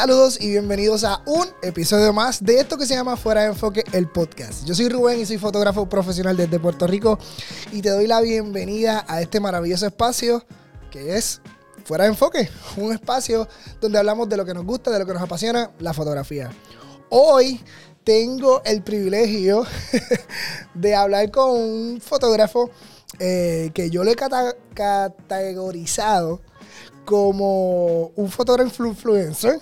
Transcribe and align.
Saludos 0.00 0.40
y 0.40 0.48
bienvenidos 0.48 1.04
a 1.04 1.20
un 1.26 1.46
episodio 1.60 2.14
más 2.14 2.42
de 2.42 2.58
esto 2.58 2.78
que 2.78 2.86
se 2.86 2.94
llama 2.94 3.18
Fuera 3.18 3.42
de 3.42 3.48
Enfoque, 3.48 3.84
el 3.92 4.08
podcast. 4.08 4.64
Yo 4.64 4.74
soy 4.74 4.88
Rubén 4.88 5.20
y 5.20 5.26
soy 5.26 5.36
fotógrafo 5.36 5.90
profesional 5.90 6.38
desde 6.38 6.58
Puerto 6.58 6.86
Rico 6.86 7.18
y 7.70 7.82
te 7.82 7.90
doy 7.90 8.06
la 8.06 8.22
bienvenida 8.22 9.04
a 9.06 9.20
este 9.20 9.40
maravilloso 9.40 9.86
espacio 9.86 10.42
que 10.90 11.18
es 11.18 11.42
Fuera 11.84 12.04
de 12.04 12.10
Enfoque, 12.12 12.48
un 12.78 12.94
espacio 12.94 13.46
donde 13.78 13.98
hablamos 13.98 14.26
de 14.30 14.38
lo 14.38 14.46
que 14.46 14.54
nos 14.54 14.64
gusta, 14.64 14.90
de 14.90 15.00
lo 15.00 15.04
que 15.04 15.12
nos 15.12 15.20
apasiona, 15.20 15.70
la 15.80 15.92
fotografía. 15.92 16.50
Hoy 17.10 17.62
tengo 18.02 18.62
el 18.64 18.82
privilegio 18.82 19.66
de 20.74 20.94
hablar 20.94 21.30
con 21.30 21.50
un 21.50 22.00
fotógrafo 22.00 22.70
eh, 23.18 23.70
que 23.74 23.90
yo 23.90 24.02
lo 24.02 24.12
he 24.12 24.16
categorizado 24.16 26.40
como 27.10 28.12
un 28.14 28.30
fotógrafo 28.30 28.86
influencer, 28.86 29.60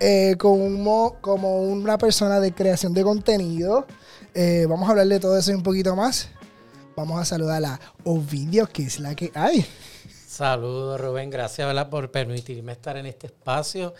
eh, 0.00 0.34
como, 0.38 1.18
como 1.20 1.60
una 1.64 1.98
persona 1.98 2.40
de 2.40 2.54
creación 2.54 2.94
de 2.94 3.02
contenido. 3.02 3.86
Eh, 4.32 4.64
vamos 4.66 4.88
a 4.88 4.92
hablar 4.92 5.06
de 5.06 5.20
todo 5.20 5.36
eso 5.36 5.52
un 5.52 5.62
poquito 5.62 5.94
más. 5.94 6.30
Vamos 6.96 7.20
a 7.20 7.26
saludar 7.26 7.62
a 7.66 7.78
Ovidio, 8.04 8.66
que 8.66 8.84
es 8.84 8.98
la 8.98 9.14
que 9.14 9.30
hay. 9.34 9.66
Saludos, 10.26 10.98
Rubén. 10.98 11.28
Gracias 11.28 11.66
¿verdad? 11.66 11.90
por 11.90 12.10
permitirme 12.10 12.72
estar 12.72 12.96
en 12.96 13.04
este 13.04 13.26
espacio. 13.26 13.92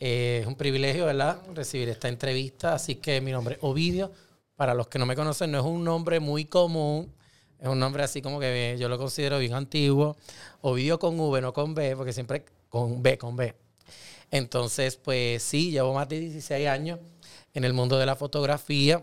Eh, 0.00 0.38
es 0.40 0.46
un 0.46 0.54
privilegio 0.54 1.04
¿verdad? 1.04 1.36
recibir 1.54 1.90
esta 1.90 2.08
entrevista. 2.08 2.72
Así 2.72 2.94
que 2.94 3.20
mi 3.20 3.30
nombre 3.30 3.56
es 3.56 3.60
Ovidio. 3.62 4.10
Para 4.56 4.72
los 4.72 4.88
que 4.88 4.98
no 4.98 5.04
me 5.04 5.16
conocen, 5.16 5.50
no 5.52 5.58
es 5.58 5.64
un 5.66 5.84
nombre 5.84 6.18
muy 6.18 6.46
común. 6.46 7.12
Es 7.60 7.68
un 7.68 7.78
nombre 7.78 8.02
así 8.02 8.22
como 8.22 8.40
que 8.40 8.76
yo 8.80 8.88
lo 8.88 8.96
considero 8.96 9.38
bien 9.38 9.52
antiguo. 9.52 10.16
Ovidio 10.62 10.98
con 10.98 11.18
V, 11.18 11.40
no 11.40 11.52
con 11.52 11.74
B, 11.74 11.94
porque 11.96 12.12
siempre 12.12 12.44
con 12.68 13.02
B, 13.02 13.18
con 13.18 13.36
B. 13.36 13.54
Entonces, 14.30 14.96
pues 14.96 15.42
sí, 15.42 15.70
llevo 15.70 15.92
más 15.92 16.08
de 16.08 16.18
16 16.18 16.66
años 16.68 16.98
en 17.52 17.64
el 17.64 17.72
mundo 17.72 17.98
de 17.98 18.06
la 18.06 18.16
fotografía. 18.16 19.02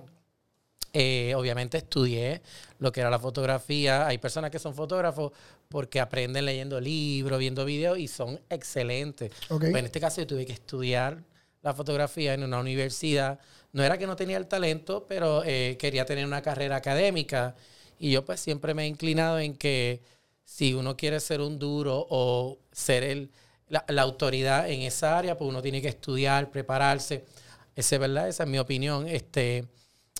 Eh, 0.91 1.33
obviamente 1.35 1.77
estudié 1.77 2.41
lo 2.79 2.91
que 2.91 3.01
era 3.01 3.09
la 3.11 3.19
fotografía. 3.19 4.07
Hay 4.07 4.17
personas 4.17 4.49
que 4.49 4.57
son 4.57 4.73
fotógrafos 4.73 5.31
porque 5.67 5.99
aprenden 5.99 6.45
leyendo 6.45 6.81
libros, 6.81 7.38
viendo 7.38 7.63
videos 7.63 7.99
y 7.99 8.07
son 8.07 8.39
excelentes. 8.49 9.31
Pues 9.47 9.63
en 9.63 9.85
este 9.85 9.99
caso 9.99 10.21
yo 10.21 10.27
tuve 10.27 10.45
que 10.45 10.53
estudiar 10.53 11.23
la 11.61 11.73
fotografía 11.73 12.33
en 12.33 12.44
una 12.44 12.59
universidad. 12.59 13.39
No 13.71 13.83
era 13.83 13.97
que 13.97 14.07
no 14.07 14.16
tenía 14.16 14.38
el 14.38 14.47
talento, 14.47 15.05
pero 15.07 15.44
eh, 15.45 15.77
quería 15.79 16.05
tener 16.05 16.25
una 16.25 16.41
carrera 16.41 16.77
académica 16.77 17.55
y 17.99 18.11
yo 18.11 18.25
pues 18.25 18.39
siempre 18.39 18.73
me 18.73 18.85
he 18.85 18.88
inclinado 18.88 19.39
en 19.39 19.55
que 19.55 20.01
si 20.50 20.73
uno 20.73 20.97
quiere 20.97 21.19
ser 21.19 21.42
un 21.42 21.59
duro 21.59 22.08
o 22.09 22.58
ser 22.72 23.03
el, 23.03 23.31
la, 23.69 24.02
autoridad 24.02 24.67
en 24.69 24.81
esa 24.81 25.17
área, 25.17 25.38
pues 25.38 25.47
uno 25.47 25.61
tiene 25.61 25.80
que 25.80 25.89
estudiar, 25.89 26.50
prepararse. 26.50 27.23
Ese, 27.75 28.00
¿verdad? 28.00 28.28
Esa 28.28 28.44
es 28.44 28.50
mi 28.50 28.58
opinión 28.58 29.08
este, 29.08 29.67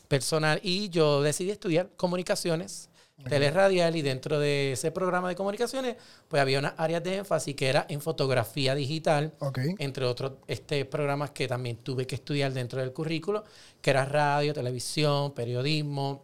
personal. 0.08 0.59
Y 0.61 0.89
yo 0.89 1.23
decidí 1.23 1.49
estudiar 1.49 1.89
comunicaciones, 1.97 2.89
teleradial, 3.27 3.95
y 3.95 4.03
dentro 4.03 4.39
de 4.39 4.73
ese 4.73 4.91
programa 4.91 5.30
de 5.30 5.36
comunicaciones, 5.36 5.97
pues 6.27 6.41
había 6.41 6.59
unas 6.59 6.75
áreas 6.77 7.03
de 7.03 7.17
énfasis 7.17 7.55
que 7.55 7.67
era 7.67 7.88
en 7.89 7.99
fotografía 7.99 8.75
digital, 8.75 9.33
entre 9.80 10.05
otros 10.05 10.33
este, 10.47 10.86
programas 10.86 11.31
que 11.31 11.47
también 11.47 11.77
tuve 11.77 12.05
que 12.05 12.16
estudiar 12.16 12.53
dentro 12.53 12.80
del 12.80 12.93
currículo, 12.93 13.43
que 13.81 13.89
era 13.89 14.05
radio, 14.05 14.53
televisión, 14.53 15.33
periodismo, 15.33 16.23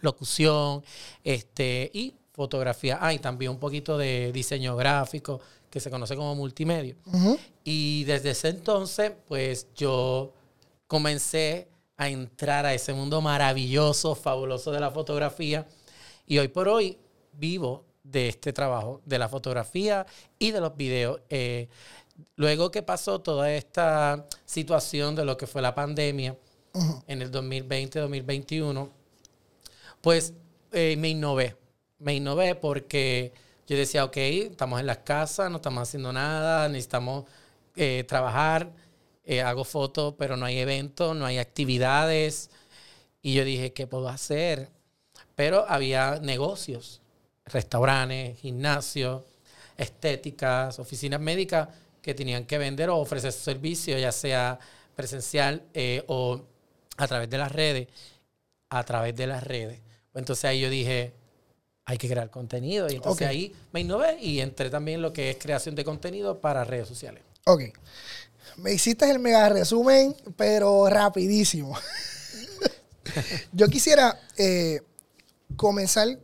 locución, 0.00 0.82
este, 1.22 1.90
y 1.92 2.14
fotografía. 2.32 2.98
Ah, 3.00 3.12
y 3.12 3.18
también 3.18 3.50
un 3.50 3.58
poquito 3.58 3.96
de 3.98 4.32
diseño 4.32 4.76
gráfico, 4.76 5.40
que 5.70 5.80
se 5.80 5.90
conoce 5.90 6.16
como 6.16 6.34
multimedia. 6.34 6.94
Y 7.64 8.04
desde 8.04 8.30
ese 8.30 8.48
entonces, 8.48 9.12
pues 9.26 9.68
yo 9.74 10.32
comencé 10.86 11.68
a 11.96 12.08
entrar 12.08 12.66
a 12.66 12.74
ese 12.74 12.92
mundo 12.92 13.20
maravilloso, 13.22 14.14
fabuloso 14.14 14.70
de 14.70 14.80
la 14.80 14.90
fotografía. 14.90 15.66
Y 16.26 16.38
hoy 16.38 16.48
por 16.48 16.68
hoy 16.68 16.98
vivo 17.32 17.84
de 18.02 18.28
este 18.28 18.52
trabajo, 18.52 19.00
de 19.06 19.18
la 19.18 19.28
fotografía 19.28 20.06
y 20.38 20.50
de 20.50 20.60
los 20.60 20.76
videos. 20.76 21.20
Eh, 21.30 21.68
luego 22.36 22.70
que 22.70 22.82
pasó 22.82 23.20
toda 23.20 23.52
esta 23.52 24.26
situación 24.44 25.14
de 25.14 25.24
lo 25.24 25.36
que 25.36 25.46
fue 25.46 25.62
la 25.62 25.74
pandemia 25.74 26.36
en 27.06 27.22
el 27.22 27.30
2020-2021, 27.30 28.90
pues 30.00 30.34
eh, 30.72 30.96
me 30.98 31.08
innové. 31.08 31.56
Me 32.02 32.14
innové 32.16 32.56
porque 32.56 33.32
yo 33.68 33.76
decía, 33.76 34.04
ok, 34.04 34.16
estamos 34.16 34.80
en 34.80 34.86
las 34.86 34.98
casas, 34.98 35.50
no 35.50 35.56
estamos 35.56 35.88
haciendo 35.88 36.12
nada, 36.12 36.68
necesitamos 36.68 37.24
eh, 37.76 38.04
trabajar, 38.08 38.72
eh, 39.24 39.40
hago 39.40 39.64
fotos, 39.64 40.14
pero 40.18 40.36
no 40.36 40.44
hay 40.44 40.58
eventos, 40.58 41.16
no 41.16 41.24
hay 41.24 41.38
actividades. 41.38 42.50
Y 43.22 43.34
yo 43.34 43.44
dije, 43.44 43.72
¿qué 43.72 43.86
puedo 43.86 44.08
hacer? 44.08 44.68
Pero 45.36 45.64
había 45.68 46.18
negocios, 46.20 47.00
restaurantes, 47.46 48.38
gimnasios, 48.40 49.22
estéticas, 49.76 50.80
oficinas 50.80 51.20
médicas 51.20 51.68
que 52.02 52.14
tenían 52.14 52.44
que 52.46 52.58
vender 52.58 52.90
o 52.90 52.98
ofrecer 52.98 53.30
su 53.32 53.42
servicio, 53.42 53.96
ya 53.96 54.10
sea 54.10 54.58
presencial 54.96 55.62
o 56.08 56.42
a 56.96 57.06
través 57.06 57.30
de 57.30 57.38
las 57.38 57.52
redes, 57.52 57.88
a 58.70 58.82
través 58.82 59.14
de 59.14 59.26
las 59.28 59.44
redes. 59.44 59.80
Entonces 60.14 60.44
ahí 60.44 60.60
yo 60.60 60.68
dije, 60.68 61.12
hay 61.92 61.98
que 61.98 62.08
crear 62.08 62.30
contenido. 62.30 62.90
Y 62.90 62.94
entonces 62.96 63.28
ahí 63.28 63.54
me 63.70 63.80
innové 63.80 64.18
y 64.18 64.40
entré 64.40 64.70
también 64.70 64.96
en 64.96 65.02
lo 65.02 65.12
que 65.12 65.30
es 65.30 65.36
creación 65.36 65.74
de 65.74 65.84
contenido 65.84 66.40
para 66.40 66.64
redes 66.64 66.88
sociales. 66.88 67.22
Ok. 67.44 67.64
Me 68.56 68.72
hiciste 68.72 69.10
el 69.10 69.18
mega 69.18 69.46
resumen, 69.50 70.16
pero 70.36 70.88
rapidísimo. 70.88 71.76
yo 73.52 73.68
quisiera 73.68 74.18
eh, 74.38 74.80
comenzar, 75.56 76.18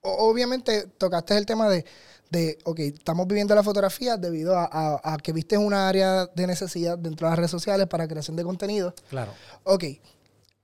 obviamente 0.00 0.86
tocaste 0.96 1.36
el 1.36 1.44
tema 1.44 1.68
de, 1.68 1.84
de, 2.30 2.58
ok, 2.64 2.78
estamos 2.80 3.26
viviendo 3.26 3.54
la 3.54 3.62
fotografía 3.62 4.16
debido 4.16 4.56
a, 4.56 5.00
a, 5.02 5.18
que 5.18 5.32
viste 5.32 5.58
una 5.58 5.90
área 5.90 6.24
de 6.24 6.46
necesidad 6.46 6.96
dentro 6.96 7.26
de 7.26 7.32
las 7.32 7.38
redes 7.38 7.50
sociales 7.50 7.86
para 7.86 8.08
creación 8.08 8.34
de 8.34 8.44
contenido. 8.44 8.94
Claro. 9.10 9.32
Ok, 9.64 9.84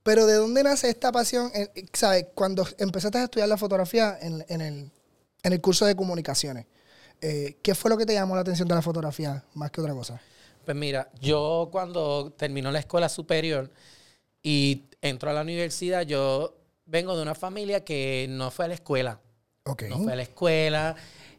pero 0.03 0.25
¿de 0.25 0.35
dónde 0.35 0.63
nace 0.63 0.89
esta 0.89 1.11
pasión? 1.11 1.51
¿Sabes? 1.93 2.27
Cuando 2.35 2.67
empezaste 2.77 3.17
a 3.17 3.23
estudiar 3.23 3.49
la 3.49 3.57
fotografía 3.57 4.17
en, 4.21 4.91
el, 5.43 5.61
curso 5.61 5.85
de 5.85 5.95
comunicaciones, 5.95 6.65
eh, 7.21 7.57
¿qué 7.61 7.73
fue 7.73 7.89
lo 7.89 7.97
que 7.97 8.05
te 8.05 8.13
llamó 8.13 8.35
la 8.35 8.41
atención 8.41 8.67
de 8.67 8.75
la 8.75 8.81
fotografía 8.81 9.43
más 9.53 9.71
que 9.71 9.81
otra 9.81 9.93
cosa? 9.93 10.21
Pues 10.65 10.75
mira, 10.77 11.09
yo 11.21 11.69
cuando 11.71 12.33
terminó 12.37 12.71
la 12.71 12.79
escuela 12.79 13.09
superior 13.09 13.71
y 14.41 14.83
entró 15.01 15.29
a 15.29 15.33
la 15.33 15.41
universidad, 15.41 16.03
yo 16.03 16.53
vengo 16.85 17.15
de 17.15 17.21
una 17.21 17.35
familia 17.35 17.83
que 17.83 18.27
no 18.29 18.51
fue 18.51 18.65
a 18.65 18.67
la 18.69 18.73
escuela. 18.73 19.19
Okay. 19.63 19.89
No 19.89 19.99
fue 19.99 20.13
a 20.13 20.15
la 20.15 20.23
escuela. 20.23 20.95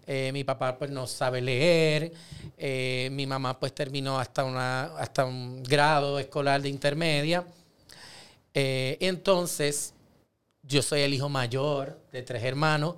Eh, 0.06 0.30
mi 0.32 0.44
papá 0.44 0.78
pues 0.78 0.90
no 0.90 1.06
sabe 1.06 1.40
leer. 1.40 2.12
Eh, 2.56 3.08
mi 3.12 3.26
mamá 3.26 3.58
pues 3.58 3.74
terminó 3.74 4.18
hasta, 4.18 4.44
una, 4.44 4.96
hasta 4.98 5.24
un 5.24 5.62
grado 5.62 6.18
escolar 6.18 6.60
de 6.62 6.68
intermedia. 6.68 7.44
Eh, 8.54 8.96
entonces, 9.00 9.92
yo 10.62 10.80
soy 10.80 11.00
el 11.00 11.12
hijo 11.12 11.28
mayor 11.28 12.00
de 12.12 12.22
tres 12.22 12.42
hermanos 12.44 12.94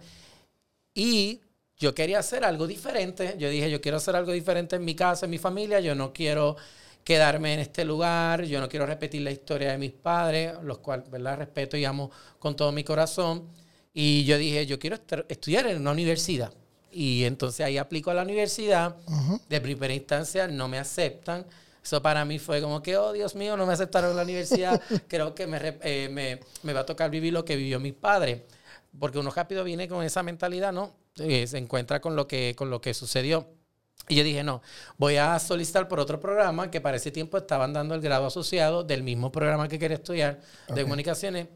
y 0.94 1.40
yo 1.78 1.94
quería 1.94 2.18
hacer 2.20 2.44
algo 2.44 2.66
diferente. 2.66 3.36
Yo 3.38 3.50
dije, 3.50 3.70
yo 3.70 3.80
quiero 3.80 3.96
hacer 3.96 4.16
algo 4.16 4.32
diferente 4.32 4.76
en 4.76 4.84
mi 4.84 4.94
casa, 4.94 5.26
en 5.26 5.30
mi 5.30 5.38
familia. 5.38 5.80
Yo 5.80 5.94
no 5.94 6.12
quiero 6.12 6.56
quedarme 7.04 7.54
en 7.54 7.60
este 7.60 7.84
lugar. 7.84 8.44
Yo 8.44 8.60
no 8.60 8.68
quiero 8.68 8.86
repetir 8.86 9.22
la 9.22 9.30
historia 9.30 9.72
de 9.72 9.78
mis 9.78 9.92
padres, 9.92 10.54
los 10.62 10.78
cuales, 10.78 11.10
¿verdad? 11.10 11.38
Respeto 11.38 11.76
y 11.76 11.84
amo 11.84 12.10
con 12.38 12.56
todo 12.56 12.72
mi 12.72 12.82
corazón. 12.82 13.48
Y 13.92 14.24
yo 14.24 14.38
dije, 14.38 14.66
yo 14.66 14.78
quiero 14.78 14.98
estudiar 15.28 15.66
en 15.66 15.80
una 15.80 15.90
universidad. 15.90 16.52
Y 16.90 17.24
entonces 17.24 17.64
ahí 17.64 17.76
aplico 17.76 18.10
a 18.10 18.14
la 18.14 18.22
universidad. 18.22 18.96
De 19.48 19.60
primera 19.60 19.92
instancia 19.92 20.48
no 20.48 20.68
me 20.68 20.78
aceptan. 20.78 21.44
Eso 21.86 22.02
para 22.02 22.24
mí 22.24 22.40
fue 22.40 22.60
como 22.60 22.82
que, 22.82 22.96
oh 22.96 23.12
Dios 23.12 23.36
mío, 23.36 23.56
no 23.56 23.64
me 23.64 23.72
aceptaron 23.72 24.10
en 24.10 24.16
la 24.16 24.24
universidad. 24.24 24.82
Creo 25.08 25.36
que 25.36 25.46
me, 25.46 25.78
eh, 25.82 26.08
me, 26.10 26.40
me, 26.64 26.72
va 26.72 26.80
a 26.80 26.84
tocar 26.84 27.12
vivir 27.12 27.32
lo 27.32 27.44
que 27.44 27.54
vivió 27.54 27.78
mi 27.78 27.92
padre. 27.92 28.44
Porque 28.98 29.20
uno 29.20 29.30
rápido 29.30 29.62
viene 29.62 29.86
con 29.86 30.02
esa 30.02 30.24
mentalidad, 30.24 30.72
¿no? 30.72 30.96
Eh, 31.18 31.46
se 31.46 31.58
encuentra 31.58 32.00
con 32.00 32.16
lo, 32.16 32.26
que, 32.26 32.56
con 32.56 32.70
lo 32.70 32.80
que 32.80 32.92
sucedió. 32.92 33.46
Y 34.08 34.16
yo 34.16 34.24
dije, 34.24 34.42
no, 34.42 34.62
voy 34.98 35.14
a 35.14 35.38
solicitar 35.38 35.86
por 35.86 36.00
otro 36.00 36.18
programa 36.18 36.72
que 36.72 36.80
para 36.80 36.96
ese 36.96 37.12
tiempo 37.12 37.36
estaban 37.36 37.72
dando 37.72 37.94
el 37.94 38.00
grado 38.00 38.26
asociado 38.26 38.82
del 38.82 39.04
mismo 39.04 39.30
programa 39.30 39.68
que 39.68 39.78
quería 39.78 39.98
estudiar 39.98 40.40
de 40.66 40.82
comunicaciones. 40.82 41.46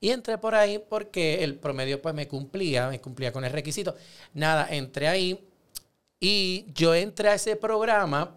Y 0.00 0.12
entré 0.12 0.38
por 0.38 0.54
ahí 0.54 0.78
porque 0.78 1.44
el 1.44 1.56
promedio 1.56 2.00
pues 2.00 2.14
me 2.14 2.26
cumplía, 2.26 2.88
me 2.88 3.02
cumplía 3.02 3.32
con 3.32 3.44
el 3.44 3.52
requisito. 3.52 3.94
Nada, 4.32 4.66
entré 4.70 5.08
ahí 5.08 5.46
y 6.20 6.72
yo 6.72 6.94
entré 6.94 7.28
a 7.28 7.34
ese 7.34 7.54
programa 7.56 8.34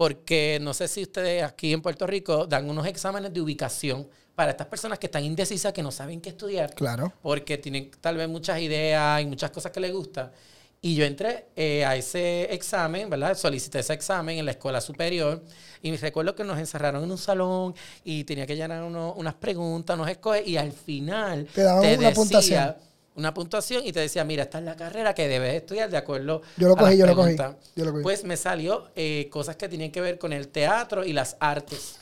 porque 0.00 0.58
no 0.62 0.72
sé 0.72 0.88
si 0.88 1.02
ustedes 1.02 1.42
aquí 1.42 1.74
en 1.74 1.82
Puerto 1.82 2.06
Rico 2.06 2.46
dan 2.46 2.70
unos 2.70 2.86
exámenes 2.86 3.34
de 3.34 3.40
ubicación 3.42 4.08
para 4.34 4.52
estas 4.52 4.66
personas 4.66 4.98
que 4.98 5.08
están 5.08 5.22
indecisas, 5.22 5.74
que 5.74 5.82
no 5.82 5.90
saben 5.90 6.22
qué 6.22 6.30
estudiar. 6.30 6.74
Claro. 6.74 7.12
Porque 7.20 7.58
tienen 7.58 7.90
tal 8.00 8.16
vez 8.16 8.26
muchas 8.26 8.58
ideas 8.60 9.20
y 9.20 9.26
muchas 9.26 9.50
cosas 9.50 9.70
que 9.72 9.78
les 9.78 9.92
gustan. 9.92 10.32
Y 10.80 10.94
yo 10.94 11.04
entré 11.04 11.48
eh, 11.54 11.84
a 11.84 11.96
ese 11.96 12.44
examen, 12.44 13.10
¿verdad? 13.10 13.36
Solicité 13.36 13.80
ese 13.80 13.92
examen 13.92 14.38
en 14.38 14.46
la 14.46 14.52
escuela 14.52 14.80
superior 14.80 15.44
y 15.82 15.90
me 15.90 15.98
recuerdo 15.98 16.34
que 16.34 16.44
nos 16.44 16.58
encerraron 16.58 17.04
en 17.04 17.10
un 17.10 17.18
salón 17.18 17.74
y 18.02 18.24
tenía 18.24 18.46
que 18.46 18.56
llenar 18.56 18.82
unas 18.82 19.34
preguntas, 19.34 19.96
unos 19.96 20.08
escoges 20.08 20.48
y 20.48 20.56
al 20.56 20.72
final 20.72 21.46
te 21.54 21.60
daban 21.60 21.80
una 21.80 21.90
decía, 21.90 22.14
puntuación. 22.14 22.76
Una 23.20 23.34
puntuación 23.34 23.86
y 23.86 23.92
te 23.92 24.00
decía, 24.00 24.24
mira, 24.24 24.44
esta 24.44 24.58
es 24.58 24.64
la 24.64 24.76
carrera 24.76 25.14
que 25.14 25.28
debes 25.28 25.54
estudiar 25.54 25.90
de 25.90 25.98
acuerdo 25.98 26.40
yo 26.56 26.68
lo 26.68 26.74
a 26.74 26.76
cogí, 26.78 26.96
las 26.96 26.98
yo 26.98 27.06
lo 27.06 27.14
cogí, 27.14 27.34
preguntas". 27.36 27.72
yo 27.76 27.84
lo 27.84 27.92
cogí. 27.92 28.02
Pues 28.02 28.24
me 28.24 28.38
salió 28.38 28.88
eh, 28.96 29.28
cosas 29.30 29.56
que 29.56 29.68
tenían 29.68 29.90
que 29.90 30.00
ver 30.00 30.18
con 30.18 30.32
el 30.32 30.48
teatro 30.48 31.04
y 31.04 31.12
las 31.12 31.36
artes. 31.38 31.96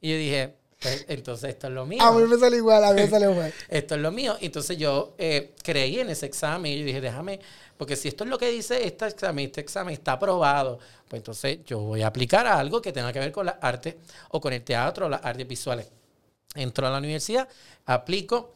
Y 0.00 0.10
yo 0.10 0.16
dije, 0.16 0.54
pues, 0.80 1.04
entonces 1.08 1.50
esto 1.50 1.68
es 1.68 1.72
lo 1.72 1.86
mío. 1.86 2.02
A 2.02 2.10
mí 2.10 2.24
me 2.24 2.36
salió 2.36 2.58
igual, 2.58 2.82
a 2.82 2.92
mí 2.92 3.00
me 3.00 3.08
salió 3.08 3.30
igual. 3.30 3.54
esto 3.68 3.94
es 3.94 4.00
lo 4.00 4.10
mío. 4.10 4.36
Entonces 4.40 4.76
yo 4.76 5.14
eh, 5.18 5.54
creí 5.62 6.00
en 6.00 6.10
ese 6.10 6.26
examen 6.26 6.72
y 6.72 6.80
yo 6.80 6.84
dije, 6.84 7.00
déjame, 7.00 7.38
porque 7.76 7.94
si 7.94 8.08
esto 8.08 8.24
es 8.24 8.30
lo 8.30 8.38
que 8.38 8.50
dice 8.50 8.84
este 8.84 9.06
examen, 9.06 9.46
este 9.46 9.60
examen 9.60 9.94
está 9.94 10.12
aprobado, 10.12 10.80
pues 11.08 11.20
entonces 11.20 11.60
yo 11.64 11.78
voy 11.78 12.02
a 12.02 12.08
aplicar 12.08 12.44
a 12.46 12.58
algo 12.58 12.82
que 12.82 12.92
tenga 12.92 13.12
que 13.12 13.20
ver 13.20 13.30
con 13.30 13.46
las 13.46 13.56
artes 13.60 13.94
o 14.30 14.40
con 14.40 14.52
el 14.52 14.62
teatro 14.62 15.06
o 15.06 15.08
las 15.08 15.24
artes 15.24 15.46
visuales. 15.46 15.88
Entro 16.56 16.88
a 16.88 16.90
la 16.90 16.98
universidad, 16.98 17.48
aplico 17.84 18.54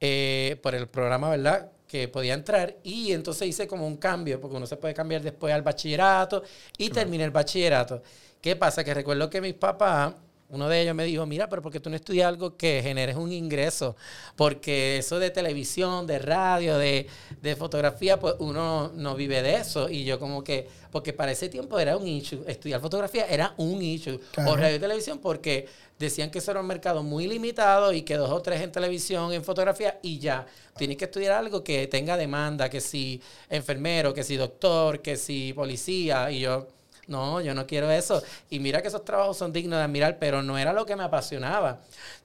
eh, 0.00 0.58
por 0.62 0.74
el 0.74 0.88
programa, 0.88 1.30
¿verdad? 1.30 1.70
Que 1.86 2.08
podía 2.08 2.34
entrar 2.34 2.76
y 2.82 3.12
entonces 3.12 3.48
hice 3.48 3.66
como 3.66 3.86
un 3.86 3.96
cambio, 3.96 4.40
porque 4.40 4.56
uno 4.56 4.66
se 4.66 4.76
puede 4.76 4.94
cambiar 4.94 5.22
después 5.22 5.52
al 5.52 5.62
bachillerato 5.62 6.42
y 6.78 6.90
terminé 6.90 7.24
el 7.24 7.30
bachillerato. 7.30 8.02
¿Qué 8.40 8.56
pasa? 8.56 8.82
Que 8.82 8.94
recuerdo 8.94 9.28
que 9.28 9.40
mis 9.40 9.54
papás 9.54 10.14
uno 10.50 10.68
de 10.68 10.82
ellos 10.82 10.94
me 10.94 11.04
dijo, 11.04 11.24
mira, 11.26 11.48
pero 11.48 11.62
¿por 11.62 11.72
qué 11.72 11.80
tú 11.80 11.90
no 11.90 11.96
estudias 11.96 12.26
algo 12.26 12.56
que 12.56 12.80
generes 12.82 13.16
un 13.16 13.32
ingreso? 13.32 13.96
Porque 14.36 14.98
eso 14.98 15.18
de 15.18 15.30
televisión, 15.30 16.06
de 16.06 16.18
radio, 16.18 16.76
de, 16.76 17.06
de, 17.40 17.56
fotografía, 17.56 18.18
pues 18.18 18.34
uno 18.38 18.90
no 18.94 19.14
vive 19.14 19.42
de 19.42 19.56
eso. 19.56 19.88
Y 19.88 20.04
yo 20.04 20.18
como 20.18 20.42
que, 20.42 20.68
porque 20.90 21.12
para 21.12 21.32
ese 21.32 21.48
tiempo 21.48 21.78
era 21.78 21.96
un 21.96 22.06
issue. 22.06 22.42
Estudiar 22.46 22.80
fotografía 22.80 23.26
era 23.26 23.54
un 23.58 23.80
issue. 23.80 24.18
Claro. 24.32 24.52
O 24.52 24.56
radio 24.56 24.76
y 24.76 24.80
televisión 24.80 25.18
porque 25.18 25.68
decían 25.98 26.30
que 26.30 26.38
eso 26.38 26.50
era 26.50 26.60
un 26.60 26.66
mercado 26.66 27.02
muy 27.02 27.28
limitado 27.28 27.92
y 27.92 28.02
que 28.02 28.16
dos 28.16 28.30
o 28.30 28.40
tres 28.40 28.62
en 28.62 28.72
televisión, 28.72 29.32
en 29.32 29.44
fotografía 29.44 30.00
y 30.02 30.18
ya. 30.18 30.46
Tienes 30.76 30.96
que 30.96 31.04
estudiar 31.04 31.32
algo 31.32 31.62
que 31.62 31.86
tenga 31.86 32.16
demanda, 32.16 32.68
que 32.68 32.80
si 32.80 33.20
enfermero, 33.48 34.12
que 34.14 34.24
si 34.24 34.36
doctor, 34.36 35.00
que 35.00 35.16
si 35.16 35.52
policía. 35.52 36.30
Y 36.30 36.40
yo 36.40 36.66
no, 37.10 37.40
yo 37.40 37.54
no 37.54 37.66
quiero 37.66 37.90
eso. 37.90 38.22
Y 38.48 38.60
mira 38.60 38.80
que 38.80 38.88
esos 38.88 39.04
trabajos 39.04 39.36
son 39.36 39.52
dignos 39.52 39.78
de 39.78 39.84
admirar, 39.84 40.18
pero 40.18 40.42
no 40.42 40.56
era 40.56 40.72
lo 40.72 40.86
que 40.86 40.96
me 40.96 41.02
apasionaba. 41.02 41.80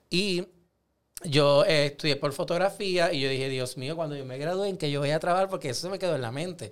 Y 0.09 0.47
yo 1.23 1.65
eh, 1.65 1.87
estudié 1.87 2.15
por 2.15 2.31
fotografía 2.33 3.11
y 3.11 3.21
yo 3.21 3.29
dije, 3.29 3.49
Dios 3.49 3.77
mío, 3.77 3.95
cuando 3.95 4.15
yo 4.15 4.25
me 4.25 4.37
gradué, 4.37 4.69
¿en 4.69 4.77
qué 4.77 4.91
yo 4.91 4.99
voy 4.99 5.11
a 5.11 5.19
trabajar? 5.19 5.49
Porque 5.49 5.69
eso 5.69 5.81
se 5.81 5.89
me 5.89 5.99
quedó 5.99 6.15
en 6.15 6.21
la 6.21 6.31
mente. 6.31 6.71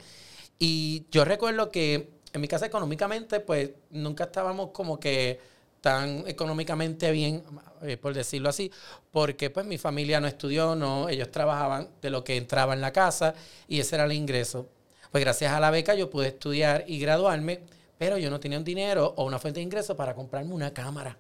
Y 0.60 1.06
yo 1.12 1.25
recuerdo 1.25 1.71
que 1.71 2.10
en 2.31 2.42
mi 2.42 2.48
casa 2.48 2.65
económicamente, 2.65 3.39
pues 3.39 3.71
nunca 3.89 4.25
estábamos 4.25 4.71
como 4.71 5.00
que 5.00 5.39
tan 5.81 6.24
económicamente 6.27 7.12
bien, 7.12 7.44
eh, 7.81 7.98
por 7.98 8.13
decirlo 8.13 8.48
así, 8.50 8.71
porque 9.12 9.50
pues 9.50 9.66
mi 9.66 9.77
familia 9.77 10.21
no 10.21 10.27
estudió, 10.27 10.75
no, 10.75 11.09
ellos 11.09 11.30
trabajaban 11.30 11.89
de 12.01 12.09
lo 12.09 12.24
que 12.24 12.38
entraba 12.38 12.74
en 12.74 12.80
la 12.80 12.94
casa 12.94 13.36
y 13.68 13.81
ese 13.81 13.95
era 13.95 14.06
el 14.06 14.13
ingreso. 14.13 14.68
Pues 15.12 15.24
gracias 15.24 15.51
a 15.51 15.59
la 15.59 15.71
beca 15.71 15.94
yo 15.94 16.09
pude 16.09 16.30
estudiar 16.30 16.86
y 16.88 17.00
graduarme 17.00 17.59
pero 17.98 18.18
yo 18.18 18.30
no 18.30 18.40
tenía 18.40 18.57
un 18.57 18.63
dinero 18.63 19.13
o 19.18 19.25
una 19.25 19.40
fuente 19.40 19.60
de 19.60 19.63
ingreso 19.63 19.95
para 19.95 20.13
comprarme 20.13 20.54
una 20.54 20.74
cámara. 20.74 21.18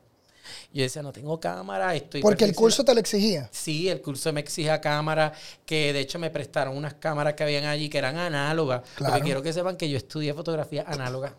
Yo 0.73 0.83
decía, 0.83 1.01
no 1.01 1.11
tengo 1.13 1.39
cámara, 1.39 1.95
estoy... 1.95 2.21
Porque 2.21 2.43
el 2.43 2.53
curso 2.53 2.83
te 2.83 2.93
lo 2.93 2.99
exigía. 2.99 3.49
Sí, 3.51 3.87
el 3.89 4.01
curso 4.01 4.33
me 4.33 4.41
exigía 4.41 4.81
cámara, 4.81 5.31
que 5.65 5.93
de 5.93 6.01
hecho 6.01 6.19
me 6.19 6.29
prestaron 6.29 6.75
unas 6.75 6.95
cámaras 6.95 7.33
que 7.33 7.43
habían 7.43 7.65
allí 7.65 7.89
que 7.89 7.97
eran 7.97 8.17
análogas. 8.17 8.81
Claro. 8.95 9.13
Porque 9.13 9.25
quiero 9.25 9.41
que 9.41 9.53
sepan 9.53 9.77
que 9.77 9.89
yo 9.89 9.97
estudié 9.97 10.33
fotografía 10.33 10.83
análoga. 10.85 11.35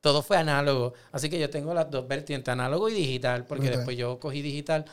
Todo 0.00 0.22
fue 0.22 0.36
análogo. 0.36 0.94
Así 1.12 1.30
que 1.30 1.38
yo 1.38 1.48
tengo 1.48 1.72
las 1.72 1.90
dos 1.90 2.06
vertientes, 2.06 2.50
análogo 2.52 2.88
y 2.88 2.94
digital, 2.94 3.46
porque 3.46 3.70
después 3.70 3.96
yo 3.96 4.18
cogí 4.18 4.42
digital. 4.42 4.84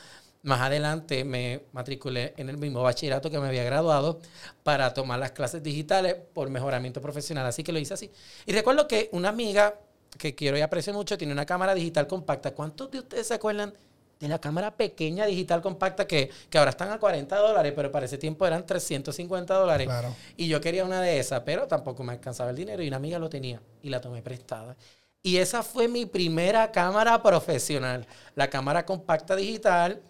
Más 0.44 0.62
adelante 0.62 1.24
me 1.24 1.66
matriculé 1.72 2.34
en 2.38 2.50
el 2.50 2.58
mismo 2.58 2.82
bachillerato 2.82 3.30
que 3.30 3.40
me 3.40 3.48
había 3.48 3.64
graduado 3.64 4.20
para 4.64 4.94
tomar 4.94 5.20
las 5.20 5.32
clases 5.32 5.62
digitales 5.62 6.16
por 6.34 6.50
mejoramiento 6.50 7.00
profesional. 7.02 7.46
Así 7.46 7.64
que 7.64 7.72
lo 7.72 7.78
hice 7.78 7.94
así. 7.94 8.12
Y 8.48 8.54
recuerdo 8.54 8.88
que 8.88 9.10
una 9.12 9.30
amiga 9.30 9.76
que 10.18 10.34
quiero 10.34 10.58
y 10.58 10.62
aprecio 10.62 10.94
mucho 10.94 11.18
tiene 11.18 11.34
una 11.34 11.46
cámara 11.46 11.76
digital 11.76 12.08
compacta. 12.08 12.52
¿Cuántos 12.52 12.90
de 12.92 13.00
ustedes 13.00 13.28
se 13.28 13.36
acuerdan 13.36 13.74
de 14.20 14.28
la 14.28 14.40
cámara 14.40 14.76
pequeña 14.76 15.26
digital 15.26 15.62
compacta 15.62 16.06
que, 16.06 16.30
que 16.50 16.58
ahora 16.58 16.72
están 16.72 16.92
a 16.92 17.00
40 17.00 17.36
dólares, 17.38 17.74
pero 17.76 17.92
para 17.92 18.06
ese 18.06 18.18
tiempo 18.18 18.46
eran 18.48 18.66
350 18.66 19.54
dólares? 19.54 19.88
Claro. 19.88 20.16
Y 20.38 20.48
yo 20.48 20.60
quería 20.60 20.86
una 20.86 21.02
de 21.02 21.20
esas, 21.20 21.42
pero 21.42 21.68
tampoco 21.68 22.04
me 22.04 22.14
alcanzaba 22.14 22.50
el 22.50 22.56
dinero 22.56 22.82
y 22.82 22.88
una 22.88 22.98
amiga 22.98 23.20
lo 23.20 23.30
tenía 23.30 23.62
y 23.82 23.90
la 23.90 24.02
tomé 24.02 24.22
prestada. 24.22 24.76
Y 25.24 25.38
esa 25.38 25.62
fue 25.62 25.88
mi 25.88 26.06
primera 26.06 26.72
cámara 26.72 27.22
profesional, 27.22 28.08
la 28.36 28.50
cámara 28.50 28.86
compacta 28.86 29.36
digital, 29.36 30.02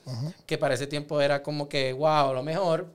que 0.45 0.57
para 0.57 0.75
ese 0.75 0.87
tiempo 0.87 1.19
era 1.19 1.43
como 1.43 1.67
que, 1.67 1.91
wow, 1.91 2.33
lo 2.33 2.43
mejor. 2.43 2.87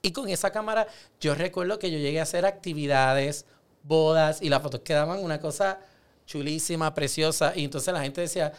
Y 0.00 0.12
con 0.12 0.28
esa 0.28 0.50
cámara 0.50 0.86
yo 1.20 1.34
recuerdo 1.34 1.78
que 1.78 1.90
yo 1.90 1.98
llegué 1.98 2.20
a 2.20 2.22
hacer 2.22 2.46
actividades, 2.46 3.44
bodas 3.82 4.40
y 4.40 4.48
las 4.48 4.62
fotos 4.62 4.80
quedaban 4.80 5.22
una 5.22 5.40
cosa 5.40 5.80
chulísima, 6.26 6.94
preciosa. 6.94 7.52
Y 7.54 7.64
entonces 7.64 7.92
la 7.92 8.02
gente 8.02 8.22
decía, 8.22 8.52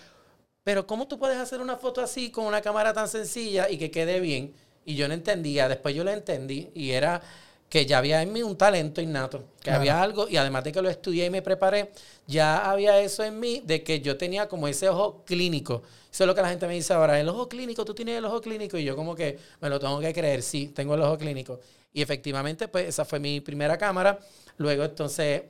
pero 0.64 0.86
¿cómo 0.86 1.08
tú 1.08 1.18
puedes 1.18 1.38
hacer 1.38 1.62
una 1.62 1.78
foto 1.78 2.02
así 2.02 2.30
con 2.30 2.46
una 2.46 2.62
cámara 2.62 2.94
tan 2.94 3.08
sencilla 3.08 3.70
y 3.70 3.78
que 3.78 3.90
quede 3.90 4.20
bien? 4.20 4.54
Y 4.86 4.96
yo 4.96 5.08
no 5.08 5.14
entendía, 5.14 5.68
después 5.68 5.96
yo 5.96 6.04
lo 6.04 6.12
entendí 6.12 6.70
y 6.74 6.92
era 6.92 7.22
que 7.70 7.86
ya 7.86 7.98
había 7.98 8.22
en 8.22 8.32
mí 8.32 8.44
un 8.44 8.58
talento 8.58 9.02
innato, 9.02 9.44
que 9.62 9.72
Claro. 9.72 9.80
había 9.82 10.02
algo, 10.02 10.28
y 10.30 10.38
además 10.38 10.64
de 10.64 10.72
que 10.72 10.82
lo 10.82 10.90
estudié 10.90 11.26
y 11.26 11.30
me 11.30 11.42
preparé, 11.42 11.92
ya 12.26 12.70
había 12.72 13.00
eso 13.02 13.24
en 13.24 13.40
mí 13.40 13.62
de 13.66 13.84
que 13.84 14.00
yo 14.02 14.18
tenía 14.18 14.48
como 14.48 14.68
ese 14.68 14.88
ojo 14.90 15.24
clínico. 15.26 15.84
Eso 16.12 16.24
es 16.24 16.28
lo 16.28 16.34
que 16.36 16.42
la 16.42 16.50
gente 16.50 16.66
me 16.68 16.74
dice 16.76 16.94
ahora, 16.94 17.20
el 17.20 17.28
ojo 17.30 17.50
clínico, 17.50 17.84
tú 17.86 17.94
tienes 17.94 18.18
el 18.18 18.26
ojo 18.26 18.40
clínico, 18.42 18.78
y 18.78 18.84
yo 18.86 18.96
como 18.96 19.16
que 19.16 19.38
me 19.62 19.70
lo 19.70 19.80
tengo 19.80 20.00
que 20.00 20.14
creer, 20.14 20.42
sí, 20.42 20.68
tengo 20.70 20.96
el 20.96 21.02
ojo 21.02 21.18
clínico. 21.18 21.60
Y 21.94 22.02
efectivamente, 22.02 22.68
pues 22.70 22.88
esa 22.90 23.06
fue 23.06 23.20
mi 23.20 23.42
primera 23.42 23.78
cámara. 23.78 24.20
Luego 24.58 24.84
entonces 24.84 25.44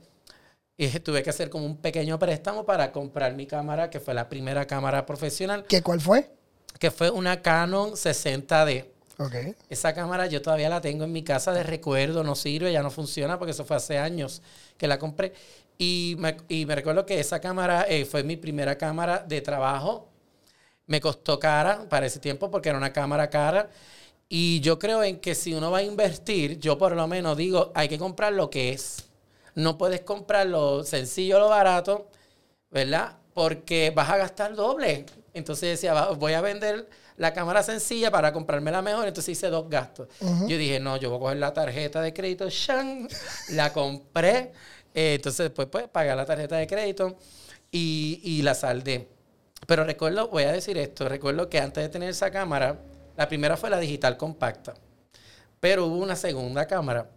eh, 0.77 0.99
tuve 0.99 1.23
que 1.23 1.29
hacer 1.29 1.49
como 1.49 1.65
un 1.65 1.77
pequeño 1.77 2.19
préstamo 2.19 2.65
para 2.65 2.91
comprar 2.91 3.33
mi 3.35 3.45
cámara, 3.47 3.89
que 3.89 3.99
fue 3.99 4.13
la 4.13 4.29
primera 4.29 4.65
cámara 4.67 5.05
profesional, 5.05 5.65
¿Qué, 5.67 5.81
¿Cuál 5.81 6.01
fue? 6.01 6.29
que 6.79 6.91
fue 6.91 7.09
una 7.09 7.41
Canon 7.41 7.95
60D. 7.95 8.85
Ok. 9.19 9.35
Esa 9.69 9.93
cámara 9.93 10.27
yo 10.27 10.41
todavía 10.41 10.69
la 10.69 10.79
tengo 10.79 11.03
en 11.03 11.11
mi 11.11 11.23
casa 11.23 11.51
de 11.51 11.63
recuerdo, 11.63 12.23
no 12.23 12.35
sirve, 12.35 12.71
ya 12.71 12.81
no 12.81 12.89
funciona 12.89 13.37
porque 13.37 13.51
eso 13.51 13.65
fue 13.65 13.75
hace 13.75 13.97
años 13.97 14.41
que 14.77 14.87
la 14.87 14.97
compré. 14.97 15.33
Y 15.77 16.15
me, 16.19 16.37
y 16.47 16.65
me 16.65 16.75
recuerdo 16.75 17.05
que 17.05 17.19
esa 17.19 17.39
cámara 17.41 17.85
eh, 17.89 18.05
fue 18.05 18.23
mi 18.23 18.37
primera 18.37 18.77
cámara 18.77 19.19
de 19.27 19.41
trabajo. 19.41 20.07
Me 20.87 21.01
costó 21.01 21.39
cara 21.39 21.87
para 21.89 22.07
ese 22.07 22.19
tiempo 22.19 22.51
porque 22.51 22.69
era 22.69 22.77
una 22.77 22.93
cámara 22.93 23.29
cara. 23.29 23.69
Y 24.29 24.61
yo 24.61 24.79
creo 24.79 25.03
en 25.03 25.19
que 25.19 25.35
si 25.35 25.53
uno 25.53 25.71
va 25.71 25.79
a 25.79 25.83
invertir, 25.83 26.59
yo 26.59 26.77
por 26.77 26.95
lo 26.95 27.07
menos 27.07 27.37
digo, 27.37 27.71
hay 27.75 27.89
que 27.89 27.99
comprar 27.99 28.33
lo 28.33 28.49
que 28.49 28.71
es. 28.71 29.05
No 29.55 29.77
puedes 29.77 30.01
comprar 30.01 30.47
lo 30.47 30.83
sencillo, 30.83 31.39
lo 31.39 31.49
barato, 31.49 32.07
¿verdad? 32.71 33.17
Porque 33.33 33.91
vas 33.95 34.09
a 34.09 34.17
gastar 34.17 34.55
doble. 34.55 35.05
Entonces 35.33 35.69
decía, 35.71 36.09
voy 36.11 36.33
a 36.33 36.41
vender 36.41 36.89
la 37.17 37.33
cámara 37.33 37.63
sencilla 37.63 38.09
para 38.09 38.31
comprarme 38.31 38.71
la 38.71 38.81
mejor. 38.81 39.07
Entonces 39.07 39.37
hice 39.37 39.49
dos 39.49 39.69
gastos. 39.69 40.07
Yo 40.21 40.57
dije, 40.57 40.79
no, 40.79 40.97
yo 40.97 41.09
voy 41.09 41.17
a 41.17 41.19
coger 41.19 41.37
la 41.37 41.53
tarjeta 41.53 42.01
de 42.01 42.13
crédito, 42.13 42.49
¡shan! 42.49 43.07
la 43.49 43.73
compré. 43.73 44.53
Eh, 44.93 45.15
entonces 45.15 45.45
después 45.45 45.67
pues 45.67 45.87
pagué 45.87 46.15
la 46.15 46.25
tarjeta 46.25 46.55
de 46.55 46.67
crédito 46.67 47.17
y, 47.71 48.21
y 48.23 48.41
la 48.41 48.53
saldé. 48.53 49.07
Pero 49.65 49.83
recuerdo, 49.83 50.27
voy 50.29 50.43
a 50.43 50.51
decir 50.51 50.77
esto, 50.77 51.09
recuerdo 51.09 51.49
que 51.49 51.59
antes 51.59 51.83
de 51.83 51.89
tener 51.89 52.09
esa 52.09 52.31
cámara, 52.31 52.79
la 53.15 53.27
primera 53.27 53.57
fue 53.57 53.69
la 53.69 53.79
digital 53.79 54.15
compacta. 54.15 54.75
Pero 55.59 55.87
hubo 55.87 55.97
una 55.97 56.15
segunda 56.15 56.67
cámara. 56.67 57.09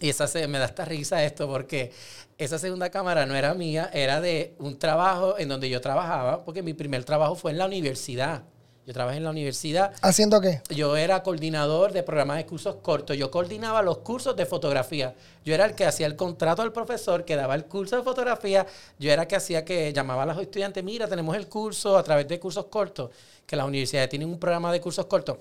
Y 0.00 0.08
esa 0.08 0.26
se, 0.26 0.46
me 0.48 0.58
da 0.58 0.64
esta 0.64 0.84
risa 0.84 1.22
esto 1.22 1.46
porque 1.48 1.92
esa 2.38 2.58
segunda 2.58 2.90
cámara 2.90 3.26
no 3.26 3.34
era 3.36 3.54
mía, 3.54 3.90
era 3.92 4.20
de 4.20 4.56
un 4.58 4.78
trabajo 4.78 5.38
en 5.38 5.48
donde 5.48 5.68
yo 5.68 5.80
trabajaba, 5.80 6.44
porque 6.44 6.62
mi 6.62 6.74
primer 6.74 7.04
trabajo 7.04 7.36
fue 7.36 7.52
en 7.52 7.58
la 7.58 7.66
universidad. 7.66 8.42
Yo 8.84 8.92
trabajé 8.92 9.18
en 9.18 9.24
la 9.24 9.30
universidad 9.30 9.92
¿Haciendo 10.02 10.40
qué? 10.40 10.60
yo 10.74 10.96
era 10.96 11.22
coordinador 11.22 11.92
de 11.92 12.02
programas 12.02 12.38
de 12.38 12.46
cursos 12.46 12.76
cortos. 12.82 13.16
Yo 13.16 13.30
coordinaba 13.30 13.80
los 13.80 13.98
cursos 13.98 14.34
de 14.34 14.44
fotografía. 14.44 15.14
Yo 15.44 15.54
era 15.54 15.66
el 15.66 15.76
que 15.76 15.84
hacía 15.84 16.06
el 16.08 16.16
contrato 16.16 16.62
al 16.62 16.72
profesor, 16.72 17.24
que 17.24 17.36
daba 17.36 17.54
el 17.54 17.66
curso 17.66 17.96
de 17.96 18.02
fotografía. 18.02 18.66
Yo 18.98 19.12
era 19.12 19.22
el 19.22 19.28
que 19.28 19.36
hacía 19.36 19.64
que 19.64 19.92
llamaba 19.92 20.24
a 20.24 20.26
los 20.26 20.38
estudiantes, 20.40 20.82
mira, 20.82 21.06
tenemos 21.06 21.36
el 21.36 21.48
curso 21.48 21.96
a 21.96 22.02
través 22.02 22.26
de 22.26 22.40
cursos 22.40 22.64
cortos, 22.66 23.10
que 23.46 23.54
las 23.54 23.66
universidades 23.66 24.08
tienen 24.08 24.28
un 24.28 24.38
programa 24.40 24.72
de 24.72 24.80
cursos 24.80 25.06
cortos. 25.06 25.36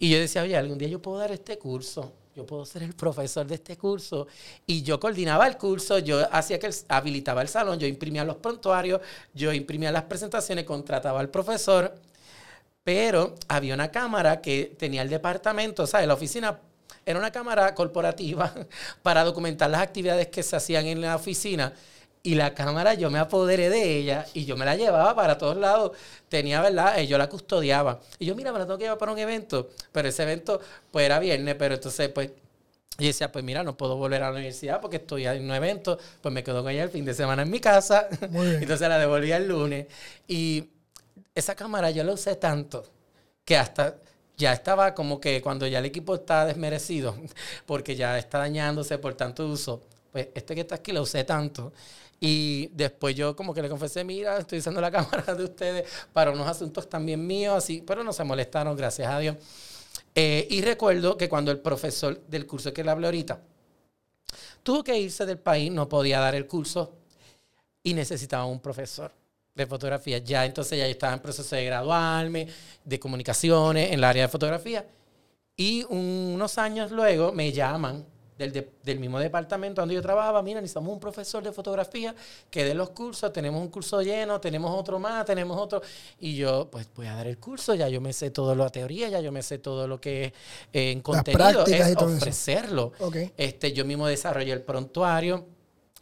Y 0.00 0.10
yo 0.10 0.18
decía, 0.18 0.42
oye, 0.42 0.56
algún 0.56 0.76
día 0.76 0.88
yo 0.88 1.00
puedo 1.00 1.18
dar 1.18 1.30
este 1.30 1.56
curso. 1.56 2.12
Yo 2.34 2.44
puedo 2.44 2.66
ser 2.66 2.82
el 2.82 2.94
profesor 2.94 3.46
de 3.46 3.54
este 3.54 3.76
curso. 3.76 4.26
Y 4.66 4.82
yo 4.82 4.98
coordinaba 4.98 5.46
el 5.46 5.56
curso, 5.56 6.00
yo 6.00 6.20
hacía 6.32 6.58
que 6.58 6.66
el- 6.66 6.74
habilitaba 6.88 7.42
el 7.42 7.48
salón, 7.48 7.78
yo 7.78 7.86
imprimía 7.86 8.24
los 8.24 8.34
prontuarios, 8.38 9.00
yo 9.32 9.52
imprimía 9.52 9.92
las 9.92 10.02
presentaciones, 10.02 10.64
contrataba 10.64 11.20
al 11.20 11.28
profesor. 11.28 11.94
Pero 12.84 13.34
había 13.48 13.74
una 13.74 13.90
cámara 13.90 14.40
que 14.40 14.76
tenía 14.78 15.02
el 15.02 15.08
departamento, 15.08 15.86
¿sabes? 15.86 16.06
La 16.06 16.14
oficina 16.14 16.60
Era 17.06 17.18
una 17.18 17.32
cámara 17.32 17.74
corporativa 17.74 18.52
para 19.02 19.24
documentar 19.24 19.70
las 19.70 19.82
actividades 19.82 20.28
que 20.28 20.42
se 20.42 20.56
hacían 20.56 20.86
en 20.86 21.00
la 21.00 21.16
oficina. 21.16 21.72
Y 22.22 22.36
la 22.36 22.54
cámara 22.54 22.94
yo 22.94 23.10
me 23.10 23.18
apoderé 23.18 23.68
de 23.68 23.98
ella 23.98 24.26
y 24.32 24.46
yo 24.46 24.56
me 24.56 24.64
la 24.64 24.76
llevaba 24.76 25.14
para 25.14 25.36
todos 25.36 25.56
lados. 25.58 25.92
Tenía, 26.28 26.62
¿verdad? 26.62 26.98
Eh, 26.98 27.06
yo 27.06 27.18
la 27.18 27.28
custodiaba. 27.28 28.00
Y 28.18 28.26
yo, 28.26 28.34
mira, 28.34 28.52
me 28.52 28.58
la 28.58 28.64
tengo 28.66 28.78
que 28.78 28.84
llevar 28.84 28.98
para 28.98 29.12
un 29.12 29.18
evento. 29.18 29.70
Pero 29.92 30.08
ese 30.08 30.22
evento, 30.22 30.60
pues 30.90 31.04
era 31.06 31.18
viernes, 31.18 31.54
pero 31.56 31.74
entonces, 31.74 32.08
pues 32.10 32.30
y 32.98 33.06
decía, 33.06 33.32
pues 33.32 33.44
mira, 33.44 33.64
no 33.64 33.76
puedo 33.76 33.96
volver 33.96 34.22
a 34.22 34.26
la 34.30 34.36
universidad 34.36 34.80
porque 34.80 34.98
estoy 34.98 35.26
en 35.26 35.44
un 35.44 35.50
evento, 35.50 35.98
pues 36.22 36.32
me 36.32 36.44
quedo 36.44 36.62
con 36.62 36.70
ella 36.70 36.84
el 36.84 36.90
fin 36.90 37.04
de 37.04 37.12
semana 37.12 37.42
en 37.42 37.50
mi 37.50 37.58
casa. 37.58 38.08
Entonces 38.20 38.88
la 38.88 38.98
devolví 38.98 39.32
el 39.32 39.48
lunes. 39.48 39.86
Y 40.28 40.70
esa 41.34 41.54
cámara 41.54 41.90
yo 41.90 42.04
la 42.04 42.12
usé 42.12 42.36
tanto 42.36 42.84
que 43.44 43.56
hasta 43.56 43.96
ya 44.36 44.52
estaba 44.52 44.94
como 44.94 45.20
que 45.20 45.40
cuando 45.42 45.66
ya 45.66 45.78
el 45.78 45.84
equipo 45.84 46.14
está 46.14 46.46
desmerecido, 46.46 47.16
porque 47.66 47.96
ya 47.96 48.18
está 48.18 48.38
dañándose 48.38 48.98
por 48.98 49.14
tanto 49.14 49.46
uso, 49.46 49.82
pues 50.12 50.28
este 50.34 50.54
que 50.54 50.62
está 50.62 50.76
aquí 50.76 50.92
lo 50.92 51.02
usé 51.02 51.24
tanto. 51.24 51.72
Y 52.20 52.68
después 52.68 53.14
yo 53.14 53.36
como 53.36 53.52
que 53.52 53.60
le 53.60 53.68
confesé, 53.68 54.02
mira, 54.02 54.38
estoy 54.38 54.58
usando 54.58 54.80
la 54.80 54.90
cámara 54.92 55.34
de 55.34 55.44
ustedes 55.44 55.88
para 56.12 56.30
unos 56.30 56.48
asuntos 56.48 56.88
también 56.88 57.24
míos, 57.26 57.54
así, 57.56 57.82
pero 57.86 58.02
no 58.02 58.12
se 58.12 58.24
molestaron, 58.24 58.76
gracias 58.76 59.10
a 59.10 59.18
Dios. 59.18 59.36
Eh, 60.14 60.46
y 60.50 60.62
recuerdo 60.62 61.16
que 61.16 61.28
cuando 61.28 61.50
el 61.50 61.58
profesor 61.58 62.20
del 62.26 62.46
curso 62.46 62.72
que 62.72 62.84
le 62.84 62.90
hablé 62.90 63.06
ahorita 63.06 63.40
tuvo 64.62 64.82
que 64.82 64.98
irse 64.98 65.26
del 65.26 65.38
país, 65.38 65.70
no 65.70 65.88
podía 65.88 66.20
dar 66.20 66.34
el 66.34 66.46
curso 66.46 66.92
y 67.82 67.94
necesitaba 67.94 68.46
un 68.46 68.60
profesor 68.60 69.12
de 69.54 69.66
fotografía. 69.66 70.18
Ya 70.18 70.44
entonces 70.44 70.78
ya 70.78 70.86
estaba 70.86 71.14
en 71.14 71.20
proceso 71.20 71.54
de 71.54 71.64
graduarme, 71.64 72.48
de 72.84 72.98
comunicaciones 72.98 73.88
en 73.88 73.94
el 73.94 74.04
área 74.04 74.22
de 74.22 74.28
fotografía. 74.28 74.86
Y 75.56 75.84
unos 75.88 76.58
años 76.58 76.90
luego 76.90 77.32
me 77.32 77.52
llaman 77.52 78.04
del, 78.36 78.68
del, 78.82 78.98
mismo 78.98 79.20
departamento 79.20 79.80
donde 79.80 79.94
yo 79.94 80.02
trabajaba, 80.02 80.42
mira, 80.42 80.60
necesitamos 80.60 80.92
un 80.92 80.98
profesor 80.98 81.44
de 81.44 81.52
fotografía 81.52 82.12
que 82.50 82.64
dé 82.64 82.74
los 82.74 82.90
cursos, 82.90 83.32
tenemos 83.32 83.60
un 83.60 83.68
curso 83.68 84.02
lleno, 84.02 84.40
tenemos 84.40 84.76
otro 84.76 84.98
más, 84.98 85.24
tenemos 85.24 85.56
otro. 85.56 85.80
Y 86.18 86.34
yo, 86.34 86.68
pues 86.68 86.88
voy 86.96 87.06
a 87.06 87.14
dar 87.14 87.28
el 87.28 87.38
curso, 87.38 87.76
ya 87.76 87.88
yo 87.88 88.00
me 88.00 88.12
sé 88.12 88.30
todo 88.30 88.56
lo 88.56 88.64
la 88.64 88.70
teoría, 88.70 89.08
ya 89.08 89.20
yo 89.20 89.30
me 89.30 89.42
sé 89.42 89.58
todo 89.58 89.86
lo 89.86 90.00
que 90.00 90.32
eh, 90.72 90.90
en 90.90 91.00
contenido, 91.00 91.64
es 91.64 91.96
ofrecerlo. 91.96 92.92
Este, 93.36 93.72
yo 93.72 93.84
mismo 93.84 94.08
desarrollé 94.08 94.52
el 94.52 94.62
prontuario, 94.62 95.46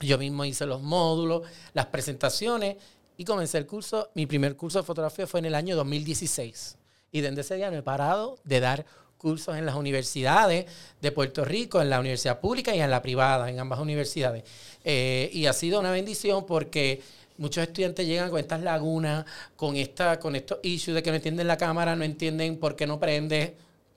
yo 0.00 0.16
mismo 0.16 0.46
hice 0.46 0.64
los 0.64 0.80
módulos, 0.80 1.42
las 1.74 1.86
presentaciones 1.86 2.76
y 3.16 3.24
comencé 3.24 3.58
el 3.58 3.66
curso. 3.66 4.10
Mi 4.14 4.26
primer 4.26 4.56
curso 4.56 4.78
de 4.78 4.84
fotografía 4.84 5.26
fue 5.26 5.40
en 5.40 5.46
el 5.46 5.54
año 5.54 5.76
2016. 5.76 6.76
Y 7.10 7.20
desde 7.20 7.40
ese 7.42 7.56
día 7.56 7.70
me 7.70 7.78
he 7.78 7.82
parado 7.82 8.38
de 8.44 8.60
dar 8.60 8.86
cursos 9.18 9.56
en 9.56 9.64
las 9.64 9.76
universidades 9.76 10.66
de 11.00 11.12
Puerto 11.12 11.44
Rico, 11.44 11.80
en 11.80 11.90
la 11.90 12.00
universidad 12.00 12.40
pública 12.40 12.74
y 12.74 12.80
en 12.80 12.90
la 12.90 13.00
privada, 13.02 13.48
en 13.48 13.60
ambas 13.60 13.78
universidades. 13.78 14.42
Eh, 14.84 15.30
y 15.32 15.46
ha 15.46 15.52
sido 15.52 15.78
una 15.78 15.92
bendición 15.92 16.44
porque 16.44 17.00
muchos 17.38 17.62
estudiantes 17.62 18.06
llegan 18.06 18.30
con 18.30 18.40
estas 18.40 18.62
lagunas, 18.62 19.24
con, 19.54 19.76
esta, 19.76 20.18
con 20.18 20.34
estos 20.34 20.58
issues 20.62 20.94
de 20.94 21.02
que 21.02 21.10
no 21.10 21.16
entienden 21.16 21.46
la 21.46 21.56
cámara, 21.56 21.94
no 21.94 22.04
entienden 22.04 22.58
por 22.58 22.74
qué 22.74 22.86
no 22.86 22.98
prende, 22.98 23.56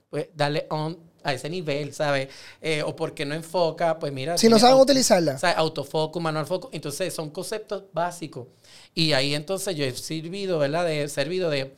pues 0.10 0.28
darle 0.36 0.68
on 0.70 0.98
a 1.26 1.34
ese 1.34 1.50
nivel, 1.50 1.92
¿sabes? 1.94 2.30
Eh, 2.62 2.84
o 2.84 2.96
porque 2.96 3.26
no 3.26 3.34
enfoca, 3.34 3.98
pues 3.98 4.14
mira. 4.14 4.38
Si 4.38 4.48
no 4.48 4.60
saben 4.60 4.78
utilizarla. 4.78 5.40
¿sabes? 5.40 5.58
Autofoco, 5.58 6.20
manual 6.20 6.46
foco. 6.46 6.70
Entonces 6.72 7.14
son 7.14 7.32
conceptos 7.32 7.84
básicos. 7.92 8.48
Y 8.96 9.14
ahí 9.14 9.36
entonces 9.36 9.76
yo 9.76 9.86
he 9.86 9.92
servido, 9.92 10.58
¿verdad? 10.58 10.86
De, 10.86 11.08
servido 11.10 11.52
de 11.52 11.76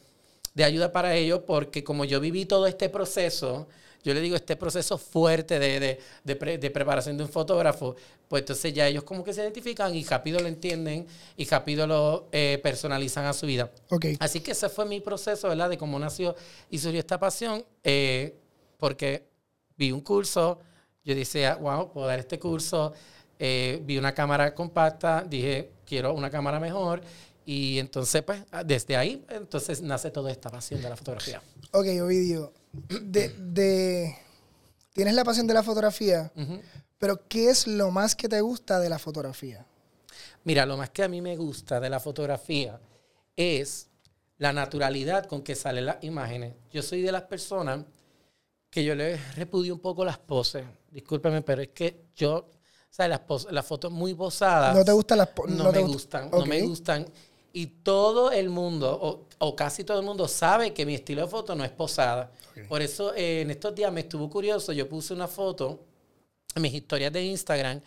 de 0.58 0.64
ayuda 0.64 0.92
para 0.92 1.14
ellos 1.14 1.42
porque 1.46 1.84
como 1.84 2.04
yo 2.04 2.20
viví 2.20 2.46
todo 2.46 2.66
este 2.66 2.90
proceso, 2.90 3.68
yo 4.04 4.12
le 4.16 4.22
digo 4.22 4.36
este 4.36 4.56
proceso 4.56 4.98
fuerte 4.98 5.60
de, 5.60 6.00
de, 6.24 6.72
preparación 6.72 7.16
de 7.16 7.26
un 7.26 7.30
fotógrafo, 7.30 7.96
pues 8.28 8.42
entonces 8.42 8.74
ya 8.74 8.88
ellos 8.88 9.04
como 9.04 9.24
que 9.24 9.34
se 9.34 9.42
identifican 9.44 9.94
y 9.94 10.04
rápido 10.04 10.40
lo 10.40 10.48
entienden 10.48 11.06
y 11.36 11.46
rápido 11.46 11.86
lo 11.86 12.28
eh, 12.32 12.60
personalizan 12.64 13.26
a 13.26 13.34
su 13.34 13.46
vida. 13.46 13.70
Okay. 13.88 14.18
Así 14.20 14.40
que 14.40 14.54
ese 14.54 14.68
fue 14.68 14.88
mi 14.88 15.00
proceso, 15.00 15.48
¿verdad? 15.48 15.70
De 15.70 15.78
cómo 15.78 16.00
nació 16.00 16.36
y 16.72 16.80
surgió 16.80 17.02
esta 17.02 17.20
pasión, 17.20 17.64
eh, 17.84 18.34
porque 18.78 19.28
vi 19.78 19.92
un 19.92 20.02
curso, 20.02 20.58
yo 21.06 21.14
decía, 21.14 21.56
wow, 21.58 21.92
puedo 21.94 22.08
dar 22.08 22.18
este 22.18 22.40
curso, 22.40 22.94
eh, 23.40 23.82
vi 23.84 23.98
una 23.98 24.14
cámara 24.14 24.54
compacta, 24.54 25.24
dije, 25.28 25.72
quiero 25.86 26.14
una 26.14 26.30
cámara 26.30 26.60
mejor 26.60 27.02
y 27.46 27.80
entonces, 27.80 28.22
pues, 28.24 28.44
ah, 28.52 28.64
desde 28.64 28.98
ahí, 28.98 29.26
entonces 29.30 29.82
nace 29.82 30.12
toda 30.12 30.32
esta 30.32 30.50
pasión 30.50 30.82
de 30.82 30.90
la 30.90 30.96
fotografía. 30.96 31.42
Ok, 31.72 31.86
Ovidio, 32.02 32.54
de, 33.02 33.30
de, 33.30 34.16
tienes 34.94 35.14
la 35.14 35.24
pasión 35.24 35.48
de 35.48 35.54
la 35.54 35.64
fotografía, 35.64 36.32
pero 36.98 37.28
¿qué 37.28 37.50
es 37.50 37.68
lo 37.68 37.92
más 37.92 38.16
que 38.16 38.28
te 38.28 38.42
gusta 38.42 38.80
de 38.80 38.90
la 38.90 39.00
fotografía? 39.00 39.66
Mira, 40.44 40.66
lo 40.66 40.78
más 40.78 40.90
que 40.90 41.04
a 41.04 41.08
mí 41.08 41.22
me 41.22 41.36
gusta 41.36 41.80
de 41.80 41.90
la 41.90 42.00
fotografía 42.00 42.80
es 43.36 43.90
la 44.38 44.54
naturalidad 44.54 45.26
con 45.26 45.42
que 45.42 45.56
salen 45.56 45.86
las 45.86 46.04
imágenes. 46.04 46.54
Yo 46.72 46.82
soy 46.82 47.02
de 47.02 47.12
las 47.12 47.24
personas 47.24 47.86
que 48.70 48.84
yo 48.84 48.96
le 48.96 49.18
repudio 49.36 49.74
un 49.74 49.80
poco 49.80 50.06
las 50.06 50.18
poses. 50.18 50.66
Discúlpeme, 50.92 51.42
pero 51.42 51.62
es 51.62 51.70
que 51.70 52.06
yo, 52.16 52.50
¿sabes? 52.90 53.20
Las, 53.28 53.52
las 53.52 53.66
fotos 53.66 53.92
muy 53.92 54.14
posadas. 54.14 54.76
¿No 54.76 54.84
te 54.84 54.92
gustan 54.92 55.18
las 55.20 55.28
poses? 55.28 55.56
No, 55.56 55.72
me 55.72 55.82
gustan, 55.82 56.30
no 56.32 56.46
me 56.46 56.62
gustan. 56.62 57.06
Y 57.54 57.66
todo 57.68 58.32
el 58.32 58.50
mundo, 58.50 59.26
o, 59.40 59.56
casi 59.56 59.84
todo 59.84 60.00
el 60.00 60.06
mundo, 60.06 60.28
sabe 60.28 60.74
que 60.74 60.86
mi 60.86 60.94
estilo 60.94 61.22
de 61.22 61.28
foto 61.28 61.56
no 61.56 61.64
es 61.64 61.72
posada. 61.72 62.32
Por 62.68 62.82
eso 62.82 63.16
eh, 63.16 63.42
en 63.42 63.52
estos 63.52 63.74
días 63.74 63.92
me 63.92 64.02
estuvo 64.02 64.30
curioso. 64.30 64.74
Yo 64.74 64.88
puse 64.88 65.14
una 65.14 65.28
foto 65.28 65.80
en 66.56 66.62
mis 66.62 66.74
historias 66.74 67.12
de 67.12 67.24
Instagram 67.24 67.82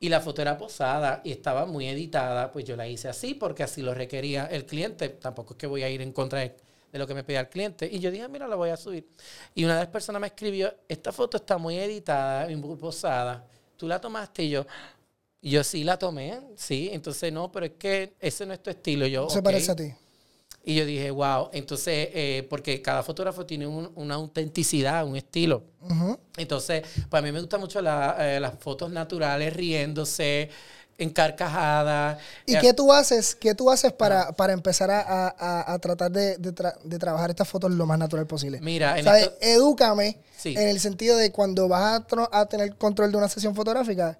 y 0.00 0.08
la 0.08 0.20
foto 0.20 0.42
era 0.42 0.58
posada 0.58 1.20
y 1.24 1.32
estaba 1.32 1.64
muy 1.66 1.88
editada. 1.88 2.52
Pues 2.52 2.64
yo 2.64 2.76
la 2.76 2.86
hice 2.86 3.08
así 3.08 3.34
porque 3.34 3.62
así 3.62 3.82
lo 3.82 3.94
requería 3.94 4.46
el 4.46 4.66
cliente. 4.66 5.08
Tampoco 5.08 5.54
es 5.54 5.58
que 5.58 5.66
voy 5.66 5.82
a 5.82 5.88
ir 5.88 6.02
en 6.02 6.12
contra 6.12 6.40
de, 6.40 6.54
lo 6.92 7.06
que 7.06 7.14
me 7.14 7.24
pedía 7.24 7.40
el 7.40 7.48
cliente. 7.48 7.88
Y 7.90 8.00
yo 8.00 8.10
dije, 8.10 8.24
ah, 8.24 8.28
mira, 8.28 8.46
la 8.46 8.56
voy 8.56 8.70
a 8.70 8.76
subir. 8.76 9.08
Y 9.54 9.64
una 9.64 9.74
de 9.74 9.80
las 9.80 9.88
personas 9.88 10.20
me 10.20 10.26
escribió, 10.26 10.74
esta 10.86 11.12
foto 11.12 11.38
está 11.38 11.56
muy 11.56 11.78
editada, 11.78 12.46
muy 12.56 12.76
posada. 12.76 13.46
Tú 13.78 13.86
la 13.86 14.00
tomaste 14.00 14.42
y 14.42 14.50
yo, 14.50 14.66
yo 15.40 15.62
sí 15.62 15.84
la 15.84 15.96
tomé, 15.96 16.40
sí. 16.56 16.90
Entonces, 16.92 17.32
no, 17.32 17.50
pero 17.50 17.66
es 17.66 17.72
que 17.78 18.14
ese 18.18 18.44
no 18.44 18.52
es 18.52 18.60
tu 18.60 18.70
estilo. 18.70 19.06
Yo, 19.06 19.30
se 19.30 19.40
parece 19.40 19.70
a 19.70 19.76
ti. 19.76 19.94
Y 20.64 20.74
yo 20.74 20.84
dije, 20.84 21.12
wow. 21.12 21.48
Entonces, 21.52 22.08
eh, 22.12 22.46
porque 22.50 22.82
cada 22.82 23.04
fotógrafo 23.04 23.46
tiene 23.46 23.66
una 23.66 24.16
autenticidad, 24.16 25.06
un 25.06 25.16
estilo. 25.16 25.62
Entonces, 26.36 26.82
pues 27.08 27.22
a 27.22 27.24
mí 27.24 27.30
me 27.30 27.40
gustan 27.40 27.60
mucho 27.60 27.78
eh, 27.78 28.38
las 28.40 28.58
fotos 28.58 28.90
naturales, 28.90 29.54
riéndose, 29.54 30.50
encarcajadas. 30.98 32.18
¿Y 32.44 32.58
qué 32.58 32.74
tú 32.74 32.92
haces? 32.92 33.34
¿Qué 33.34 33.54
tú 33.54 33.70
haces 33.70 33.92
para, 33.92 34.32
para 34.32 34.52
empezar 34.52 34.90
a, 34.90 35.78
tratar 35.80 36.10
de, 36.10 36.36
trabajar 36.98 37.30
estas 37.30 37.48
fotos 37.48 37.70
lo 37.70 37.86
más 37.86 37.98
natural 37.98 38.26
posible? 38.26 38.60
Mira, 38.60 38.98
en 38.98 39.06
edúcame 39.40 40.18
en 40.44 40.68
el 40.68 40.80
sentido 40.80 41.16
de 41.16 41.32
cuando 41.32 41.68
vas 41.68 42.02
a, 42.12 42.40
a 42.40 42.46
tener 42.46 42.76
control 42.76 43.12
de 43.12 43.18
una 43.18 43.28
sesión 43.28 43.54
fotográfica 43.54 44.18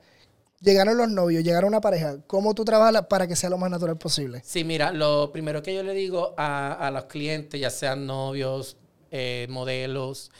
Llegaron 0.60 0.96
los 0.96 1.08
novios, 1.08 1.44
llegaron 1.44 1.68
una 1.68 1.80
pareja. 1.80 2.16
¿Cómo 2.26 2.52
tú 2.52 2.64
trabajas 2.64 3.06
para 3.06 3.28
que 3.28 3.36
sea 3.36 3.48
lo 3.48 3.58
más 3.58 3.70
natural 3.70 3.96
posible? 3.96 4.42
Sí, 4.44 4.64
mira, 4.64 4.92
lo 4.92 5.30
primero 5.30 5.62
que 5.62 5.72
yo 5.72 5.84
le 5.84 5.94
digo 5.94 6.34
a, 6.36 6.90
los 6.92 7.04
clientes, 7.04 7.60
ya 7.60 7.70
sean 7.70 8.06
novios, 8.06 8.76
eh, 9.12 9.46
modelos, 9.50 10.32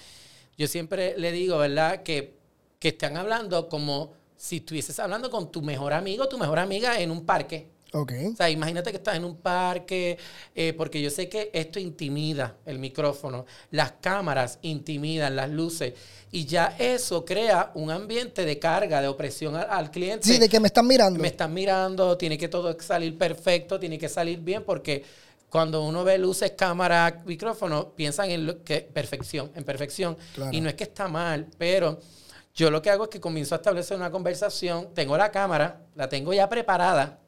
yo 0.57 0.67
siempre 0.67 1.17
le 1.19 1.31
digo, 1.31 1.59
¿verdad? 1.59 2.03
Que, 2.03 2.35
que 2.81 2.89
están 2.89 3.17
hablando 3.17 3.69
como 3.69 4.13
si 4.39 4.59
estuvieses 4.59 4.99
hablando 5.01 5.31
con 5.31 5.51
tu 5.51 5.61
mejor 5.61 5.93
amigo, 5.93 6.29
tu 6.29 6.39
mejor 6.39 6.61
amiga 6.61 6.99
en 6.99 7.11
un 7.11 7.27
parque. 7.27 7.69
Ok. 7.93 8.13
O 8.33 8.37
sea, 8.37 8.51
imagínate 8.51 8.91
que 8.91 8.99
estás 8.99 9.17
en 9.17 9.25
un 9.25 9.37
parque, 9.37 10.17
eh, 10.55 10.75
porque 10.75 11.01
yo 11.01 11.11
sé 11.11 11.29
que 11.29 11.51
esto 11.53 11.81
intimida 11.81 12.57
el 12.67 12.79
micrófono, 12.79 13.47
las 13.71 13.93
cámaras 13.93 14.59
intimidan, 14.63 15.35
las 15.35 15.51
luces, 15.51 15.95
y 16.31 16.45
ya 16.45 16.77
eso 16.79 17.25
crea 17.25 17.73
un 17.75 17.91
ambiente 17.91 18.45
de 18.45 18.59
carga, 18.59 19.01
de 19.01 19.09
opresión 19.09 19.57
al, 19.57 19.91
cliente. 19.91 20.29
Sí, 20.29 20.39
de 20.39 20.49
que 20.49 20.61
me 20.61 20.67
están 20.69 20.87
mirando. 20.87 21.19
Me 21.19 21.29
están 21.29 21.53
mirando, 21.53 22.17
tiene 22.17 22.37
que 22.37 22.49
todo 22.49 22.79
salir 22.79 23.17
perfecto, 23.17 23.81
tiene 23.81 23.99
que 23.99 24.09
salir 24.09 24.39
bien, 24.39 24.63
porque 24.65 25.03
cuando 25.49 25.83
uno 25.83 26.05
ve 26.05 26.19
luces, 26.19 26.53
cámara, 26.53 27.23
micrófono, 27.25 27.93
piensan 27.93 28.31
en 28.31 28.47
lo 28.47 28.63
que 28.63 28.83
perfección, 28.83 29.51
en 29.55 29.65
perfección. 29.65 30.17
Y 30.53 30.61
no 30.61 30.69
es 30.69 30.75
que 30.75 30.85
está 30.85 31.09
mal, 31.09 31.47
pero 31.57 31.99
yo 32.59 32.73
lo 32.73 32.83
que 32.83 32.91
hago 32.91 33.05
es 33.05 33.11
que 33.11 33.21
comienzo 33.21 33.55
a 33.55 33.59
establecer 33.59 33.97
una 33.97 34.11
conversación, 34.11 34.93
tengo 34.93 35.17
la 35.17 35.31
cámara, 35.31 35.81
la 35.95 36.09
tengo 36.09 36.35
ya 36.35 36.49
preparada 36.49 37.21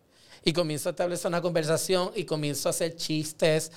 y 0.42 0.52
comienzo 0.52 0.88
a 0.88 0.90
establecer 0.90 1.28
una 1.28 1.40
conversación 1.40 2.10
y 2.16 2.24
comienzo 2.24 2.68
a 2.68 2.70
hacer 2.70 2.96
chistes, 2.96 3.70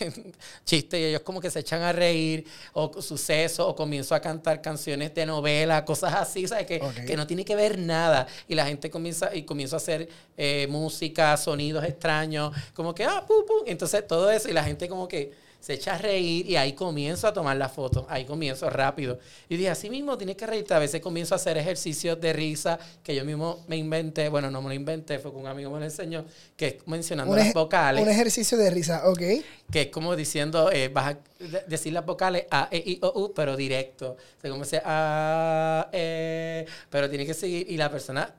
chistes 0.66 1.00
y 1.00 1.04
ellos 1.04 1.22
como 1.22 1.40
que 1.40 1.50
se 1.50 1.60
echan 1.60 1.80
a 1.80 1.92
reír 1.92 2.44
o 2.74 3.00
sucesos 3.00 3.66
o 3.66 3.74
comienzo 3.74 4.14
a 4.14 4.20
cantar 4.20 4.60
canciones 4.60 5.14
de 5.14 5.24
novela, 5.24 5.82
cosas 5.86 6.12
así, 6.12 6.46
¿sabes? 6.46 6.66
Que, 6.66 6.78
que 7.06 7.16
no 7.16 7.26
tiene 7.26 7.42
que 7.42 7.56
ver 7.56 7.78
nada. 7.78 8.26
Y 8.46 8.54
la 8.54 8.66
gente 8.66 8.90
comienza 8.90 9.34
y 9.34 9.44
comienzo 9.44 9.76
a 9.76 9.78
hacer 9.78 10.10
eh, 10.36 10.66
música, 10.68 11.34
sonidos 11.38 11.84
extraños, 11.84 12.54
como 12.74 12.94
que, 12.94 13.04
ah, 13.04 13.24
pum, 13.26 13.46
pum, 13.46 13.62
entonces 13.64 14.06
todo 14.06 14.30
eso 14.30 14.50
y 14.50 14.52
la 14.52 14.62
gente 14.62 14.90
como 14.90 15.08
que 15.08 15.47
se 15.60 15.74
echa 15.74 15.94
a 15.94 15.98
reír 15.98 16.48
y 16.48 16.56
ahí 16.56 16.72
comienzo 16.72 17.26
a 17.26 17.32
tomar 17.32 17.56
la 17.56 17.68
foto, 17.68 18.06
ahí 18.08 18.24
comienzo 18.24 18.70
rápido. 18.70 19.18
Y 19.48 19.56
dije, 19.56 19.70
así 19.70 19.90
mismo 19.90 20.16
tienes 20.16 20.36
que 20.36 20.46
reírte, 20.46 20.72
a 20.74 20.78
veces 20.78 21.00
comienzo 21.00 21.34
a 21.34 21.36
hacer 21.36 21.58
ejercicios 21.58 22.20
de 22.20 22.32
risa 22.32 22.78
que 23.02 23.14
yo 23.14 23.24
mismo 23.24 23.64
me 23.66 23.76
inventé, 23.76 24.28
bueno, 24.28 24.50
no 24.50 24.62
me 24.62 24.68
lo 24.68 24.74
inventé, 24.74 25.18
fue 25.18 25.32
con 25.32 25.42
un 25.42 25.46
amigo 25.48 25.70
me 25.70 25.80
lo 25.80 25.84
enseñó, 25.84 26.24
que 26.56 26.66
es 26.66 26.76
mencionando 26.86 27.34
las 27.34 27.52
vocales. 27.52 28.02
Un 28.02 28.08
ejercicio 28.08 28.56
de 28.56 28.70
risa, 28.70 29.08
ok. 29.08 29.22
Que 29.70 29.82
es 29.82 29.86
como 29.88 30.14
diciendo, 30.14 30.70
eh, 30.70 30.88
vas 30.88 31.14
a 31.14 31.18
decir 31.66 31.92
las 31.92 32.06
vocales 32.06 32.46
A, 32.50 32.68
E, 32.70 32.78
I, 32.78 32.98
O, 33.02 33.24
U, 33.24 33.32
pero 33.34 33.56
directo. 33.56 34.12
O 34.12 34.40
sea, 34.40 34.50
como 34.50 34.64
A, 34.84 35.88
E, 35.92 36.66
pero 36.88 37.08
tiene 37.08 37.26
que 37.26 37.34
seguir 37.34 37.66
y 37.68 37.76
la 37.76 37.90
persona 37.90 38.34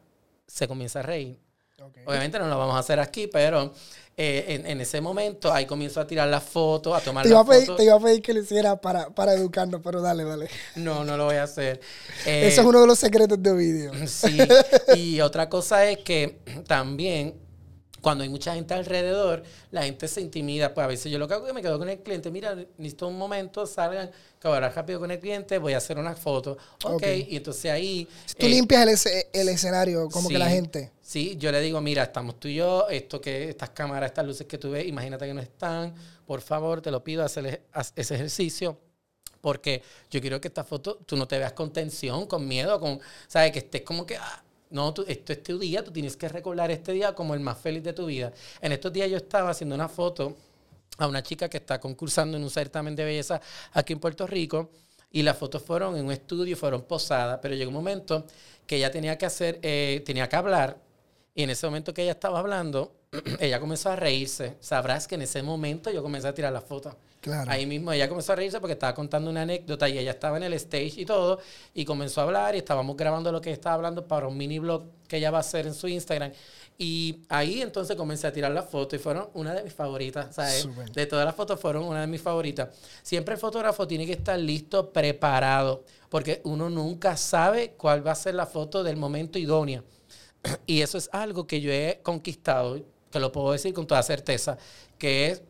se 0.47 0.67
comienza 0.67 0.99
a 0.99 1.03
reír. 1.03 1.37
Obviamente 2.05 2.39
no 2.39 2.47
lo 2.47 2.57
vamos 2.57 2.75
a 2.75 2.79
hacer 2.79 2.99
aquí, 2.99 3.27
pero 3.27 3.73
eh, 4.21 4.63
en, 4.65 4.81
ese 4.81 4.99
momento 4.99 5.53
ahí 5.53 5.65
comienzo 5.65 6.01
a 6.01 6.05
tirar 6.05 6.27
las 6.27 6.43
fotos, 6.43 6.93
a 6.93 6.99
tomar 6.99 7.23
te 7.23 7.29
las 7.29 7.45
fotos. 7.45 7.77
Te 7.77 7.85
iba 7.85 7.95
a 7.95 7.99
pedir 8.01 8.21
que 8.21 8.33
lo 8.33 8.41
hiciera 8.41 8.75
para, 8.75 9.09
para 9.11 9.33
educarnos, 9.33 9.79
pero 9.81 10.01
dale, 10.01 10.25
dale. 10.25 10.49
No, 10.75 11.05
no 11.05 11.15
lo 11.15 11.23
voy 11.23 11.37
a 11.37 11.43
hacer. 11.43 11.79
Eh, 12.25 12.49
Eso 12.51 12.59
es 12.59 12.67
uno 12.67 12.81
de 12.81 12.87
los 12.87 12.99
secretos 12.99 13.41
de 13.41 13.53
vídeo. 13.53 13.93
Sí, 14.07 14.37
y 14.97 15.21
otra 15.21 15.47
cosa 15.47 15.89
es 15.89 15.99
que 15.99 16.41
también 16.67 17.35
cuando 18.01 18.23
hay 18.23 18.29
mucha 18.29 18.55
gente 18.55 18.73
alrededor, 18.73 19.43
la 19.71 19.83
gente 19.83 20.07
se 20.07 20.21
intimida. 20.21 20.73
Pues 20.73 20.85
a 20.85 20.87
veces 20.87 21.11
yo 21.11 21.19
lo 21.19 21.27
que 21.27 21.33
hago 21.33 21.45
es 21.45 21.49
que 21.49 21.53
me 21.53 21.61
quedo 21.61 21.77
con 21.77 21.89
el 21.89 21.99
cliente. 21.99 22.31
Mira, 22.31 22.55
necesito 22.77 23.07
un 23.07 23.17
momento, 23.17 23.65
salgan, 23.65 24.11
hablar 24.41 24.73
rápido 24.75 24.99
con 24.99 25.11
el 25.11 25.19
cliente, 25.19 25.57
voy 25.57 25.73
a 25.73 25.77
hacer 25.77 25.97
una 25.97 26.15
foto. 26.15 26.57
Ok, 26.83 27.03
y 27.27 27.37
entonces 27.37 27.71
ahí... 27.71 28.07
Tú 28.37 28.45
eh, 28.45 28.49
limpias 28.49 29.05
el, 29.05 29.25
el, 29.33 29.49
escenario, 29.49 30.09
como 30.09 30.29
que 30.29 30.37
la 30.37 30.49
gente... 30.49 30.91
Sí, 31.01 31.37
yo 31.37 31.51
le 31.51 31.59
digo, 31.59 31.81
mira, 31.81 32.03
estamos 32.03 32.39
tú 32.39 32.47
y 32.47 32.55
yo, 32.55 32.87
esto 32.87 33.19
que, 33.19 33.49
estas 33.49 33.71
cámaras, 33.71 34.11
estas 34.11 34.25
luces 34.27 34.45
que 34.45 34.59
tú 34.59 34.69
ves, 34.69 34.85
imagínate 34.85 35.25
que 35.25 35.33
no 35.33 35.41
están. 35.41 35.95
Por 36.27 36.41
favor, 36.41 36.81
te 36.81 36.91
lo 36.91 37.03
pido, 37.03 37.23
hacer 37.23 37.63
ese 37.95 38.15
ejercicio 38.15 38.77
porque 39.41 39.81
yo 40.09 40.21
quiero 40.21 40.39
que 40.41 40.49
esta 40.49 40.63
foto 40.63 40.99
tú 41.05 41.15
no 41.15 41.27
te 41.27 41.37
veas 41.37 41.53
con 41.53 41.71
tensión, 41.71 42.27
con 42.27 42.47
miedo, 42.47 42.79
con, 42.79 42.99
¿sabes? 43.27 43.51
Que 43.51 43.59
estés 43.59 43.81
como 43.81 44.05
que, 44.05 44.17
ah, 44.17 44.43
no, 44.69 44.93
esto 45.07 45.33
es 45.33 45.43
tu 45.43 45.57
día, 45.57 45.83
tú 45.83 45.91
tienes 45.91 46.15
que 46.15 46.29
recordar 46.29 46.69
este 46.71 46.93
día 46.93 47.13
como 47.15 47.33
el 47.33 47.39
más 47.39 47.57
feliz 47.57 47.83
de 47.83 47.93
tu 47.93 48.05
vida. 48.05 48.31
En 48.61 48.71
estos 48.71 48.93
días 48.93 49.09
yo 49.09 49.17
estaba 49.17 49.49
haciendo 49.49 49.75
una 49.75 49.89
foto 49.89 50.35
a 50.97 51.07
una 51.07 51.23
chica 51.23 51.49
que 51.49 51.57
está 51.57 51.79
concursando 51.79 52.37
en 52.37 52.43
un 52.43 52.49
certamen 52.49 52.95
de 52.95 53.05
belleza 53.05 53.41
aquí 53.73 53.93
en 53.93 53.99
Puerto 53.99 54.27
Rico 54.27 54.69
y 55.11 55.23
las 55.23 55.37
fotos 55.37 55.63
fueron 55.63 55.97
en 55.97 56.05
un 56.05 56.11
estudio, 56.11 56.55
fueron 56.55 56.83
posadas, 56.83 57.39
pero 57.41 57.55
llegó 57.55 57.69
un 57.69 57.75
momento 57.75 58.25
que 58.67 58.75
ella 58.75 58.91
tenía 58.91 59.17
que 59.17 59.25
hacer, 59.25 59.59
eh, 59.63 60.03
tenía 60.05 60.29
que 60.29 60.35
hablar 60.35 60.77
y 61.33 61.43
en 61.43 61.49
ese 61.49 61.65
momento 61.65 61.93
que 61.93 62.03
ella 62.03 62.11
estaba 62.11 62.39
hablando, 62.39 62.98
ella 63.39 63.59
comenzó 63.59 63.89
a 63.89 63.95
reírse. 63.95 64.55
Sabrás 64.59 65.07
que 65.07 65.15
en 65.15 65.23
ese 65.23 65.41
momento 65.41 65.91
yo 65.91 66.03
comencé 66.03 66.27
a 66.27 66.33
tirar 66.33 66.53
la 66.53 66.61
foto. 66.61 66.95
Ahí 67.47 67.65
mismo 67.65 67.91
ella 67.91 68.07
comenzó 68.07 68.31
a 68.33 68.35
reírse 68.35 68.59
porque 68.61 68.73
estaba 68.73 68.93
contando 68.93 69.29
una 69.29 69.41
anécdota 69.41 69.89
y 69.89 69.97
ella 69.97 70.11
estaba 70.11 70.37
en 70.37 70.43
el 70.43 70.53
stage 70.53 70.93
y 71.01 71.05
todo 71.05 71.39
y 71.73 71.83
comenzó 71.83 72.21
a 72.21 72.23
hablar 72.23 72.55
y 72.55 72.59
estábamos 72.59 72.95
grabando 72.95 73.29
lo 73.31 73.41
que 73.41 73.51
estaba 73.51 73.75
hablando 73.75 74.07
para 74.07 74.27
un 74.27 74.37
mini 74.37 74.59
blog 74.59 74.83
que 75.07 75.17
ella 75.17 75.29
va 75.29 75.37
a 75.37 75.41
hacer 75.41 75.67
en 75.67 75.73
su 75.73 75.87
Instagram. 75.87 76.31
Y 76.77 77.23
ahí 77.27 77.61
entonces 77.61 77.97
comencé 77.97 78.25
a 78.27 78.31
tirar 78.31 78.51
las 78.51 78.69
fotos 78.69 78.97
y 78.97 79.03
fueron 79.03 79.27
una 79.33 79.53
de 79.53 79.63
mis 79.63 79.73
favoritas, 79.73 80.33
¿sabes? 80.33 80.69
De 80.93 81.05
todas 81.07 81.25
las 81.25 81.35
fotos 81.35 81.59
fueron 81.59 81.83
una 81.83 82.01
de 82.01 82.07
mis 82.07 82.21
favoritas. 82.21 82.69
Siempre 83.01 83.33
el 83.33 83.39
fotógrafo 83.39 83.85
tiene 83.85 84.05
que 84.05 84.13
estar 84.13 84.39
listo, 84.39 84.89
preparado, 84.93 85.83
porque 86.07 86.39
uno 86.45 86.69
nunca 86.69 87.17
sabe 87.17 87.73
cuál 87.75 88.05
va 88.05 88.13
a 88.13 88.15
ser 88.15 88.35
la 88.35 88.45
foto 88.45 88.81
del 88.81 88.95
momento 88.95 89.37
idóneo. 89.37 89.83
Y 90.65 90.81
eso 90.81 90.97
es 90.97 91.09
algo 91.11 91.45
que 91.47 91.59
yo 91.59 91.69
he 91.69 91.99
conquistado, 92.01 92.79
que 93.11 93.19
lo 93.19 93.31
puedo 93.31 93.51
decir 93.51 93.73
con 93.73 93.87
toda 93.87 94.03
certeza, 94.03 94.57
que 94.97 95.31
es 95.31 95.41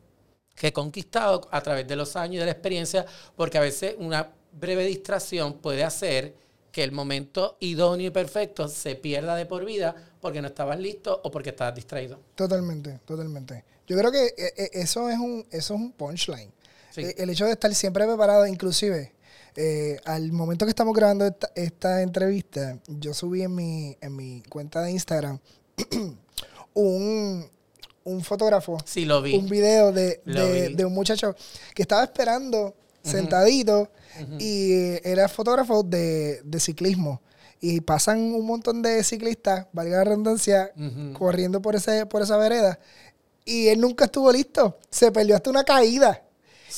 que 0.55 0.67
he 0.67 0.73
conquistado 0.73 1.47
a 1.51 1.61
través 1.61 1.87
de 1.87 1.95
los 1.95 2.15
años 2.15 2.35
y 2.35 2.39
de 2.39 2.45
la 2.45 2.51
experiencia, 2.51 3.05
porque 3.35 3.57
a 3.57 3.61
veces 3.61 3.95
una 3.97 4.29
breve 4.51 4.85
distracción 4.85 5.53
puede 5.53 5.83
hacer 5.83 6.35
que 6.71 6.83
el 6.83 6.91
momento 6.91 7.57
idóneo 7.61 8.07
y 8.07 8.09
perfecto 8.11 8.67
se 8.67 8.95
pierda 8.95 9.35
de 9.35 9.45
por 9.45 9.65
vida 9.65 9.95
porque 10.21 10.41
no 10.41 10.49
estabas 10.49 10.79
listo 10.79 11.19
o 11.23 11.31
porque 11.31 11.49
estabas 11.49 11.75
distraído. 11.75 12.19
Totalmente, 12.36 12.99
totalmente. 13.05 13.63
Yo 13.88 13.97
creo 13.97 14.12
que 14.12 14.25
eh, 14.27 14.53
eh, 14.55 14.69
eso 14.73 15.10
es 15.10 15.17
un, 15.17 15.45
eso 15.49 15.73
es 15.73 15.79
un 15.79 15.91
punchline. 15.93 16.51
Eh, 16.97 17.15
el 17.17 17.29
hecho 17.29 17.45
de 17.45 17.53
estar 17.53 17.73
siempre 17.73 18.05
preparado, 18.05 18.45
inclusive, 18.45 19.13
al 20.05 20.31
momento 20.31 20.65
que 20.65 20.69
estamos 20.69 20.93
grabando 20.93 21.25
esta, 21.55 22.01
entrevista, 22.01 22.77
yo 22.88 23.13
subí 23.13 23.41
en 23.41 23.55
mi, 23.55 23.97
en 23.99 24.15
mi 24.15 24.43
cuenta 24.43 24.81
de 24.81 24.91
Instagram 24.91 25.39
un, 26.79 27.49
un 28.03 28.23
fotógrafo. 28.23 28.77
Sí, 28.85 29.05
lo 29.05 29.21
vi. 29.21 29.35
Un 29.35 29.47
video 29.47 29.91
de, 29.91 30.21
un 30.85 30.93
muchacho 30.93 31.35
que 31.73 31.83
estaba 31.83 32.03
esperando 32.03 32.75
sentadito 33.03 33.89
y 34.39 34.97
era 35.07 35.27
fotógrafo 35.27 35.83
de, 35.83 36.41
ciclismo. 36.59 37.21
Y 37.61 37.81
pasan 37.81 38.19
un 38.33 38.45
montón 38.45 38.81
de 38.81 39.03
ciclistas, 39.03 39.67
valga 39.73 39.97
la 39.97 40.03
redundancia, 40.05 40.71
corriendo 41.13 41.61
por, 41.61 41.75
ese, 41.75 42.05
por 42.05 42.21
esa 42.21 42.37
vereda. 42.37 42.79
Y 43.45 43.67
él 43.67 43.79
nunca 43.79 44.05
estuvo 44.05 44.31
listo. 44.31 44.77
Se 44.89 45.11
perdió 45.11 45.35
hasta 45.35 45.49
una 45.49 45.63
caída. 45.63 46.23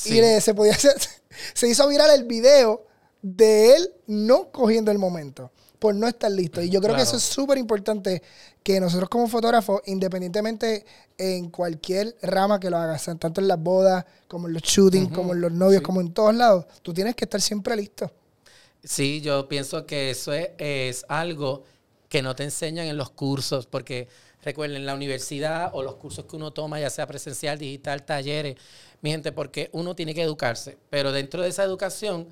Y 0.06 0.20
se 0.40 0.54
podía 0.54 0.72
hacer, 0.72 0.94
se 1.54 1.68
hizo 1.68 1.86
viral 1.86 2.10
el 2.10 2.24
video 2.24 2.86
de 3.20 3.76
él 3.76 3.92
no 4.06 4.50
cogiendo 4.50 4.90
el 4.90 4.98
momento 4.98 5.52
por 5.82 5.96
no 5.96 6.06
estar 6.06 6.30
listo. 6.30 6.62
Y 6.62 6.70
yo 6.70 6.80
creo 6.80 6.94
que 6.94 7.02
eso 7.02 7.16
es 7.16 7.24
súper 7.24 7.58
importante 7.58 8.22
que 8.62 8.78
nosotros 8.78 9.08
como 9.08 9.26
fotógrafos, 9.26 9.82
independientemente 9.86 10.86
en 11.18 11.50
cualquier 11.50 12.16
rama 12.22 12.60
que 12.60 12.70
lo 12.70 12.78
hagas, 12.78 13.04
tanto 13.18 13.40
en 13.40 13.48
las 13.48 13.60
bodas, 13.60 14.04
como 14.28 14.46
en 14.46 14.54
los 14.54 14.62
shootings, 14.62 15.12
como 15.12 15.32
en 15.32 15.40
los 15.40 15.50
novios, 15.50 15.82
como 15.82 16.00
en 16.00 16.12
todos 16.12 16.36
lados, 16.36 16.66
tú 16.82 16.94
tienes 16.94 17.16
que 17.16 17.24
estar 17.24 17.40
siempre 17.40 17.74
listo. 17.74 18.12
Sí, 18.84 19.20
yo 19.22 19.48
pienso 19.48 19.84
que 19.84 20.10
eso 20.10 20.32
es, 20.32 21.04
algo 21.08 21.64
que 22.08 22.22
no 22.22 22.36
te 22.36 22.44
enseñan 22.44 22.86
en 22.86 22.96
los 22.96 23.10
cursos, 23.10 23.66
porque 23.66 24.06
recuerden, 24.44 24.76
en 24.76 24.86
la 24.86 24.94
universidad 24.94 25.72
o 25.72 25.82
los 25.82 25.96
cursos 25.96 26.26
que 26.26 26.36
uno 26.36 26.52
toma, 26.52 26.78
ya 26.78 26.90
sea 26.90 27.08
presencial, 27.08 27.58
digital, 27.58 28.04
talleres, 28.04 28.54
mi 29.00 29.10
gente, 29.10 29.32
porque 29.32 29.68
uno 29.72 29.96
tiene 29.96 30.14
que 30.14 30.22
educarse, 30.22 30.78
pero 30.90 31.10
dentro 31.10 31.42
de 31.42 31.48
esa 31.48 31.64
educación 31.64 32.28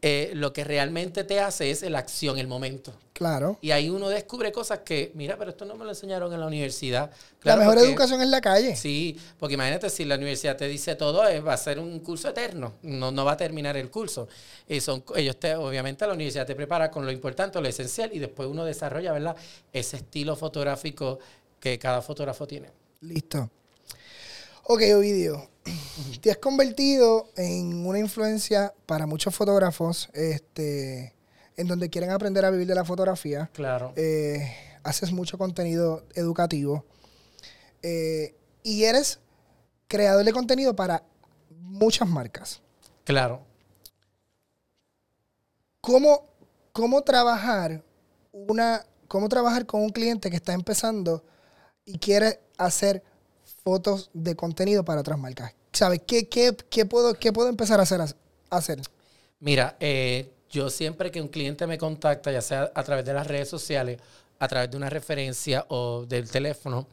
eh, 0.00 0.32
lo 0.34 0.54
que 0.54 0.64
realmente 0.64 1.24
te 1.24 1.40
hace 1.40 1.70
es 1.70 1.82
la 1.82 1.98
acción, 1.98 2.38
el 2.38 2.46
momento. 2.46 2.94
Claro. 3.12 3.58
Y 3.60 3.70
ahí 3.70 3.90
uno 3.90 4.08
descubre 4.08 4.50
cosas 4.50 4.78
que, 4.78 5.12
mira, 5.14 5.36
pero 5.36 5.50
esto 5.50 5.66
no 5.66 5.74
me 5.76 5.84
lo 5.84 5.90
enseñaron 5.90 6.32
en 6.32 6.40
la 6.40 6.46
universidad. 6.46 7.10
la 7.42 7.56
mejor 7.56 7.76
educación 7.78 8.22
es 8.22 8.28
la 8.28 8.40
calle. 8.40 8.76
Sí, 8.76 9.18
porque 9.38 9.54
imagínate 9.54 9.90
si 9.90 10.06
la 10.06 10.14
universidad 10.14 10.56
te 10.56 10.68
dice 10.68 10.94
todo, 10.94 11.26
es, 11.28 11.44
va 11.44 11.52
a 11.52 11.58
ser 11.58 11.78
un 11.78 12.00
curso 12.00 12.30
eterno, 12.30 12.72
no, 12.82 13.12
no 13.12 13.26
va 13.26 13.32
a 13.32 13.36
terminar 13.36 13.76
el 13.76 13.90
curso. 13.90 14.26
Y 14.66 14.80
son, 14.80 15.04
ellos 15.16 15.38
te, 15.38 15.54
obviamente 15.54 16.06
la 16.06 16.14
universidad 16.14 16.46
te 16.46 16.54
prepara 16.54 16.90
con 16.90 17.04
lo 17.04 17.12
importante, 17.12 17.60
lo 17.60 17.68
esencial, 17.68 18.10
y 18.14 18.18
después 18.18 18.48
uno 18.48 18.64
desarrolla, 18.64 19.12
¿verdad? 19.12 19.36
Ese 19.70 19.98
estilo 19.98 20.34
fotográfico 20.34 21.18
que 21.60 21.78
cada 21.78 22.00
fotógrafo 22.00 22.46
tiene. 22.46 22.70
Listo. 23.02 23.50
Ok, 24.66 24.80
Ovidio, 24.96 25.46
te 26.22 26.30
has 26.30 26.38
convertido 26.38 27.28
en 27.36 27.86
una 27.86 27.98
influencia 27.98 28.72
para 28.86 29.06
muchos 29.06 29.34
fotógrafos 29.34 30.08
este, 30.14 31.14
en 31.56 31.66
donde 31.68 31.90
quieren 31.90 32.10
aprender 32.10 32.46
a 32.46 32.50
vivir 32.50 32.66
de 32.66 32.74
la 32.74 32.84
fotografía. 32.84 33.50
Claro. 33.52 33.92
Eh, 33.96 34.56
haces 34.82 35.12
mucho 35.12 35.36
contenido 35.36 36.06
educativo. 36.14 36.86
Eh, 37.82 38.34
y 38.62 38.84
eres 38.84 39.20
creador 39.86 40.24
de 40.24 40.32
contenido 40.32 40.74
para 40.74 41.02
muchas 41.50 42.08
marcas. 42.08 42.62
Claro. 43.04 43.42
¿Cómo, 45.82 46.24
cómo 46.72 47.02
trabajar 47.02 47.84
una, 48.32 48.86
cómo 49.08 49.28
trabajar 49.28 49.66
con 49.66 49.82
un 49.82 49.90
cliente 49.90 50.30
que 50.30 50.36
está 50.36 50.54
empezando 50.54 51.22
y 51.84 51.98
quiere 51.98 52.40
hacer 52.56 53.02
fotos 53.64 54.10
de 54.12 54.36
contenido 54.36 54.84
para 54.84 55.00
otras 55.00 55.18
marcas. 55.18 55.54
¿Sabes 55.72 56.02
qué, 56.06 56.28
qué, 56.28 56.52
puedo, 56.84 57.14
qué 57.14 57.32
puedo 57.32 57.48
empezar 57.48 57.80
a 57.80 57.82
hacer? 57.82 58.00
hacer? 58.50 58.80
Mira, 59.40 59.76
eh, 59.80 60.30
yo 60.50 60.70
siempre 60.70 61.10
que 61.10 61.20
un 61.20 61.28
cliente 61.28 61.66
me 61.66 61.78
contacta, 61.78 62.30
ya 62.30 62.42
sea 62.42 62.70
a 62.74 62.84
través 62.84 63.04
de 63.04 63.14
las 63.14 63.26
redes 63.26 63.48
sociales, 63.48 63.98
a 64.38 64.46
través 64.46 64.70
de 64.70 64.76
una 64.76 64.90
referencia 64.90 65.64
o 65.68 66.04
del 66.06 66.30
teléfono, 66.30 66.86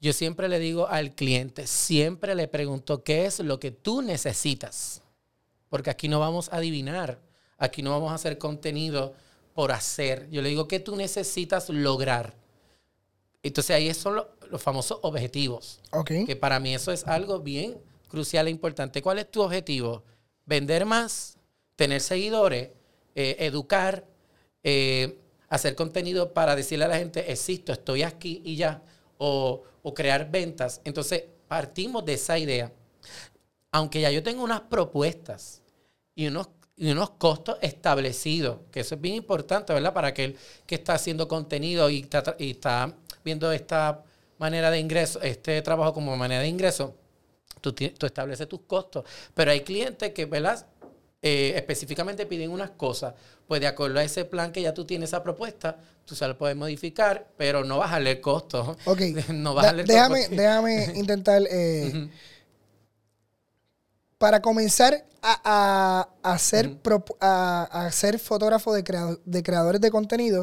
yo 0.00 0.12
siempre 0.12 0.48
le 0.48 0.60
digo 0.60 0.86
al 0.86 1.14
cliente, 1.14 1.66
siempre 1.66 2.34
le 2.36 2.46
pregunto 2.46 3.02
qué 3.02 3.26
es 3.26 3.40
lo 3.40 3.58
que 3.58 3.72
tú 3.72 4.02
necesitas. 4.02 5.02
Porque 5.68 5.90
aquí 5.90 6.08
no 6.08 6.20
vamos 6.20 6.50
a 6.52 6.56
adivinar, 6.58 7.18
aquí 7.56 7.82
no 7.82 7.90
vamos 7.90 8.12
a 8.12 8.14
hacer 8.14 8.38
contenido 8.38 9.14
por 9.54 9.72
hacer. 9.72 10.28
Yo 10.30 10.40
le 10.40 10.50
digo 10.50 10.68
qué 10.68 10.78
tú 10.78 10.94
necesitas 10.94 11.68
lograr. 11.68 12.34
Entonces 13.42 13.74
ahí 13.74 13.92
son 13.92 14.16
los, 14.16 14.26
famosos 14.56 14.98
objetivos. 15.02 15.80
Que 16.26 16.36
para 16.36 16.58
mí 16.60 16.74
eso 16.74 16.92
es 16.92 17.06
algo 17.06 17.40
bien 17.40 17.76
crucial 18.08 18.46
e 18.46 18.50
importante. 18.50 19.02
¿Cuál 19.02 19.18
es 19.18 19.30
tu 19.30 19.42
objetivo? 19.42 20.02
Vender 20.46 20.86
más, 20.86 21.36
tener 21.76 22.00
seguidores, 22.00 22.70
eh, 23.14 23.36
educar, 23.40 24.04
eh, 24.62 25.18
hacer 25.48 25.74
contenido 25.74 26.32
para 26.32 26.56
decirle 26.56 26.86
a 26.86 26.88
la 26.88 26.98
gente, 26.98 27.30
existo, 27.30 27.72
estoy 27.72 28.02
aquí 28.02 28.40
y 28.44 28.56
ya, 28.56 28.82
o, 29.18 29.62
o 29.82 29.94
crear 29.94 30.30
ventas. 30.30 30.80
Entonces 30.84 31.24
partimos 31.48 32.04
de 32.04 32.14
esa 32.14 32.38
idea. 32.38 32.72
aunque 33.72 34.00
ya 34.00 34.10
yo 34.10 34.22
tengo 34.22 34.42
unas 34.42 34.62
propuestas 34.62 35.62
y 36.14 36.26
unos, 36.26 36.48
y 36.76 36.90
unos 36.90 37.10
costos 37.10 37.58
establecidos, 37.60 38.58
que 38.70 38.80
eso 38.80 38.94
es 38.94 39.00
bien 39.00 39.14
importante, 39.16 39.72
¿verdad? 39.72 39.92
Para 39.92 40.08
aquel 40.08 40.36
que 40.66 40.76
está 40.76 40.94
haciendo 40.94 41.28
contenido 41.28 41.90
y 41.90 42.00
está, 42.00 42.36
y 42.38 42.52
está 42.52 42.94
viendo 43.24 43.50
esta 43.52 44.04
manera 44.38 44.70
de 44.70 44.78
ingreso, 44.78 45.20
este 45.22 45.60
trabajo 45.62 45.92
como 45.92 46.16
manera 46.16 46.42
de 46.42 46.48
ingreso, 46.48 46.94
tú, 47.60 47.72
tú 47.72 48.06
estableces 48.06 48.48
tus 48.48 48.60
costos. 48.60 49.04
Pero 49.34 49.50
hay 49.50 49.60
clientes 49.60 50.12
que, 50.12 50.26
¿verdad? 50.26 50.66
Eh, 51.20 51.54
específicamente 51.56 52.26
piden 52.26 52.50
unas 52.50 52.70
cosas, 52.70 53.14
pues 53.48 53.60
de 53.60 53.66
acuerdo 53.66 53.98
a 53.98 54.04
ese 54.04 54.24
plan 54.24 54.52
que 54.52 54.62
ya 54.62 54.72
tú 54.72 54.84
tienes 54.84 55.10
esa 55.10 55.22
propuesta, 55.22 55.76
tú 56.04 56.14
se 56.14 56.26
lo 56.28 56.38
puedes 56.38 56.56
modificar, 56.56 57.26
pero 57.36 57.64
no 57.64 57.78
bajarle 57.78 58.12
el 58.12 58.20
costo. 58.20 58.76
Ok. 58.84 59.00
no 59.32 59.54
bajarle 59.54 59.82
el 59.82 59.88
déjame, 59.88 60.20
costo. 60.20 60.36
Déjame 60.36 60.84
intentar. 60.94 61.42
Eh, 61.50 62.08
para 64.18 64.42
comenzar 64.42 65.04
a, 65.22 66.08
a, 66.22 66.38
ser, 66.38 66.76
a, 67.20 67.88
ser 67.92 68.18
fotógrafo 68.18 68.72
de, 68.74 68.82
de 69.24 69.42
creadores 69.42 69.80
de 69.80 69.90
contenido, 69.90 70.42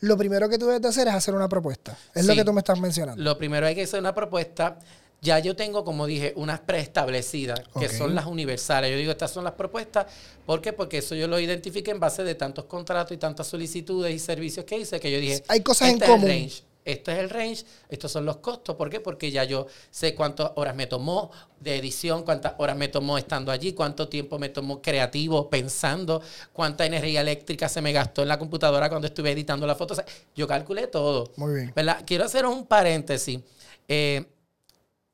lo 0.00 0.16
primero 0.16 0.48
que 0.48 0.58
tú 0.58 0.66
debes 0.66 0.84
hacer 0.86 1.08
es 1.08 1.14
hacer 1.14 1.34
una 1.34 1.48
propuesta. 1.48 1.96
Es 2.14 2.26
lo 2.26 2.34
que 2.34 2.44
tú 2.44 2.52
me 2.52 2.60
estás 2.60 2.80
mencionando. 2.80 3.22
Lo 3.22 3.38
primero 3.38 3.66
hay 3.66 3.74
que 3.74 3.82
hacer 3.82 4.00
una 4.00 4.14
propuesta 4.14 4.78
ya 5.22 5.38
yo 5.38 5.54
tengo, 5.54 5.84
como 5.84 6.06
dije, 6.06 6.32
unas 6.36 6.60
preestablecidas, 6.60 7.60
que 7.78 7.88
son 7.88 8.14
las 8.14 8.26
universales. 8.26 8.90
Yo 8.90 8.96
digo, 8.96 9.12
estas 9.12 9.30
son 9.30 9.44
las 9.44 9.52
propuestas. 9.52 10.06
¿Por 10.46 10.62
qué? 10.62 10.72
Porque 10.72 10.98
eso 10.98 11.14
yo 11.14 11.28
lo 11.28 11.38
identifique 11.38 11.90
en 11.90 12.00
base 12.00 12.24
de 12.24 12.34
tantos 12.34 12.64
contratos 12.64 13.12
y 13.12 13.18
tantas 13.18 13.46
solicitudes 13.46 14.14
y 14.14 14.18
servicios 14.18 14.64
que 14.64 14.78
hice, 14.78 14.98
que 14.98 15.12
yo 15.12 15.20
dije, 15.20 15.44
hay 15.48 15.60
cosas 15.60 15.88
este 15.88 16.04
en 16.04 16.10
común. 16.10 16.28
range. 16.28 16.62
Este 16.84 17.12
es 17.12 17.18
el 17.18 17.30
range, 17.30 17.64
estos 17.88 18.10
son 18.10 18.24
los 18.24 18.38
costos. 18.38 18.76
¿Por 18.76 18.88
qué? 18.90 19.00
Porque 19.00 19.30
ya 19.30 19.44
yo 19.44 19.66
sé 19.90 20.14
cuántas 20.14 20.52
horas 20.56 20.74
me 20.74 20.86
tomó 20.86 21.30
de 21.58 21.76
edición, 21.76 22.22
cuántas 22.22 22.54
horas 22.58 22.76
me 22.76 22.88
tomó 22.88 23.18
estando 23.18 23.52
allí, 23.52 23.72
cuánto 23.72 24.08
tiempo 24.08 24.38
me 24.38 24.48
tomó 24.48 24.80
creativo, 24.80 25.50
pensando, 25.50 26.22
cuánta 26.52 26.86
energía 26.86 27.20
eléctrica 27.20 27.68
se 27.68 27.82
me 27.82 27.92
gastó 27.92 28.22
en 28.22 28.28
la 28.28 28.38
computadora 28.38 28.88
cuando 28.88 29.06
estuve 29.06 29.30
editando 29.32 29.66
la 29.66 29.74
foto. 29.74 29.94
yo 30.34 30.46
calculé 30.46 30.86
todo. 30.86 31.30
Muy 31.36 31.54
bien. 31.54 31.72
¿verdad? 31.74 32.02
Quiero 32.06 32.24
hacer 32.24 32.46
un 32.46 32.66
paréntesis. 32.66 33.40
Eh, 33.86 34.24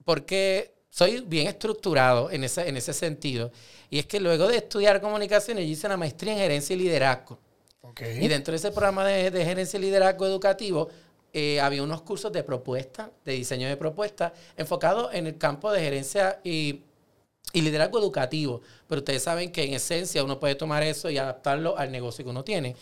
porque 0.05 0.76
soy 0.88 1.20
bien 1.20 1.48
estructurado 1.48 2.31
en 2.31 2.44
ese, 2.44 2.68
en 2.68 2.76
ese 2.76 2.94
sentido. 2.94 3.50
Y 3.90 3.98
es 3.98 4.07
que 4.07 4.20
luego 4.20 4.48
de 4.48 4.59
estudiar 4.59 5.00
comunicaciones, 5.00 5.66
yo 5.66 5.72
hice 5.72 5.87
una 5.87 5.96
maestría 5.96 6.33
en 6.33 6.38
gerencia 6.38 6.74
y 6.74 6.79
liderazgo. 6.79 7.38
Y 8.00 8.29
dentro 8.29 8.52
de 8.52 8.57
ese 8.57 8.70
programa 8.70 9.07
de, 9.07 9.31
gerencia 9.44 9.79
y 9.79 9.83
liderazgo 9.83 10.26
educativo, 10.26 10.88
eh, 11.38 11.61
había 11.61 11.83
unos 11.83 12.01
cursos 12.01 12.33
de 12.33 12.42
propuesta, 12.42 13.11
de 13.22 13.33
diseño 13.33 13.68
de 13.68 13.77
propuesta, 13.77 14.33
enfocados 14.57 15.12
en 15.12 15.27
el 15.27 15.37
campo 15.37 15.70
de 15.70 15.83
gerencia 15.83 16.40
y, 16.42 16.81
y 17.53 17.61
liderazgo 17.61 17.99
educativo. 17.99 18.62
Pero 18.88 19.01
ustedes 19.01 19.25
saben 19.25 19.53
que 19.53 19.64
en 19.64 19.75
esencia 19.75 20.25
uno 20.25 20.40
puede 20.40 20.55
tomar 20.55 20.83
eso 20.83 21.11
y 21.11 21.18
adaptarlo 21.18 21.77
al 21.77 21.92
negocio 21.92 22.25
que 22.25 22.31
uno 22.31 22.42
tiene. 22.42 22.75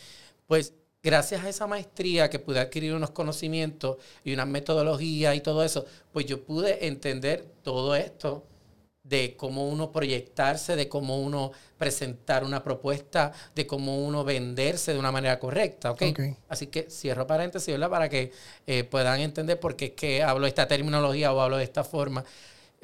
Pues 0.46 0.72
gracias 1.02 1.42
a 1.42 1.48
esa 1.48 1.66
maestría 1.66 2.30
que 2.30 2.38
pude 2.38 2.60
adquirir 2.60 2.94
unos 2.94 3.10
conocimientos 3.10 3.96
y 4.22 4.32
una 4.32 4.46
metodología 4.46 5.34
y 5.34 5.40
todo 5.40 5.64
eso, 5.64 5.84
pues 6.12 6.26
yo 6.26 6.44
pude 6.44 6.86
entender 6.86 7.44
todo 7.64 7.96
esto 7.96 8.44
de 9.04 9.36
cómo 9.36 9.68
uno 9.68 9.92
proyectarse, 9.92 10.76
de 10.76 10.88
cómo 10.88 11.20
uno 11.20 11.52
presentar 11.78 12.42
una 12.42 12.64
propuesta, 12.64 13.32
de 13.54 13.66
cómo 13.66 13.98
uno 13.98 14.24
venderse 14.24 14.92
de 14.94 14.98
una 14.98 15.12
manera 15.12 15.38
correcta, 15.38 15.90
¿ok? 15.92 16.02
Así 16.48 16.68
que 16.68 16.90
cierro 16.90 17.26
paréntesis, 17.26 17.72
¿verdad? 17.72 17.90
Para 17.90 18.08
que 18.08 18.32
eh, 18.66 18.84
puedan 18.84 19.20
entender 19.20 19.60
por 19.60 19.76
qué 19.76 19.86
es 19.86 19.92
que 19.92 20.22
hablo 20.22 20.46
esta 20.46 20.66
terminología 20.66 21.32
o 21.32 21.40
hablo 21.40 21.58
de 21.58 21.64
esta 21.64 21.84
forma 21.84 22.24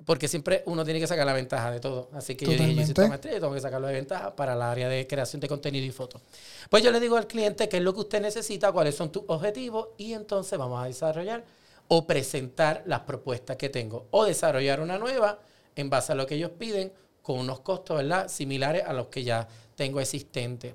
porque 0.05 0.29
siempre 0.29 0.63
uno 0.67 0.85
tiene 0.85 1.01
que 1.01 1.07
sacar 1.07 1.27
la 1.27 1.33
ventaja 1.33 1.71
de 1.71 1.81
todo. 1.81 2.09
Así 2.13 2.35
que 2.35 2.47
yo 2.47 2.53
dije, 2.53 2.75
yo 2.75 2.83
esta 2.83 3.07
maestría, 3.07 3.35
tengo 3.35 3.53
que 3.53 3.61
sacarlo 3.61 3.87
de 3.87 3.95
ventaja 3.95 4.35
para 4.35 4.55
el 4.55 4.63
área 4.63 4.89
de 4.89 5.07
creación 5.07 5.41
de 5.41 5.49
contenido 5.49 5.85
y 5.85 5.91
fotos. 5.91 6.23
Pues 6.69 6.83
yo 6.83 6.91
le 6.91 7.01
digo 7.01 7.17
al 7.17 7.27
cliente 7.27 7.69
qué 7.69 7.79
es 7.79 7.83
lo 7.83 7.93
que 7.93 8.01
usted 8.01 8.23
necesita, 8.23 8.73
cuáles 8.73 8.95
son 8.95 9.13
tus 9.13 9.25
objetivos 9.27 9.89
y 9.99 10.15
entonces 10.15 10.59
vamos 10.59 10.83
a 10.83 10.87
desarrollar 10.87 11.45
o 11.89 12.07
presentar 12.07 12.83
las 12.87 13.01
propuestas 13.01 13.57
que 13.57 13.69
tengo 13.69 14.07
o 14.11 14.25
desarrollar 14.25 14.81
una 14.81 14.99
nueva 14.99 15.39
en 15.81 15.91
base 15.91 16.13
a 16.13 16.15
lo 16.15 16.27
que 16.27 16.37
ellos 16.37 16.53
piden 16.59 16.93
con 17.23 17.39
unos 17.39 17.61
costos, 17.61 17.99
¿verdad? 17.99 18.29
Similares 18.29 18.85
a 18.87 18.93
los 18.93 19.07
que 19.07 19.25
ya 19.25 19.47
tengo 19.75 20.01
existentes. 20.01 20.75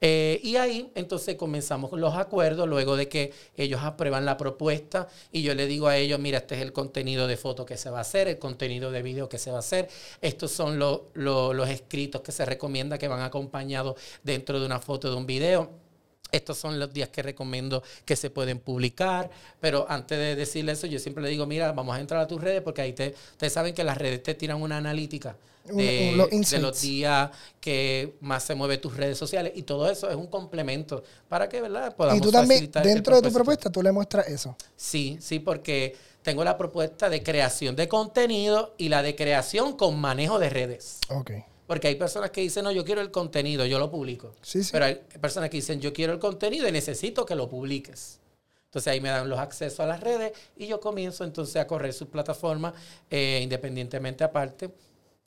Eh, 0.00 0.40
y 0.42 0.56
ahí 0.56 0.90
entonces 0.94 1.36
comenzamos 1.36 1.92
los 1.92 2.14
acuerdos 2.14 2.68
luego 2.68 2.96
de 2.96 3.08
que 3.08 3.32
ellos 3.56 3.80
aprueban 3.82 4.24
la 4.24 4.36
propuesta 4.36 5.08
y 5.32 5.42
yo 5.42 5.54
le 5.54 5.66
digo 5.66 5.88
a 5.88 5.96
ellos, 5.96 6.18
mira, 6.18 6.38
este 6.38 6.56
es 6.56 6.62
el 6.62 6.72
contenido 6.72 7.26
de 7.26 7.36
foto 7.36 7.64
que 7.64 7.76
se 7.76 7.90
va 7.90 7.98
a 7.98 8.02
hacer, 8.02 8.28
el 8.28 8.38
contenido 8.38 8.90
de 8.90 9.02
video 9.02 9.28
que 9.28 9.38
se 9.38 9.50
va 9.50 9.56
a 9.56 9.60
hacer, 9.60 9.88
estos 10.20 10.50
son 10.50 10.78
los 10.78 11.68
escritos 11.68 12.20
que 12.20 12.32
se 12.32 12.44
recomienda 12.44 12.98
que 12.98 13.08
van 13.08 13.22
acompañados 13.22 13.98
dentro 14.22 14.60
de 14.60 14.66
una 14.66 14.80
foto 14.80 15.10
de 15.10 15.16
un 15.16 15.26
video. 15.26 15.89
Estos 16.32 16.58
son 16.58 16.78
los 16.78 16.92
días 16.92 17.08
que 17.08 17.22
recomiendo 17.22 17.82
que 18.04 18.16
se 18.16 18.30
pueden 18.30 18.58
publicar, 18.58 19.30
pero 19.60 19.86
antes 19.88 20.18
de 20.18 20.36
decirle 20.36 20.72
eso, 20.72 20.86
yo 20.86 20.98
siempre 20.98 21.22
le 21.22 21.30
digo, 21.30 21.46
mira, 21.46 21.72
vamos 21.72 21.96
a 21.96 22.00
entrar 22.00 22.20
a 22.20 22.26
tus 22.26 22.40
redes 22.40 22.62
porque 22.62 22.82
ahí 22.82 22.92
te, 22.92 23.14
ustedes 23.32 23.52
saben 23.52 23.74
que 23.74 23.84
las 23.84 23.98
redes 23.98 24.22
te 24.22 24.34
tiran 24.34 24.60
una 24.60 24.76
analítica 24.76 25.36
de, 25.64 26.58
los 26.60 26.80
días 26.80 27.30
que 27.60 28.14
más 28.20 28.42
se 28.42 28.54
mueve 28.54 28.78
tus 28.78 28.96
redes 28.96 29.18
sociales 29.18 29.52
y 29.54 29.62
todo 29.62 29.90
eso 29.90 30.08
es 30.08 30.16
un 30.16 30.26
complemento 30.26 31.02
para 31.28 31.48
que, 31.48 31.60
¿verdad? 31.60 31.94
Podamos 31.94 32.18
y 32.18 32.22
tú 32.22 32.32
también, 32.32 32.70
dentro 32.82 33.20
de 33.20 33.28
tu 33.28 33.34
propuesta, 33.34 33.70
tú 33.70 33.82
le 33.82 33.92
muestras 33.92 34.28
eso. 34.28 34.56
Sí, 34.76 35.18
sí, 35.20 35.38
porque 35.38 35.96
tengo 36.22 36.44
la 36.44 36.56
propuesta 36.56 37.08
de 37.08 37.22
creación 37.22 37.76
de 37.76 37.88
contenido 37.88 38.74
y 38.78 38.88
la 38.88 39.02
de 39.02 39.16
creación 39.16 39.76
con 39.76 39.98
manejo 39.98 40.38
de 40.38 40.50
redes. 40.50 40.98
Ok. 41.08 41.32
Porque 41.70 41.86
hay 41.86 41.94
personas 41.94 42.32
que 42.32 42.40
dicen, 42.40 42.64
no, 42.64 42.72
yo 42.72 42.84
quiero 42.84 43.00
el 43.00 43.12
contenido, 43.12 43.64
yo 43.64 43.78
lo 43.78 43.92
publico. 43.92 44.34
Sí, 44.42 44.64
sí. 44.64 44.70
Pero 44.72 44.86
hay 44.86 44.96
personas 45.20 45.50
que 45.50 45.58
dicen, 45.58 45.80
yo 45.80 45.92
quiero 45.92 46.12
el 46.12 46.18
contenido 46.18 46.66
y 46.66 46.72
necesito 46.72 47.24
que 47.24 47.36
lo 47.36 47.48
publiques. 47.48 48.18
Entonces 48.64 48.92
ahí 48.92 49.00
me 49.00 49.08
dan 49.08 49.28
los 49.28 49.38
accesos 49.38 49.78
a 49.78 49.86
las 49.86 50.00
redes 50.00 50.32
y 50.56 50.66
yo 50.66 50.80
comienzo 50.80 51.22
entonces 51.22 51.54
a 51.54 51.68
correr 51.68 51.92
sus 51.92 52.08
plataformas 52.08 52.74
eh, 53.08 53.38
independientemente 53.40 54.24
aparte 54.24 54.68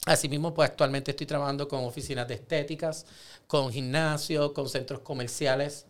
Asimismo, 0.05 0.53
pues 0.53 0.69
actualmente 0.69 1.11
estoy 1.11 1.25
trabajando 1.25 1.65
con 1.65 1.85
oficinas 1.85 2.27
de 2.27 2.33
estéticas, 2.33 3.05
con 3.47 3.71
gimnasios, 3.71 4.51
con 4.51 4.67
centros 4.67 4.99
comerciales 4.99 5.85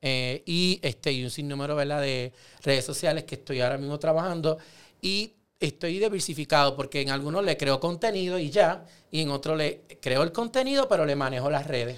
eh, 0.00 0.44
y, 0.46 0.78
este, 0.82 1.10
y 1.10 1.24
un 1.24 1.30
sinnúmero 1.30 1.74
¿verdad? 1.74 2.00
de 2.00 2.32
redes 2.62 2.84
sociales 2.84 3.24
que 3.24 3.34
estoy 3.34 3.60
ahora 3.60 3.76
mismo 3.76 3.98
trabajando. 3.98 4.58
Y 5.02 5.32
estoy 5.60 5.98
diversificado 5.98 6.76
porque 6.76 7.00
en 7.00 7.10
algunos 7.10 7.44
le 7.44 7.56
creo 7.56 7.80
contenido 7.80 8.38
y 8.38 8.50
ya, 8.50 8.84
y 9.10 9.22
en 9.22 9.30
otros 9.30 9.56
le 9.56 9.82
creo 10.00 10.22
el 10.22 10.32
contenido, 10.32 10.88
pero 10.88 11.04
le 11.04 11.16
manejo 11.16 11.50
las 11.50 11.66
redes. 11.66 11.96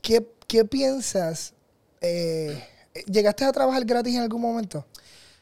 ¿Qué, 0.00 0.26
qué 0.46 0.64
piensas? 0.64 1.54
Eh, 2.00 2.62
¿Llegaste 3.06 3.44
a 3.44 3.52
trabajar 3.52 3.84
gratis 3.84 4.14
en 4.14 4.22
algún 4.22 4.40
momento? 4.40 4.84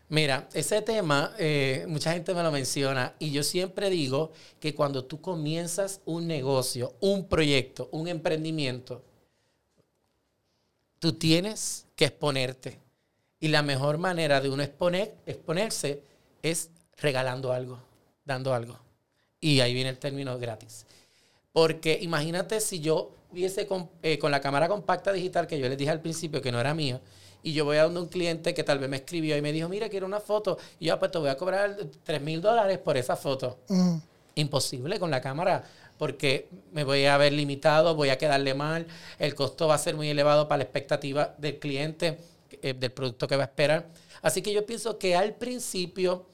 Mira, 0.08 0.46
ese 0.52 0.82
tema, 0.82 1.34
eh, 1.38 1.86
mucha 1.88 2.12
gente 2.12 2.34
me 2.34 2.42
lo 2.42 2.52
menciona 2.52 3.14
y 3.18 3.30
yo 3.30 3.42
siempre 3.42 3.88
digo 3.88 4.30
que 4.60 4.74
cuando 4.74 5.04
tú 5.04 5.20
comienzas 5.20 6.02
un 6.04 6.26
negocio, 6.26 6.94
un 7.00 7.26
proyecto, 7.26 7.88
un 7.92 8.08
emprendimiento, 8.08 9.02
tú 10.98 11.14
tienes 11.14 11.86
que 11.96 12.04
exponerte. 12.04 12.78
Y 13.40 13.48
la 13.48 13.62
mejor 13.62 13.96
manera 13.96 14.40
de 14.40 14.50
uno 14.50 14.62
exponer, 14.62 15.14
exponerse 15.24 16.02
es 16.42 16.68
regalando 17.02 17.52
algo, 17.52 17.78
dando 18.24 18.54
algo. 18.54 18.78
Y 19.40 19.60
ahí 19.60 19.74
viene 19.74 19.90
el 19.90 19.98
término 19.98 20.38
gratis. 20.38 20.86
Porque 21.52 21.98
imagínate 22.00 22.60
si 22.60 22.80
yo 22.80 23.10
hubiese 23.30 23.66
con, 23.66 23.90
eh, 24.02 24.18
con 24.18 24.30
la 24.30 24.40
cámara 24.40 24.68
compacta 24.68 25.12
digital 25.12 25.46
que 25.46 25.58
yo 25.58 25.68
les 25.68 25.76
dije 25.76 25.90
al 25.90 26.00
principio 26.00 26.40
que 26.40 26.52
no 26.52 26.60
era 26.60 26.74
mío, 26.74 27.00
y 27.42 27.52
yo 27.52 27.64
voy 27.64 27.76
a 27.76 27.84
donde 27.84 28.00
un 28.00 28.06
cliente 28.06 28.54
que 28.54 28.62
tal 28.62 28.78
vez 28.78 28.88
me 28.88 28.98
escribió 28.98 29.36
y 29.36 29.42
me 29.42 29.52
dijo, 29.52 29.68
mira, 29.68 29.88
quiero 29.88 30.06
una 30.06 30.20
foto, 30.20 30.58
y 30.78 30.86
yo, 30.86 30.94
ah, 30.94 30.98
pues 30.98 31.10
te 31.10 31.18
voy 31.18 31.28
a 31.28 31.36
cobrar 31.36 31.76
3 32.04 32.22
mil 32.22 32.40
dólares 32.40 32.78
por 32.78 32.96
esa 32.96 33.16
foto. 33.16 33.58
Imposible 34.34 34.98
con 34.98 35.10
la 35.10 35.20
cámara, 35.20 35.64
porque 35.98 36.48
me 36.72 36.84
voy 36.84 37.04
a 37.04 37.16
ver 37.16 37.32
limitado, 37.32 37.94
voy 37.94 38.10
a 38.10 38.18
quedarle 38.18 38.54
mal, 38.54 38.86
el 39.18 39.34
costo 39.34 39.66
va 39.66 39.74
a 39.74 39.78
ser 39.78 39.96
muy 39.96 40.08
elevado 40.08 40.46
para 40.46 40.58
la 40.58 40.64
expectativa 40.64 41.34
del 41.38 41.58
cliente, 41.58 42.18
eh, 42.62 42.74
del 42.74 42.92
producto 42.92 43.26
que 43.26 43.36
va 43.36 43.42
a 43.42 43.46
esperar. 43.46 43.88
Así 44.22 44.40
que 44.40 44.52
yo 44.52 44.64
pienso 44.64 44.98
que 44.98 45.16
al 45.16 45.34
principio 45.34 46.26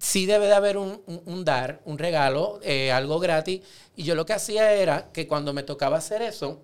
sí 0.00 0.26
debe 0.26 0.46
de 0.46 0.54
haber 0.54 0.78
un, 0.78 1.44
dar, 1.44 1.80
un 1.84 1.98
regalo, 1.98 2.58
eh, 2.62 2.90
algo 2.90 3.20
gratis. 3.20 3.60
Y 3.94 4.02
yo 4.02 4.14
lo 4.14 4.26
que 4.26 4.32
hacía 4.32 4.72
era 4.72 5.12
que 5.12 5.28
cuando 5.28 5.52
me 5.52 5.62
tocaba 5.62 5.98
hacer 5.98 6.22
eso, 6.22 6.62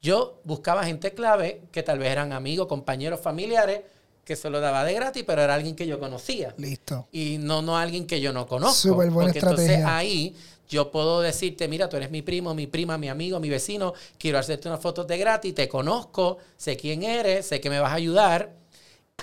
yo 0.00 0.40
buscaba 0.44 0.84
gente 0.84 1.12
clave 1.12 1.62
que 1.70 1.82
tal 1.82 1.98
vez 1.98 2.10
eran 2.10 2.32
amigos, 2.32 2.68
compañeros, 2.68 3.20
familiares, 3.20 3.82
que 4.24 4.36
se 4.36 4.48
lo 4.50 4.60
daba 4.60 4.84
de 4.84 4.94
gratis, 4.94 5.24
pero 5.26 5.42
era 5.42 5.54
alguien 5.54 5.74
que 5.74 5.86
yo 5.86 5.98
conocía. 5.98 6.54
Listo. 6.56 7.08
Y 7.10 7.38
no, 7.38 7.60
no 7.60 7.76
alguien 7.76 8.06
que 8.06 8.20
yo 8.20 8.32
no 8.32 8.46
conozco. 8.46 8.94
Súper 8.94 9.10
buena 9.10 9.26
porque 9.32 9.40
estrategia. 9.40 9.74
Entonces 9.74 9.92
ahí 9.92 10.36
yo 10.68 10.92
puedo 10.92 11.20
decirte, 11.20 11.66
mira, 11.66 11.88
tú 11.88 11.96
eres 11.96 12.10
mi 12.10 12.22
primo, 12.22 12.54
mi 12.54 12.68
prima, 12.68 12.96
mi 12.98 13.08
amigo, 13.08 13.40
mi 13.40 13.50
vecino, 13.50 13.94
quiero 14.16 14.38
hacerte 14.38 14.68
unas 14.68 14.80
fotos 14.80 15.08
de 15.08 15.18
gratis, 15.18 15.54
te 15.54 15.68
conozco, 15.68 16.38
sé 16.56 16.76
quién 16.76 17.02
eres, 17.02 17.46
sé 17.46 17.60
que 17.60 17.68
me 17.68 17.80
vas 17.80 17.90
a 17.90 17.96
ayudar. 17.96 18.61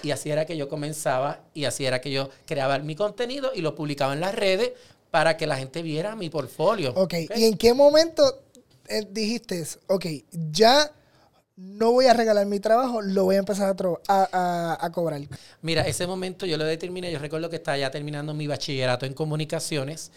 Y 0.04 0.12
así 0.12 0.30
era 0.32 0.46
que 0.46 0.58
yo 0.58 0.68
comenzaba 0.70 1.42
y 1.54 1.66
así 1.66 1.86
era 1.86 2.02
que 2.02 2.12
yo 2.12 2.30
creaba 2.46 2.78
mi 2.80 2.96
contenido 2.96 3.52
y 3.54 3.62
lo 3.62 3.76
publicaba 3.76 4.14
en 4.14 4.22
las 4.22 4.36
redes 4.36 4.72
para 5.12 5.38
que 5.38 5.48
la 5.48 5.58
gente 5.58 5.82
viera 5.82 6.16
mi 6.16 6.30
portfolio. 6.30 6.94
Ok, 6.96 7.14
¿y 7.36 7.46
en 7.46 7.58
qué 7.58 7.74
momento 7.74 8.24
eh, 8.88 9.06
dijiste, 9.10 9.64
ok, 9.88 10.06
ya 10.52 10.92
no 11.56 11.92
voy 11.92 12.06
a 12.06 12.14
regalar 12.14 12.46
mi 12.46 12.60
trabajo, 12.60 13.02
lo 13.02 13.26
voy 13.26 13.36
a 13.36 13.40
empezar 13.40 13.76
a, 14.08 14.28
a- 14.32 14.78
a- 14.86 14.92
cobrar? 14.92 15.22
Mira, 15.62 15.82
ese 15.84 16.08
momento 16.08 16.46
yo 16.46 16.58
lo 16.58 16.64
determiné, 16.66 17.12
yo 17.12 17.20
recuerdo 17.20 17.50
que 17.50 17.58
estaba 17.58 17.78
ya 17.78 17.92
terminando 17.92 18.34
mi 18.34 18.48
bachillerato 18.48 19.06
en 19.06 19.14
comunicaciones 19.14 20.12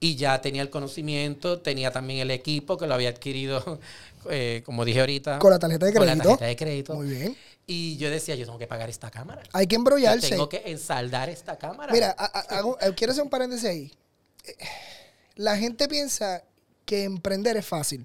y 0.00 0.16
ya 0.16 0.40
tenía 0.40 0.62
el 0.62 0.70
conocimiento, 0.70 1.60
tenía 1.60 1.90
también 1.92 2.20
el 2.20 2.30
equipo 2.30 2.76
que 2.78 2.86
lo 2.86 2.94
había 2.94 3.10
adquirido, 3.10 3.78
eh, 4.30 4.62
como 4.64 4.84
dije 4.84 5.00
ahorita. 5.00 5.38
Con 5.38 5.50
la 5.50 5.58
tarjeta 5.58 5.86
de 5.86 5.92
con 5.92 6.06
la 6.06 6.12
crédito. 6.12 6.28
tarjeta 6.28 6.46
de 6.46 6.56
crédito. 6.56 6.94
Muy 6.94 7.08
bien. 7.08 7.36
Y 7.72 7.96
yo 7.98 8.10
decía, 8.10 8.34
yo 8.34 8.46
tengo 8.46 8.58
que 8.58 8.66
pagar 8.66 8.90
esta 8.90 9.10
cámara. 9.12 9.42
Hay 9.52 9.66
que 9.68 9.74
Yo 9.74 9.78
embrollarse. 9.80 10.28
tengo 10.28 10.48
que 10.48 10.62
ensaldar 10.66 11.28
esta 11.28 11.56
cámara. 11.56 11.92
Mira, 11.92 12.14
a- 12.18 12.24
a- 12.40 12.58
hago- 12.58 12.76
eh, 12.80 12.92
quiero 12.96 13.12
hacer 13.12 13.22
un 13.22 13.30
paréntesis 13.30 13.64
ahí. 13.64 13.92
Eh, 14.44 14.56
La 15.36 15.56
gente 15.56 15.86
piensa 15.86 16.42
que 16.84 17.04
emprender 17.04 17.56
es 17.56 17.64
fácil. 17.64 18.04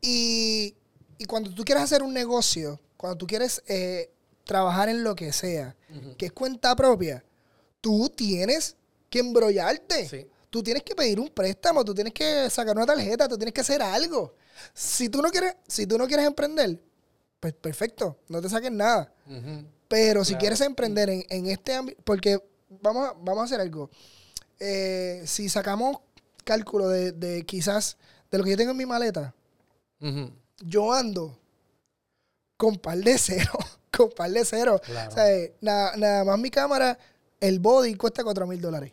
Y, 0.00 0.74
y 1.18 1.24
cuando 1.24 1.52
tú 1.54 1.64
quieres 1.64 1.82
hacer 1.84 2.02
un 2.02 2.12
negocio, 2.12 2.78
cuando 2.96 3.16
tú 3.16 3.26
quieres 3.26 3.62
eh, 3.66 4.10
trabajar 4.44 4.88
en 4.88 5.02
lo 5.02 5.14
que 5.16 5.32
sea, 5.32 5.74
que 6.18 6.26
es 6.26 6.32
cuenta 6.32 6.76
propia, 6.76 7.24
tú 7.80 8.08
tienes 8.14 8.76
que 9.10 9.20
embrollarte. 9.20 10.08
Sí. 10.08 10.26
Tú 10.50 10.62
tienes 10.62 10.82
que 10.82 10.94
pedir 10.94 11.18
un 11.20 11.28
préstamo, 11.28 11.84
tú 11.84 11.94
tienes 11.94 12.12
que 12.12 12.48
sacar 12.50 12.76
una 12.76 12.86
tarjeta, 12.86 13.28
tú 13.28 13.36
tienes 13.36 13.52
que 13.52 13.60
hacer 13.62 13.82
algo. 13.82 14.34
Si 14.72 15.08
tú 15.08 15.20
no 15.20 15.30
quieres, 15.30 15.54
si 15.66 15.86
tú 15.86 15.98
no 15.98 16.06
quieres 16.06 16.26
emprender, 16.26 16.78
pues 17.40 17.54
perfecto, 17.54 18.18
no 18.28 18.40
te 18.42 18.48
saques 18.48 18.72
nada. 18.72 19.12
Pero 19.88 20.24
si 20.24 20.30
Claro. 20.32 20.40
quieres 20.40 20.60
emprender 20.62 21.10
en, 21.10 21.24
en 21.28 21.46
este 21.46 21.74
ámbito, 21.74 22.00
porque 22.04 22.38
vamos 22.82 23.08
a, 23.08 23.12
vamos 23.12 23.38
a 23.42 23.44
hacer 23.44 23.60
algo. 23.60 23.90
Eh, 24.58 25.22
si 25.26 25.48
sacamos 25.48 25.98
cálculo 26.44 26.88
de, 26.88 27.12
de 27.12 27.44
quizás 27.44 27.96
de 28.30 28.38
lo 28.38 28.44
que 28.44 28.50
yo 28.50 28.56
tengo 28.56 28.70
en 28.72 28.76
mi 28.76 28.86
maleta, 28.86 29.34
yo 30.64 30.92
ando 30.92 31.38
con 32.56 32.76
par 32.76 32.98
de 32.98 33.18
cero, 33.18 33.52
con 33.96 34.10
par 34.10 34.30
de 34.30 34.44
cero. 34.44 34.80
Claro. 34.84 35.10
O 35.10 35.14
sea, 35.14 35.30
eh, 35.32 35.54
nada, 35.60 35.96
nada 35.96 36.24
más 36.24 36.38
mi 36.38 36.50
cámara, 36.50 36.98
el 37.40 37.60
body 37.60 37.94
cuesta 37.94 38.24
4 38.24 38.46
mil 38.46 38.60
dólares. 38.60 38.92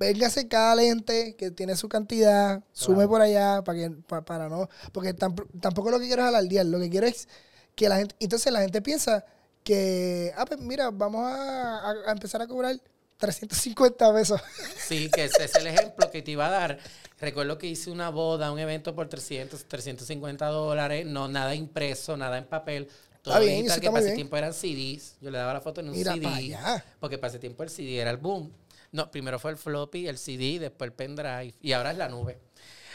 Véngase 0.00 0.48
cada 0.48 0.74
lente 0.74 1.36
que 1.36 1.50
tiene 1.50 1.76
su 1.76 1.86
cantidad, 1.88 2.64
sume 2.72 2.96
Claro. 2.96 3.10
por 3.10 3.20
allá 3.20 3.62
para 3.62 3.78
que 3.78 3.90
pa- 3.90 4.24
para 4.24 4.48
no, 4.48 4.66
porque 4.92 5.14
tamp- 5.14 5.46
tampoco 5.60 5.90
lo 5.90 6.00
que 6.00 6.06
quiero 6.06 6.22
es 6.22 6.28
alardear, 6.28 6.64
lo 6.64 6.78
que 6.80 6.88
quiero 6.88 7.06
es 7.06 7.28
que 7.74 7.86
la 7.88 7.96
gente, 7.98 8.16
entonces 8.18 8.50
la 8.50 8.60
gente 8.62 8.80
piensa 8.80 9.26
que, 9.62 10.32
ah, 10.38 10.46
pues 10.46 10.58
mira, 10.58 10.90
vamos 10.90 11.22
a, 11.26 11.92
empezar 12.10 12.40
a 12.40 12.46
cobrar 12.46 12.80
350 13.18 14.12
pesos. 14.14 14.40
Sí, 14.88 15.10
que 15.10 15.24
ese 15.24 15.44
es 15.44 15.54
el 15.54 15.66
ejemplo 15.66 16.10
que 16.10 16.22
te 16.22 16.30
iba 16.30 16.46
a 16.46 16.50
dar. 16.50 16.78
Recuerdo 17.20 17.58
que 17.58 17.66
hice 17.66 17.90
una 17.90 18.08
boda, 18.08 18.50
un 18.50 18.58
evento 18.58 18.94
por 18.94 19.06
300, 19.08 19.66
350 19.66 20.46
dólares, 20.46 21.04
no 21.06 21.28
nada 21.28 21.54
impreso, 21.54 22.16
nada 22.16 22.38
en 22.38 22.46
papel. 22.46 22.88
Todo 23.22 23.34
Está 23.34 23.40
bien, 23.44 23.56
digital, 23.58 23.72
eso 23.72 23.80
que 23.82 23.86
está 23.86 23.92
para 23.92 24.06
ese 24.06 24.14
tiempo 24.14 24.36
eran 24.38 24.54
CDs. 24.54 25.16
Yo 25.20 25.30
le 25.30 25.36
daba 25.36 25.52
la 25.52 25.60
foto 25.60 25.82
en 25.82 25.90
un 25.90 25.94
Mira 25.94 26.14
CD. 26.14 26.22
para 26.24 26.36
allá. 26.36 26.84
Porque 26.98 27.18
para 27.18 27.28
ese 27.28 27.38
tiempo 27.38 27.62
el 27.62 27.68
CD 27.68 27.98
era 27.98 28.10
el 28.10 28.16
boom. 28.16 28.50
No, 28.92 29.10
primero 29.10 29.38
fue 29.38 29.52
el 29.52 29.56
floppy, 29.56 30.08
el 30.08 30.18
CD, 30.18 30.58
después 30.58 30.88
el 30.88 30.94
pendrive 30.94 31.54
y 31.60 31.72
ahora 31.72 31.92
es 31.92 31.98
la 31.98 32.08
nube. 32.08 32.38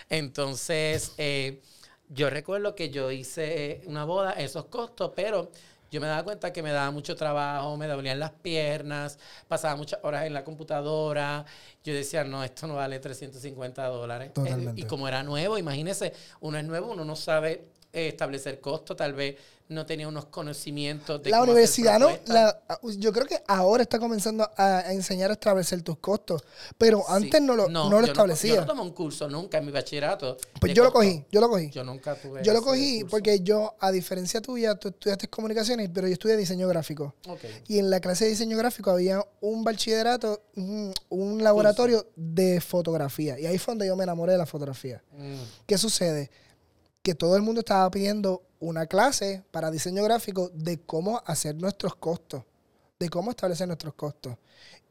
Entonces, 0.10 1.14
eh, 1.18 1.62
yo 2.10 2.30
recuerdo 2.30 2.76
que 2.76 2.90
yo 2.90 3.12
hice 3.12 3.82
una 3.86 4.06
boda, 4.06 4.34
esos 4.34 4.66
costos, 4.66 5.12
pero 5.16 5.52
yo 5.92 6.02
me 6.02 6.08
daba 6.08 6.24
cuenta 6.24 6.52
que 6.52 6.62
me 6.62 6.72
daba 6.72 6.92
mucho 6.92 7.16
trabajo, 7.16 7.78
me 7.78 7.88
dolían 7.88 8.20
las 8.20 8.32
piernas, 8.32 9.18
pasaba 9.48 9.76
muchas 9.76 10.00
horas 10.04 10.26
en 10.26 10.34
la 10.34 10.44
computadora. 10.44 11.46
Yo 11.84 11.94
decía, 11.94 12.24
no, 12.24 12.44
esto 12.44 12.68
no 12.68 12.76
vale 12.76 13.00
350 13.00 13.86
dólares. 13.88 14.34
Totalmente. 14.34 14.82
Y 14.82 14.84
como 14.86 15.08
era 15.08 15.24
nuevo, 15.24 15.58
imagínese, 15.58 16.14
uno 16.42 16.58
es 16.58 16.66
nuevo, 16.66 16.92
uno 16.92 17.06
no 17.06 17.16
sabe 17.16 17.70
eh, 17.94 18.10
establecer 18.10 18.60
costos, 18.60 18.98
tal 18.98 19.14
vez 19.14 19.38
no 19.68 19.86
tenía 19.86 20.08
unos 20.08 20.26
conocimientos 20.26 21.24
de 21.24 21.30
La 21.32 21.38
cómo 21.40 21.44
hacer 21.52 21.54
universidad 21.54 22.00
no, 22.00 22.10
la- 22.28 22.62
yo 22.98 23.12
creo 23.12 23.26
que 23.26 23.42
ahora 23.48 23.82
está 23.84 23.98
comenzando 24.00 24.44
a, 24.58 24.78
a 24.80 24.94
enseñar 24.94 25.32
a 25.32 25.34
establecer 25.34 25.82
tus 25.82 25.98
costos, 25.98 26.44
pero 26.78 27.04
antes 27.10 27.40
Sí. 27.40 27.46
no 27.46 27.56
lo, 27.56 27.68
no 27.68 27.90
lo 27.90 28.02
yo 28.02 28.06
establecía. 28.12 28.56
yo 28.56 28.62
no 28.62 28.68
tomé 28.68 28.82
un 28.84 28.92
curso 28.92 29.28
nunca 29.28 29.58
en 29.58 29.66
mi 29.66 29.72
bachillerato. 29.72 30.38
pues 30.62 30.74
yo 30.74 30.84
lo 30.84 30.94
cogí, 30.94 31.26
yo 31.32 31.42
lo 31.42 31.50
cogí. 31.50 31.70
Yo 31.72 31.84
nunca 31.84 32.16
tuve. 32.16 32.44
Yo 32.44 32.54
lo 32.54 32.62
cogí 32.62 33.02
curso. 33.02 33.12
porque 33.12 33.40
yo, 33.42 33.76
a 33.80 33.92
diferencia 33.92 34.40
tuya, 34.42 34.76
tú 34.76 34.90
estudiaste 34.90 35.28
comunicaciones, 35.30 35.90
pero 35.94 36.08
yo 36.08 36.14
estudié 36.14 36.38
diseño 36.38 36.68
gráfico. 36.68 37.16
Y 37.68 37.80
en 37.80 37.90
la 37.90 38.00
clase 38.00 38.26
de 38.26 38.32
diseño 38.32 38.58
gráfico 38.58 38.92
había 38.92 39.26
un 39.42 39.64
bachillerato, 39.64 40.42
un, 40.56 40.94
un 41.10 41.44
laboratorio 41.44 42.06
de 42.16 42.62
fotografía. 42.62 43.40
Y 43.40 43.46
ahí 43.48 43.58
fue 43.58 43.72
donde 43.74 43.88
yo 43.88 43.96
me 43.96 44.04
enamoré 44.04 44.34
de 44.34 44.38
la 44.38 44.46
fotografía. 44.46 45.02
Mm, 45.18 45.36
¿Qué 45.66 45.78
sucede? 45.78 46.30
Que 47.06 47.14
todo 47.14 47.36
el 47.36 47.44
mundo 47.44 47.60
estaba 47.60 47.88
pidiendo 47.92 48.42
una 48.60 48.88
clase 48.88 49.44
para 49.52 49.70
diseño 49.70 50.04
gráfico 50.04 50.50
de 50.56 50.80
cómo 50.80 51.22
hacer 51.28 51.54
nuestros 51.56 51.94
costos, 51.96 52.42
de 53.00 53.10
cómo 53.10 53.30
establecer 53.30 53.68
nuestros 53.68 53.94
costos. 53.94 54.38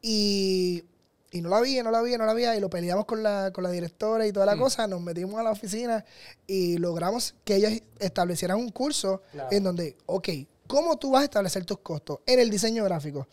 Y, 0.00 0.84
y 1.32 1.40
no 1.40 1.48
la 1.48 1.56
había, 1.56 1.82
no 1.82 1.90
la 1.90 1.98
había, 1.98 2.16
no 2.16 2.24
la 2.24 2.30
había, 2.30 2.54
y 2.54 2.60
lo 2.60 2.70
peleamos 2.70 3.04
con 3.04 3.24
la, 3.24 3.50
con 3.52 3.64
la 3.64 3.70
directora 3.72 4.28
y 4.28 4.32
toda 4.32 4.46
la 4.46 4.54
Mm. 4.54 4.60
cosa, 4.60 4.86
nos 4.86 5.00
metimos 5.00 5.40
a 5.40 5.42
la 5.42 5.50
oficina 5.50 6.04
y 6.46 6.78
logramos 6.78 7.34
que 7.44 7.56
ellos 7.56 7.72
establecieran 7.98 8.58
un 8.58 8.68
curso 8.68 9.20
Claro. 9.32 9.48
en 9.50 9.64
donde, 9.64 9.96
ok, 10.06 10.28
¿cómo 10.68 10.96
tú 10.96 11.10
vas 11.10 11.22
a 11.22 11.24
establecer 11.24 11.64
tus 11.64 11.78
costos 11.78 12.20
en 12.26 12.38
el 12.38 12.48
diseño 12.48 12.84
gráfico? 12.84 13.26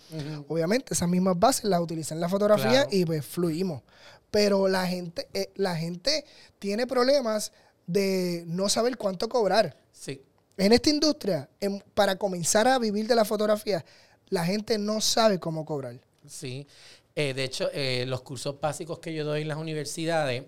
Obviamente, 0.47 0.95
esas 0.95 1.07
mismas 1.07 1.37
bases 1.37 1.65
las 1.65 1.81
utilizan 1.81 2.17
en 2.17 2.21
la 2.21 2.29
fotografía 2.29 2.71
Claro. 2.85 2.89
y 2.91 3.05
pues 3.05 3.23
fluimos. 3.23 3.83
Pero 4.31 4.67
la 4.67 4.87
gente, 4.87 5.27
eh, 5.35 5.51
la 5.55 5.75
gente 5.75 6.25
tiene 6.57 6.87
problemas 6.87 7.51
de 7.91 8.43
no 8.47 8.69
saber 8.69 8.97
cuánto 8.97 9.27
cobrar. 9.27 9.75
Sí. 9.91 10.21
En 10.57 10.71
esta 10.73 10.89
industria, 10.89 11.49
en- 11.59 11.83
para 11.93 12.15
comenzar 12.17 12.67
a 12.67 12.77
vivir 12.79 13.07
de 13.07 13.15
la 13.15 13.25
fotografía, 13.25 13.83
la 14.29 14.45
gente 14.45 14.77
no 14.77 15.01
sabe 15.01 15.39
cómo 15.39 15.65
cobrar. 15.65 15.99
Sí. 16.27 16.67
Eh, 17.15 17.33
de 17.33 17.43
hecho, 17.43 17.69
eh, 17.73 18.05
los 18.07 18.21
cursos 18.21 18.59
básicos 18.59 18.99
que 18.99 19.13
yo 19.13 19.25
doy 19.25 19.41
en 19.41 19.47
las 19.49 19.57
universidades, 19.57 20.43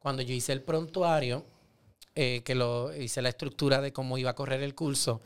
cuando 0.00 0.22
yo 0.22 0.34
hice 0.34 0.52
el 0.52 0.62
prontuario, 0.62 1.44
eh, 2.16 2.42
que 2.44 2.54
lo 2.56 2.92
hice 2.96 3.22
la 3.22 3.28
estructura 3.28 3.80
de 3.80 3.92
cómo 3.92 4.18
iba 4.18 4.30
a 4.30 4.34
correr 4.34 4.62
el 4.62 4.74
curso, 4.74 5.20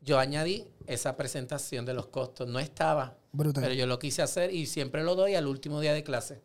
yo 0.00 0.18
añadí 0.18 0.64
esa 0.86 1.16
presentación 1.16 1.84
de 1.84 1.92
los 1.92 2.06
costos. 2.06 2.48
No 2.48 2.58
estaba, 2.58 3.16
Brutal. 3.32 3.62
pero 3.62 3.74
yo 3.74 3.86
lo 3.86 3.98
quise 3.98 4.22
hacer 4.22 4.54
y 4.54 4.64
siempre 4.64 5.02
lo 5.02 5.14
doy 5.14 5.34
al 5.34 5.46
último 5.46 5.80
día 5.80 5.92
de 5.92 6.02
clase, 6.02 6.40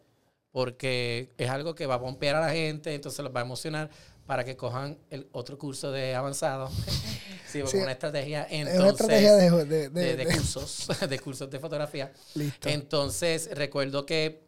porque 0.51 1.29
es 1.38 1.49
algo 1.49 1.73
que 1.75 1.86
va 1.86 1.95
a 1.95 1.99
pompear 2.01 2.36
a 2.36 2.41
la 2.41 2.51
gente, 2.51 2.93
entonces 2.93 3.23
los 3.23 3.34
va 3.34 3.39
a 3.39 3.43
emocionar 3.43 3.89
para 4.25 4.43
que 4.43 4.55
cojan 4.55 4.97
el 5.09 5.27
otro 5.33 5.57
curso 5.57 5.91
de 5.91 6.15
avanzado. 6.15 6.69
sí, 7.47 7.59
porque 7.62 7.77
Sí. 7.77 7.83
una 7.83 7.91
estrategia. 7.91 8.43
es 8.43 8.62
una 8.63 8.71
Entonces, 8.71 8.91
estrategia 9.01 9.33
de... 9.36 9.51
de- 9.51 9.65
de- 9.65 9.89
de, 9.89 10.15
de 10.15 10.25
de- 10.25 10.25
cursos, 10.36 10.88
de 11.09 11.19
cursos 11.19 11.49
de 11.49 11.59
fotografía. 11.59 12.12
Listo. 12.36 12.69
Entonces, 12.69 13.49
recuerdo 13.53 14.05
que 14.05 14.43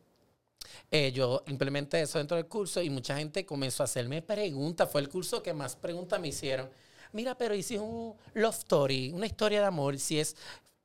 eh, 0.91 1.11
yo 1.11 1.43
implementé 1.47 2.01
eso 2.01 2.17
dentro 2.19 2.37
del 2.37 2.47
curso 2.47 2.81
y 2.81 2.89
mucha 2.89 3.17
gente 3.17 3.45
comenzó 3.45 3.83
a 3.83 3.85
hacerme 3.85 4.21
preguntas. 4.21 4.89
Fue 4.91 5.01
el 5.01 5.09
curso 5.09 5.41
que 5.43 5.53
más 5.53 5.75
preguntas 5.75 6.19
me 6.19 6.29
hicieron. 6.29 6.69
Mira, 7.11 7.37
pero 7.37 7.55
hice 7.55 7.79
un 7.79 8.13
love 8.33 8.55
story, 8.55 9.11
una 9.13 9.25
historia 9.25 9.61
de 9.61 9.65
amor, 9.67 9.97
si 9.99 10.19
es 10.19 10.35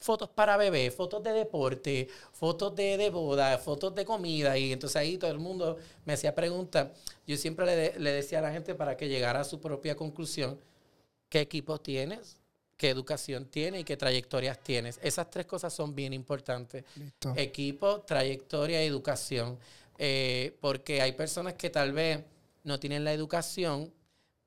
fotos 0.00 0.28
para 0.30 0.56
bebé, 0.56 0.90
fotos 0.90 1.22
de 1.22 1.32
deporte, 1.32 2.08
fotos 2.32 2.74
de, 2.74 2.96
de 2.96 3.10
boda, 3.10 3.58
fotos 3.58 3.94
de 3.94 4.04
comida. 4.04 4.56
Y 4.58 4.72
entonces 4.72 4.96
ahí 4.96 5.18
todo 5.18 5.30
el 5.30 5.38
mundo 5.38 5.76
me 6.06 6.14
hacía 6.14 6.34
preguntas. 6.34 6.88
Yo 7.26 7.36
siempre 7.36 7.66
le, 7.66 7.76
de- 7.76 7.98
le 8.00 8.10
decía 8.12 8.38
a 8.38 8.42
la 8.42 8.52
gente 8.52 8.74
para 8.74 8.96
que 8.96 9.08
llegara 9.08 9.40
a 9.40 9.44
su 9.44 9.60
propia 9.60 9.94
conclusión, 9.94 10.58
¿qué 11.28 11.40
equipos 11.40 11.82
tienes? 11.82 12.36
¿Qué 12.76 12.88
educación 12.88 13.44
tienes 13.44 13.82
y 13.82 13.84
qué 13.84 13.96
trayectorias 13.98 14.58
tienes? 14.58 14.98
Esas 15.02 15.30
tres 15.30 15.44
cosas 15.44 15.72
son 15.72 15.94
bien 15.94 16.14
importantes 16.14 16.82
Listo. 16.96 17.34
equipo, 17.36 18.00
trayectoria 18.00 18.82
y 18.82 18.86
educación. 18.86 19.58
Eh, 19.98 20.56
porque 20.62 21.02
hay 21.02 21.12
personas 21.12 21.54
que 21.54 21.68
tal 21.68 21.92
vez 21.92 22.20
no 22.64 22.80
tienen 22.80 23.04
la 23.04 23.12
educación, 23.12 23.92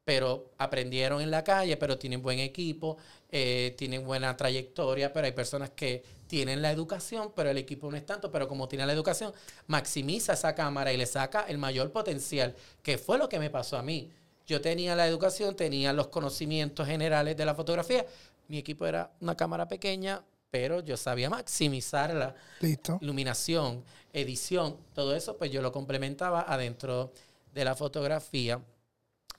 pero 0.03 0.49
aprendieron 0.57 1.21
en 1.21 1.29
la 1.29 1.43
calle, 1.43 1.77
pero 1.77 1.97
tienen 1.99 2.23
buen 2.23 2.39
equipo, 2.39 2.97
eh, 3.35 3.73
tienen 3.79 4.05
buena 4.05 4.37
trayectoria, 4.37 5.11
pero 5.11 5.25
hay 5.25 5.31
personas 5.31 5.71
que 5.71 6.03
tienen 6.27 6.61
la 6.61 6.69
educación, 6.69 7.33
pero 7.35 7.49
el 7.49 7.57
equipo 7.57 7.89
no 7.89 7.97
es 7.97 8.05
tanto, 8.05 8.31
pero 8.31 8.47
como 8.47 8.67
tiene 8.67 8.85
la 8.85 8.93
educación, 8.93 9.33
maximiza 9.65 10.33
esa 10.33 10.53
cámara 10.53 10.93
y 10.93 10.97
le 10.97 11.07
saca 11.07 11.41
el 11.47 11.57
mayor 11.57 11.91
potencial, 11.91 12.55
que 12.83 12.99
fue 12.99 13.17
lo 13.17 13.27
que 13.27 13.39
me 13.39 13.49
pasó 13.49 13.75
a 13.75 13.81
mí. 13.81 14.11
Yo 14.45 14.61
tenía 14.61 14.95
la 14.95 15.07
educación, 15.07 15.55
tenía 15.55 15.93
los 15.93 16.09
conocimientos 16.09 16.85
generales 16.85 17.35
de 17.35 17.43
la 17.43 17.55
fotografía, 17.55 18.05
mi 18.49 18.59
equipo 18.59 18.85
era 18.85 19.09
una 19.19 19.35
cámara 19.35 19.67
pequeña, 19.67 20.23
pero 20.51 20.81
yo 20.81 20.95
sabía 20.95 21.27
maximizarla 21.31 22.35
Listo. 22.59 22.99
iluminación, 23.01 23.83
edición, 24.13 24.77
todo 24.93 25.15
eso, 25.15 25.37
pues 25.37 25.49
yo 25.49 25.63
lo 25.63 25.71
complementaba 25.71 26.45
adentro 26.47 27.11
de 27.51 27.65
la 27.65 27.73
fotografía. 27.73 28.61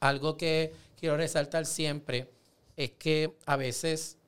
Algo 0.00 0.36
que 0.36 0.72
quiero 0.98 1.16
resaltar 1.16 1.64
siempre 1.64 2.34
es 2.76 2.92
que 2.92 3.36
a 3.46 3.56
veces 3.56 4.18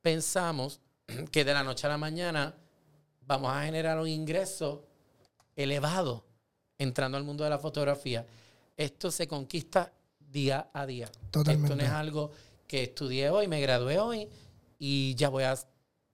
pensamos 0.00 0.80
que 1.32 1.44
de 1.44 1.54
la 1.54 1.64
noche 1.64 1.86
a 1.86 1.90
la 1.90 1.98
mañana 1.98 2.54
vamos 3.26 3.52
a 3.52 3.64
generar 3.64 3.98
un 3.98 4.08
ingreso 4.08 4.86
elevado 5.56 6.24
entrando 6.78 7.16
al 7.16 7.24
mundo 7.24 7.44
de 7.44 7.50
la 7.50 7.58
fotografía. 7.58 8.26
Esto 8.76 9.10
se 9.10 9.28
conquista 9.28 9.92
día 10.18 10.70
a 10.72 10.86
día. 10.86 11.10
Totalmente. 11.30 11.72
Esto 11.72 11.76
no 11.76 11.82
es 11.82 11.90
algo 11.90 12.30
que 12.66 12.84
estudié 12.84 13.30
hoy, 13.30 13.48
me 13.48 13.60
gradué 13.60 13.98
hoy 13.98 14.28
y 14.78 15.14
ya 15.16 15.28
voy 15.28 15.44
a 15.44 15.58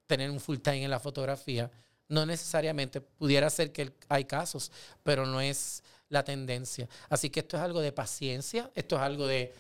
tener 0.07 0.31
un 0.31 0.41
full 0.41 0.59
time 0.59 0.85
en 0.85 0.91
la 0.91 1.01
fotografía. 1.01 1.71
No 2.09 2.25
necesariamente, 2.25 3.01
pudiera 3.01 3.51
ser 3.51 3.73
que 3.73 3.93
hay 4.09 4.25
casos, 4.25 4.73
pero 5.03 5.27
no 5.27 5.41
es 5.41 5.83
la 6.09 6.25
tendencia. 6.25 6.89
Así 7.09 7.31
que 7.31 7.41
esto 7.41 7.57
es 7.57 7.63
algo 7.63 7.81
de 7.81 7.93
paciencia, 7.93 8.71
esto 8.75 8.97
es 8.97 9.03
algo 9.03 9.27
de, 9.27 9.53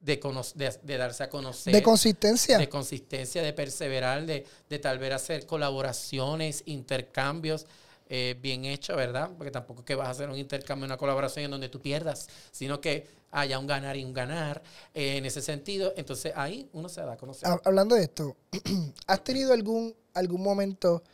de, 0.00 0.78
de, 0.82 0.96
darse 0.96 1.22
a 1.22 1.28
conocer. 1.28 1.72
De 1.72 1.82
consistencia. 1.82 2.58
De 2.58 2.68
consistencia, 2.68 3.42
de 3.42 3.52
perseverar, 3.52 4.24
de, 4.24 4.46
de 4.68 4.78
tal 4.78 4.98
vez 4.98 5.12
hacer 5.12 5.46
colaboraciones, 5.46 6.62
intercambios. 6.66 7.66
Eh, 8.12 8.36
bien 8.42 8.64
hecho, 8.64 8.96
¿verdad? 8.96 9.30
Porque 9.36 9.52
tampoco 9.52 9.82
es 9.82 9.86
que 9.86 9.94
vas 9.94 10.08
a 10.08 10.10
hacer 10.10 10.28
un 10.28 10.36
intercambio, 10.36 10.84
una 10.84 10.96
colaboración 10.96 11.44
en 11.44 11.50
donde 11.52 11.68
tú 11.68 11.80
pierdas, 11.80 12.28
sino 12.50 12.80
que 12.80 13.06
haya 13.30 13.56
un 13.56 13.68
ganar 13.68 13.96
y 13.96 14.02
un 14.02 14.12
ganar 14.12 14.60
eh, 14.94 15.18
en 15.18 15.26
ese 15.26 15.40
sentido. 15.40 15.92
Entonces 15.96 16.32
ahí 16.34 16.68
uno 16.72 16.88
se 16.88 17.02
da 17.02 17.12
a 17.12 17.16
conocer. 17.16 17.48
Hablando 17.64 17.94
de 17.94 18.02
esto, 18.02 18.36
¿has 19.06 19.22
tenido 19.22 19.52
algún, 19.52 19.94
algún 20.12 20.42
momento 20.42 21.04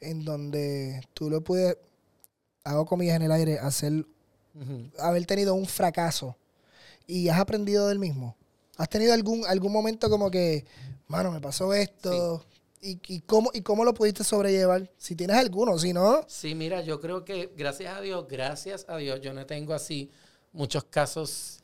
en 0.00 0.24
donde 0.24 1.02
tú 1.12 1.28
lo 1.28 1.40
puedes, 1.40 1.76
hago 2.62 2.86
comillas 2.86 3.16
en 3.16 3.22
el 3.22 3.32
aire, 3.32 3.58
hacer, 3.58 4.06
haber 5.00 5.26
tenido 5.26 5.54
un 5.54 5.66
fracaso 5.66 6.36
y 7.06 7.28
has 7.28 7.38
aprendido 7.38 7.88
del 7.88 7.98
mismo? 7.98 8.36
¿Has 8.76 8.88
tenido 8.88 9.14
algún, 9.14 9.46
algún 9.46 9.72
momento 9.72 10.10
como 10.10 10.30
que, 10.30 10.64
mano, 11.06 11.30
me 11.30 11.40
pasó 11.40 11.72
esto? 11.74 12.44
y, 12.84 13.20
cómo, 13.20 13.50
¿Y 13.54 13.62
cómo 13.62 13.84
lo 13.84 13.94
pudiste 13.94 14.24
sobrellevar? 14.24 14.90
Si 14.98 15.16
tienes 15.16 15.36
alguno, 15.36 15.78
si 15.78 15.92
no. 15.92 16.24
Sí, 16.28 16.54
mira, 16.54 16.82
yo 16.82 17.00
creo 17.00 17.24
que 17.24 17.50
gracias 17.56 17.96
a 17.96 18.00
Dios, 18.00 18.26
gracias 18.28 18.84
a 18.88 18.98
Dios, 18.98 19.20
yo 19.22 19.32
no 19.32 19.46
tengo 19.46 19.72
así 19.72 20.10
muchos 20.52 20.84
casos 20.84 21.60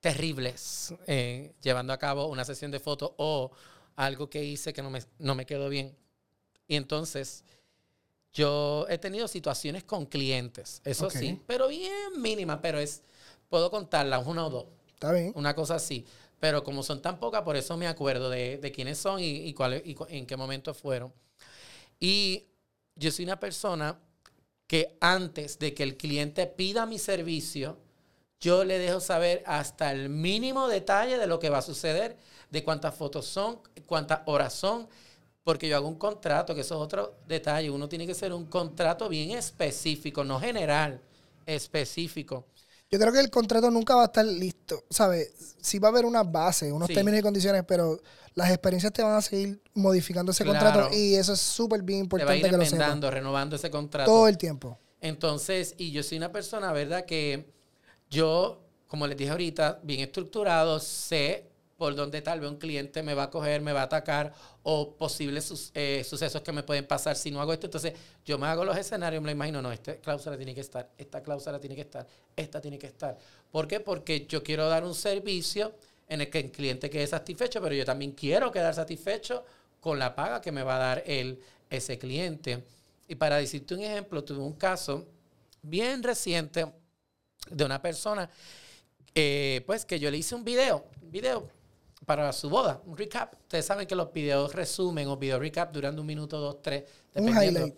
terribles 0.00 0.94
eh, 1.06 1.54
llevando 1.60 1.92
a 1.92 1.98
cabo 1.98 2.26
una 2.26 2.44
sesión 2.44 2.70
de 2.70 2.78
fotos 2.78 3.12
o 3.16 3.50
algo 3.96 4.28
que 4.28 4.44
hice 4.44 4.72
que 4.72 4.82
no 4.82 4.90
me, 4.90 5.00
no 5.18 5.34
me 5.34 5.46
quedó 5.46 5.68
bien. 5.68 5.96
Y 6.68 6.76
entonces, 6.76 7.42
yo 8.32 8.86
he 8.88 8.98
tenido 8.98 9.26
situaciones 9.28 9.82
con 9.82 10.06
clientes, 10.06 10.82
eso 10.84 11.10
sí, 11.10 11.40
pero 11.46 11.68
bien 11.68 12.20
mínima, 12.20 12.60
pero 12.60 12.78
es, 12.78 13.02
puedo 13.48 13.70
contarlas, 13.70 14.26
una 14.26 14.46
o 14.46 14.50
dos. 14.50 14.66
Está 14.88 15.12
bien. 15.12 15.32
Una 15.34 15.54
cosa 15.54 15.76
así. 15.76 16.04
Pero 16.40 16.62
como 16.62 16.82
son 16.82 17.00
tan 17.00 17.18
pocas, 17.18 17.42
por 17.42 17.56
eso 17.56 17.76
me 17.76 17.86
acuerdo 17.86 18.28
de, 18.28 18.72
quiénes 18.74 18.98
son 18.98 19.20
y, 19.20 19.24
y, 19.24 19.54
y 19.54 19.96
en 20.10 20.26
qué 20.26 20.36
momento 20.36 20.74
fueron. 20.74 21.12
Y 21.98 22.46
yo 22.96 23.10
soy 23.10 23.24
una 23.24 23.40
persona 23.40 23.98
que 24.66 24.96
antes 25.00 25.58
de 25.58 25.74
que 25.74 25.82
el 25.82 25.96
cliente 25.96 26.46
pida 26.46 26.86
mi 26.86 26.98
servicio, 26.98 27.78
yo 28.40 28.64
le 28.64 28.78
dejo 28.78 29.00
saber 29.00 29.42
hasta 29.46 29.90
el 29.90 30.08
mínimo 30.08 30.68
detalle 30.68 31.18
de 31.18 31.26
lo 31.26 31.38
que 31.38 31.48
va 31.48 31.58
a 31.58 31.62
suceder, 31.62 32.16
de 32.50 32.62
cuántas 32.62 32.94
fotos 32.94 33.26
son, 33.26 33.60
cuántas 33.86 34.20
horas 34.26 34.52
son, 34.52 34.88
porque 35.42 35.68
yo 35.68 35.76
hago 35.76 35.88
un 35.88 35.96
contrato, 35.96 36.54
que 36.54 36.62
eso 36.62 36.74
es 36.74 36.80
otro 36.80 37.16
detalle. 37.26 37.70
Uno 37.70 37.88
tiene 37.88 38.06
que 38.06 38.14
ser 38.14 38.32
un 38.32 38.46
contrato 38.46 39.08
bien 39.08 39.30
específico, 39.30 40.24
no 40.24 40.40
general, 40.40 41.00
específico. 41.46 42.46
Yo 42.94 43.00
creo 43.00 43.12
que 43.12 43.18
el 43.18 43.28
contrato 43.28 43.72
nunca 43.72 43.96
va 43.96 44.02
a 44.02 44.04
estar 44.04 44.24
listo, 44.24 44.84
¿sabes? 44.88 45.56
Sí 45.60 45.80
va 45.80 45.88
a 45.88 45.90
haber 45.90 46.04
unas 46.06 46.30
bases, 46.30 46.70
unos 46.70 46.88
términos 46.88 47.18
y 47.18 47.22
condiciones, 47.24 47.64
pero 47.66 47.98
las 48.36 48.50
experiencias 48.50 48.92
te 48.92 49.02
van 49.02 49.16
a 49.16 49.20
seguir 49.20 49.60
modificando 49.74 50.30
ese 50.30 50.44
contrato 50.44 50.94
y 50.94 51.16
eso 51.16 51.32
es 51.32 51.40
súper 51.40 51.82
bien 51.82 51.98
importante 51.98 52.34
te 52.34 52.42
va 52.42 52.62
a 52.62 52.96
ir 52.96 53.12
renovando 53.12 53.56
ese 53.56 53.68
contrato. 53.68 54.08
Todo 54.08 54.28
el 54.28 54.38
tiempo. 54.38 54.78
Entonces, 55.00 55.74
y 55.76 55.90
yo 55.90 56.04
soy 56.04 56.18
una 56.18 56.30
persona, 56.30 56.72
¿verdad? 56.72 57.04
Que 57.04 57.52
yo, 58.08 58.62
como 58.86 59.08
les 59.08 59.16
dije 59.16 59.32
ahorita, 59.32 59.80
bien 59.82 59.98
estructurado, 59.98 60.78
sé 60.78 61.50
por 61.76 61.94
dónde 61.94 62.22
tal 62.22 62.40
vez 62.40 62.50
un 62.50 62.56
cliente 62.56 63.02
me 63.02 63.14
va 63.14 63.24
a 63.24 63.30
coger, 63.30 63.60
me 63.60 63.72
va 63.72 63.80
a 63.80 63.84
atacar 63.84 64.32
o 64.62 64.94
posibles 64.94 65.72
eh, 65.74 66.04
sucesos 66.08 66.42
que 66.42 66.52
me 66.52 66.62
pueden 66.62 66.86
pasar 66.86 67.16
si 67.16 67.30
no 67.30 67.40
hago 67.40 67.52
esto. 67.52 67.66
Entonces, 67.66 67.94
yo 68.24 68.38
me 68.38 68.46
hago 68.46 68.64
los 68.64 68.76
escenarios, 68.76 69.22
me 69.22 69.28
lo 69.28 69.32
imagino, 69.32 69.60
no, 69.60 69.72
esta 69.72 69.96
cláusula 69.96 70.36
tiene 70.36 70.54
que 70.54 70.60
estar, 70.60 70.90
esta 70.96 71.22
cláusula 71.22 71.60
tiene 71.60 71.74
que 71.74 71.82
estar, 71.82 72.06
esta 72.36 72.60
tiene 72.60 72.78
que 72.78 72.86
estar. 72.86 73.18
¿Por 73.50 73.66
qué? 73.66 73.80
Porque 73.80 74.26
yo 74.26 74.42
quiero 74.42 74.68
dar 74.68 74.84
un 74.84 74.94
servicio 74.94 75.74
en 76.08 76.20
el 76.20 76.30
que 76.30 76.40
el 76.40 76.50
cliente 76.50 76.88
quede 76.90 77.06
satisfecho, 77.06 77.60
pero 77.60 77.74
yo 77.74 77.84
también 77.84 78.12
quiero 78.12 78.52
quedar 78.52 78.74
satisfecho 78.74 79.44
con 79.80 79.98
la 79.98 80.14
paga 80.14 80.40
que 80.40 80.52
me 80.52 80.62
va 80.62 80.76
a 80.76 80.78
dar 80.78 81.02
el, 81.06 81.40
ese 81.70 81.98
cliente. 81.98 82.64
Y 83.08 83.16
para 83.16 83.36
decirte 83.36 83.74
un 83.74 83.80
ejemplo, 83.80 84.22
tuve 84.22 84.38
un 84.38 84.54
caso 84.54 85.06
bien 85.62 86.02
reciente 86.02 86.66
de 87.50 87.64
una 87.64 87.82
persona, 87.82 88.30
eh, 89.14 89.62
pues 89.66 89.84
que 89.84 89.98
yo 89.98 90.10
le 90.10 90.18
hice 90.18 90.34
un 90.34 90.44
video, 90.44 90.86
video 91.02 91.48
para 92.04 92.32
su 92.32 92.50
boda, 92.50 92.80
un 92.86 92.96
recap. 92.96 93.34
Ustedes 93.34 93.66
saben 93.66 93.86
que 93.86 93.94
los 93.94 94.12
videos 94.12 94.54
resumen 94.54 95.08
o 95.08 95.16
video 95.16 95.38
recap 95.38 95.72
duran 95.72 95.98
un 95.98 96.06
minuto, 96.06 96.38
dos, 96.38 96.62
tres, 96.62 96.84
dependiendo. 97.12 97.72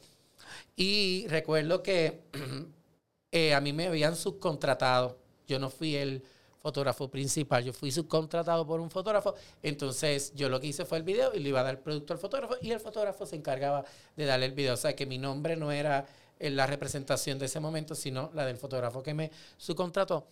Y 0.75 1.27
recuerdo 1.29 1.83
que 1.83 2.23
eh, 3.33 3.55
a 3.55 3.61
mí 3.61 3.73
me 3.73 3.87
habían 3.87 4.17
subcontratado. 4.17 5.19
Yo 5.47 5.59
no 5.59 5.71
fui 5.71 5.97
el 5.97 6.23
fotógrafo 6.59 7.09
principal, 7.09 7.63
yo 7.63 7.73
fui 7.73 7.93
subcontratado 7.93 8.67
por 8.67 8.81
un 8.81 8.91
fotógrafo. 8.91 9.35
Entonces 9.63 10.33
yo 10.35 10.49
lo 10.49 10.61
que 10.61 10.67
hice 10.67 10.85
fue 10.85 10.99
el 10.99 11.05
video 11.05 11.33
y 11.33 11.39
le 11.39 11.51
iba 11.51 11.61
a 11.61 11.63
dar 11.63 11.75
el 11.75 11.81
producto 11.81 12.13
al 12.13 12.19
fotógrafo 12.19 12.57
y 12.61 12.73
el 12.73 12.81
fotógrafo 12.81 13.25
se 13.25 13.37
encargaba 13.37 13.85
de 14.17 14.25
darle 14.25 14.47
el 14.47 14.53
video. 14.53 14.75
O 14.75 14.77
sea 14.77 14.97
que 14.97 15.07
mi 15.07 15.19
nombre 15.19 15.57
no 15.57 15.71
era 15.71 16.07
en 16.39 16.57
la 16.57 16.67
representación 16.67 17.39
de 17.39 17.47
ese 17.47 17.61
momento, 17.61 17.95
sino 17.95 18.31
la 18.35 18.45
del 18.45 18.57
fotógrafo 18.57 19.03
que 19.03 19.15
me 19.15 19.31
subcontrató. 19.57 20.27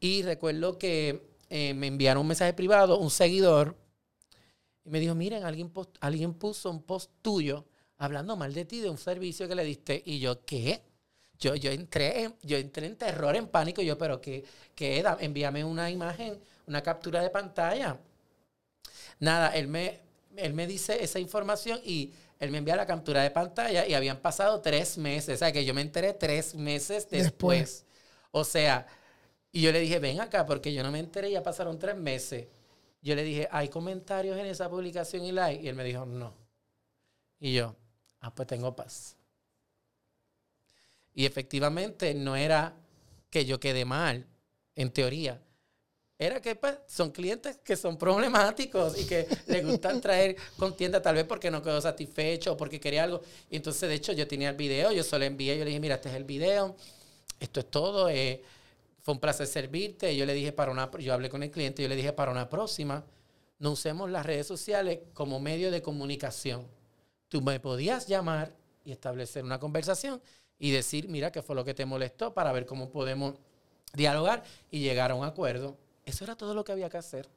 Y 0.00 0.22
recuerdo 0.22 0.78
que 0.78 1.31
eh, 1.54 1.74
me 1.74 1.86
enviaron 1.86 2.22
un 2.22 2.28
mensaje 2.28 2.54
privado, 2.54 2.96
un 2.98 3.10
seguidor, 3.10 3.76
y 4.86 4.88
me 4.88 5.00
dijo, 5.00 5.14
miren, 5.14 5.44
alguien, 5.44 5.70
alguien 6.00 6.32
puso 6.32 6.70
un 6.70 6.82
post 6.82 7.10
tuyo 7.20 7.66
hablando 7.98 8.38
mal 8.38 8.54
de 8.54 8.64
ti, 8.64 8.80
de 8.80 8.88
un 8.88 8.96
servicio 8.96 9.46
que 9.46 9.54
le 9.54 9.62
diste. 9.62 10.02
Y 10.06 10.18
yo, 10.18 10.42
¿qué? 10.46 10.82
Yo, 11.38 11.54
yo, 11.54 11.70
entré, 11.70 12.22
en, 12.22 12.34
yo 12.40 12.56
entré 12.56 12.86
en 12.86 12.96
terror, 12.96 13.36
en 13.36 13.48
pánico. 13.48 13.82
Yo, 13.82 13.98
pero 13.98 14.18
¿qué, 14.18 14.42
qué? 14.74 15.04
Envíame 15.20 15.62
una 15.62 15.90
imagen, 15.90 16.40
una 16.66 16.82
captura 16.82 17.20
de 17.20 17.28
pantalla. 17.28 17.98
Nada, 19.20 19.54
él 19.54 19.68
me, 19.68 20.00
él 20.36 20.54
me 20.54 20.66
dice 20.66 21.04
esa 21.04 21.18
información 21.18 21.80
y 21.84 22.14
él 22.40 22.50
me 22.50 22.58
envía 22.58 22.76
la 22.76 22.86
captura 22.86 23.22
de 23.22 23.30
pantalla 23.30 23.86
y 23.86 23.92
habían 23.92 24.20
pasado 24.20 24.62
tres 24.62 24.96
meses. 24.96 25.34
O 25.34 25.38
sea, 25.38 25.52
que 25.52 25.66
yo 25.66 25.74
me 25.74 25.82
enteré 25.82 26.14
tres 26.14 26.54
meses 26.54 27.10
después. 27.10 27.84
O 28.30 28.42
sea, 28.42 28.86
y 29.52 29.60
yo 29.60 29.70
le 29.70 29.80
dije, 29.80 29.98
ven 29.98 30.20
acá, 30.20 30.46
porque 30.46 30.72
yo 30.72 30.82
no 30.82 30.90
me 30.90 30.98
enteré, 30.98 31.30
ya 31.30 31.42
pasaron 31.42 31.78
tres 31.78 31.96
meses. 31.96 32.48
Yo 33.02 33.14
le 33.14 33.22
dije, 33.22 33.48
¿hay 33.50 33.68
comentarios 33.68 34.38
en 34.38 34.46
esa 34.46 34.68
publicación 34.70 35.24
y 35.24 35.32
like? 35.32 35.62
Y 35.62 35.68
él 35.68 35.74
me 35.74 35.84
dijo, 35.84 36.06
no. 36.06 36.32
Y 37.38 37.52
yo, 37.52 37.76
ah, 38.20 38.34
pues 38.34 38.48
tengo 38.48 38.74
paz. 38.74 39.16
Y 41.14 41.26
efectivamente 41.26 42.14
no 42.14 42.36
era 42.36 42.74
que 43.28 43.44
yo 43.44 43.60
quede 43.60 43.84
mal, 43.84 44.26
en 44.74 44.90
teoría 44.90 45.40
era 46.24 46.40
que 46.40 46.54
pues, 46.54 46.76
son 46.86 47.10
clientes 47.10 47.58
que 47.64 47.76
son 47.76 47.98
problemáticos 47.98 48.98
y 48.98 49.06
que 49.06 49.26
les 49.46 49.66
gustan 49.66 50.00
traer 50.00 50.36
contienda 50.56 51.02
tal 51.02 51.16
vez 51.16 51.24
porque 51.24 51.50
no 51.50 51.62
quedó 51.62 51.80
satisfecho 51.80 52.52
o 52.52 52.56
porque 52.56 52.78
quería 52.78 53.04
algo. 53.04 53.22
Y 53.50 53.56
entonces, 53.56 53.88
de 53.88 53.96
hecho, 53.96 54.12
yo 54.12 54.28
tenía 54.28 54.50
el 54.50 54.56
video, 54.56 54.92
yo 54.92 55.02
solo 55.02 55.24
envié, 55.24 55.58
yo 55.58 55.64
le 55.64 55.70
dije, 55.70 55.80
mira, 55.80 55.96
este 55.96 56.10
es 56.10 56.14
el 56.14 56.24
video, 56.24 56.76
esto 57.40 57.60
es 57.60 57.70
todo, 57.70 58.08
eh, 58.08 58.42
fue 59.02 59.14
un 59.14 59.20
placer 59.20 59.46
servirte. 59.46 60.16
yo 60.16 60.24
le 60.24 60.32
dije 60.32 60.52
para 60.52 60.72
una, 60.72 60.90
yo 60.98 61.12
hablé 61.12 61.28
con 61.28 61.42
el 61.42 61.50
cliente, 61.50 61.82
yo 61.82 61.88
le 61.88 61.96
dije 61.96 62.12
para 62.12 62.30
una 62.30 62.48
próxima, 62.48 63.04
no 63.58 63.72
usemos 63.72 64.10
las 64.10 64.24
redes 64.24 64.46
sociales 64.46 65.00
como 65.12 65.40
medio 65.40 65.70
de 65.70 65.82
comunicación. 65.82 66.66
Tú 67.28 67.42
me 67.42 67.60
podías 67.60 68.06
llamar 68.06 68.54
y 68.84 68.92
establecer 68.92 69.44
una 69.44 69.58
conversación 69.58 70.20
y 70.58 70.70
decir, 70.70 71.08
mira, 71.08 71.32
qué 71.32 71.42
fue 71.42 71.56
lo 71.56 71.64
que 71.64 71.74
te 71.74 71.84
molestó 71.84 72.32
para 72.32 72.52
ver 72.52 72.66
cómo 72.66 72.90
podemos 72.90 73.34
dialogar 73.92 74.44
y 74.70 74.80
llegar 74.80 75.10
a 75.10 75.14
un 75.14 75.24
acuerdo. 75.24 75.76
Eso 76.04 76.24
era 76.24 76.36
todo 76.36 76.54
lo 76.54 76.64
que 76.64 76.72
había 76.72 76.88
que 76.88 76.98
hacer. 76.98 77.28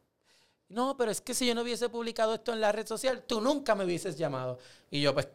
No, 0.69 0.97
pero 0.97 1.11
es 1.11 1.21
que 1.21 1.33
si 1.33 1.45
yo 1.45 1.53
no 1.53 1.61
hubiese 1.61 1.89
publicado 1.89 2.33
esto 2.33 2.53
en 2.53 2.61
la 2.61 2.71
red 2.71 2.87
social, 2.87 3.23
tú 3.25 3.41
nunca 3.41 3.75
me 3.75 3.85
hubieses 3.85 4.17
llamado. 4.17 4.57
Y 4.89 5.01
yo, 5.01 5.13
pues, 5.13 5.27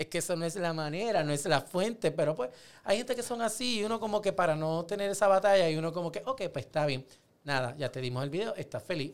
es 0.00 0.06
que 0.06 0.18
eso 0.18 0.34
no 0.34 0.46
es 0.46 0.56
la 0.56 0.72
manera, 0.72 1.22
no 1.22 1.30
es 1.30 1.44
la 1.44 1.60
fuente, 1.60 2.10
pero 2.10 2.34
pues 2.34 2.48
hay 2.84 2.96
gente 2.96 3.14
que 3.14 3.22
son 3.22 3.42
así 3.42 3.80
y 3.80 3.84
uno 3.84 4.00
como 4.00 4.22
que 4.22 4.32
para 4.32 4.56
no 4.56 4.86
tener 4.86 5.10
esa 5.10 5.28
batalla 5.28 5.68
y 5.68 5.76
uno 5.76 5.92
como 5.92 6.10
que, 6.10 6.22
ok, 6.24 6.44
pues 6.50 6.64
está 6.64 6.86
bien. 6.86 7.04
Nada, 7.44 7.76
ya 7.76 7.92
te 7.92 8.00
dimos 8.00 8.24
el 8.24 8.30
video, 8.30 8.54
estás 8.54 8.82
feliz. 8.82 9.12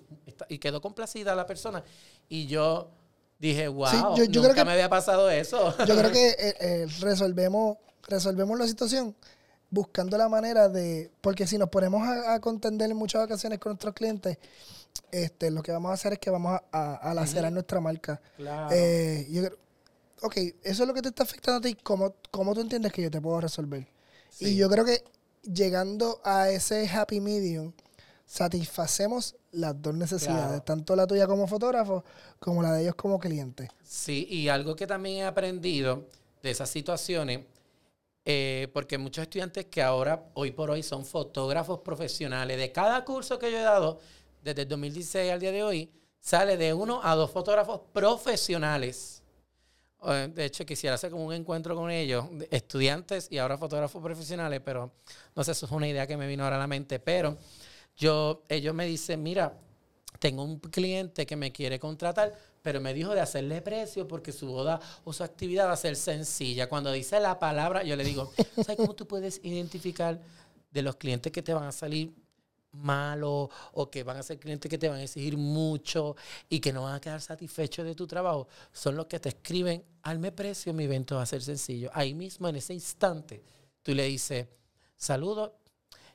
y 0.49 0.59
quedó 0.59 0.81
complacida 0.81 1.35
la 1.35 1.45
persona. 1.45 1.83
Y 2.29 2.47
yo 2.47 2.89
dije, 3.37 3.67
wow, 3.67 4.17
nunca 4.33 4.65
me 4.65 4.73
había 4.75 4.89
pasado 4.89 5.29
eso. 5.29 5.77
Yo 5.87 5.97
creo 5.97 6.13
que 6.13 6.29
eh, 6.39 6.55
eh, 6.61 6.87
resolvemos, 7.01 7.79
resolvemos 8.07 8.57
la 8.57 8.69
situación 8.69 9.17
buscando 9.69 10.17
la 10.17 10.29
manera 10.29 10.69
de, 10.69 11.11
porque 11.21 11.49
si 11.49 11.59
nos 11.59 11.69
ponemos 11.69 12.07
a, 12.07 12.39
contender 12.39 12.93
en 12.93 12.97
muchas 12.97 13.25
ocasiones 13.25 13.59
con 13.59 13.71
nuestros 13.71 13.93
clientes, 13.93 14.39
este, 15.11 15.51
lo 15.51 15.65
que 15.65 15.73
vamos 15.73 15.91
a 15.91 15.95
hacer 15.95 16.13
es 16.13 16.21
que 16.21 16.31
vamos 16.31 16.61
a, 16.71 16.95
a, 16.95 17.13
lacerar 17.13 17.53
nuestra 17.53 17.81
marca. 17.81 18.21
Claro. 18.37 18.69
Eh, 18.73 19.27
ok, 20.23 20.37
eso 20.63 20.83
es 20.83 20.89
lo 20.89 20.95
que 20.95 21.03
te 21.03 21.09
está 21.09 21.23
afectando 21.23 21.59
a 21.59 21.61
ti, 21.61 21.77
¿cómo, 21.83 22.15
¿cómo 22.31 22.55
tú 22.55 22.61
entiendes 22.61 22.93
que 22.93 23.03
yo 23.03 23.11
te 23.11 23.21
puedo 23.21 23.41
resolver? 23.41 23.87
Y 24.39 24.57
yo 24.57 24.69
creo 24.69 24.85
que 24.85 25.03
llegando 25.43 26.21
a 26.25 26.51
ese 26.51 26.89
happy 26.89 27.21
medium, 27.21 27.73
satisfacemos 28.27 29.37
las 29.53 29.81
dos 29.81 29.95
necesidades, 29.95 30.65
tanto 30.65 30.97
la 30.97 31.07
tuya 31.07 31.27
como 31.27 31.47
fotógrafo, 31.47 32.05
como 32.39 32.63
la 32.63 32.73
de 32.73 32.83
ellos 32.83 32.97
como 32.97 33.19
cliente. 33.19 33.71
Sí, 33.83 34.27
y 34.29 34.49
algo 34.49 34.75
que 34.75 34.87
también 34.87 35.19
he 35.19 35.25
aprendido 35.25 36.09
de 36.43 36.51
esas 36.51 36.69
situaciones, 36.69 37.41
eh, 38.25 38.69
porque 38.75 38.99
muchos 38.99 39.23
estudiantes 39.23 39.67
que 39.67 39.83
ahora, 39.83 40.29
hoy 40.35 40.51
por 40.51 40.71
hoy, 40.71 40.83
son 40.83 41.05
fotógrafos 41.05 41.81
profesionales, 41.81 42.59
de 42.59 42.73
cada 42.73 43.05
curso 43.05 43.39
que 43.39 43.51
yo 43.51 43.59
he 43.59 43.63
dado, 43.63 44.01
desde 44.43 44.63
el 44.63 44.69
2016 44.69 45.33
al 45.33 45.41
día 45.41 45.53
de 45.53 45.63
hoy, 45.63 45.91
sale 46.21 46.57
de 46.57 46.75
uno 46.75 47.01
a 47.03 47.15
dos 47.15 47.31
fotógrafos 47.31 47.81
profesionales. 47.93 49.16
De 50.07 50.45
hecho, 50.45 50.65
quisiera 50.65 50.95
hacer 50.95 51.11
como 51.11 51.27
un 51.27 51.33
encuentro 51.33 51.75
con 51.75 51.91
ellos, 51.91 52.27
estudiantes 52.51 53.27
y 53.29 53.39
ahora 53.39 53.59
fotógrafos 53.59 54.01
profesionales, 54.01 54.61
pero 54.65 54.93
no 55.35 55.43
sé, 55.43 55.51
eso 55.51 55.67
es 55.67 55.73
una 55.73 55.89
idea 55.89 56.07
que 56.07 56.17
me 56.17 56.29
vino 56.29 56.45
ahora 56.45 56.57
a 56.57 56.61
la 56.61 56.69
mente. 56.69 57.01
Pero 57.01 57.37
yo, 57.97 58.45
ellos 58.49 58.73
me 58.73 58.87
dicen, 58.87 59.21
mira, 59.23 59.59
tengo 60.21 60.45
un 60.45 60.61
cliente 60.61 61.27
que 61.27 61.35
me 61.35 61.51
quiere 61.51 61.81
contratar, 61.81 62.33
pero 62.63 62.81
me 62.81 62.95
dijo 62.95 63.15
de 63.15 63.21
hacerle 63.21 63.61
precio 63.63 64.07
porque 64.07 64.31
su 64.31 64.47
boda 64.47 64.81
o 65.05 65.13
su 65.13 65.25
actividad 65.25 65.67
va 65.67 65.73
a 65.73 65.77
ser 65.77 65.97
sencilla. 65.97 66.69
Cuando 66.69 66.93
dice 66.93 67.19
la 67.19 67.39
palabra, 67.39 67.83
yo 67.83 67.97
le 67.97 68.05
digo, 68.05 68.33
¿sabes 68.57 68.77
cómo 68.77 68.95
tú 68.95 69.09
puedes 69.09 69.41
identificar 69.43 70.21
de 70.71 70.83
los 70.83 70.97
clientes 70.97 71.33
que 71.33 71.43
te 71.43 71.53
van 71.53 71.65
a 71.65 71.73
salir 71.73 72.13
malo 72.77 73.51
o 73.73 73.91
que 73.91 74.03
van 74.03 74.17
a 74.17 74.23
ser 74.23 74.39
clientes 74.39 74.69
que 74.69 74.79
te 74.79 74.89
van 74.89 74.99
a 74.99 75.03
exigir 75.03 75.37
mucho 75.37 76.17
y 76.49 76.61
que 76.61 76.73
no 76.73 76.83
van 76.83 76.95
a 76.95 77.01
quedar 77.01 77.21
satisfechos 77.21 77.85
de 77.85 77.95
tu 77.95 78.07
trabajo, 78.07 78.49
son 78.73 78.97
los 78.97 79.07
que 79.07 79.21
te 79.21 79.31
escriben, 79.31 79.85
alme 80.03 80.33
precio, 80.33 80.73
mi 80.73 80.85
evento 80.85 81.17
va 81.17 81.23
a 81.23 81.27
ser 81.27 81.43
sencillo. 81.43 81.91
Ahí 81.93 82.15
mismo, 82.15 82.49
en 82.49 82.57
ese 82.57 82.75
instante, 82.75 83.43
tú 83.83 83.95
le 83.95 84.05
dices, 84.05 84.47
saludos, 84.97 85.53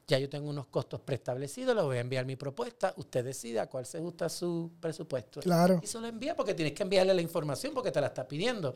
ya 0.07 0.19
yo 0.19 0.29
tengo 0.29 0.49
unos 0.49 0.67
costos 0.67 0.99
preestablecidos, 1.01 1.75
le 1.75 1.81
voy 1.81 1.97
a 1.97 2.01
enviar 2.01 2.25
mi 2.25 2.35
propuesta, 2.35 2.93
usted 2.97 3.23
decida 3.23 3.67
cuál 3.67 3.85
se 3.85 3.99
gusta 3.99 4.29
su 4.29 4.71
presupuesto. 4.79 5.39
Claro. 5.39 5.79
Y 5.81 5.87
se 5.87 5.99
lo 5.99 6.07
envía 6.07 6.35
porque 6.35 6.53
tienes 6.53 6.73
que 6.73 6.83
enviarle 6.83 7.13
la 7.13 7.21
información 7.21 7.73
porque 7.73 7.91
te 7.91 8.01
la 8.01 8.07
está 8.07 8.27
pidiendo. 8.27 8.73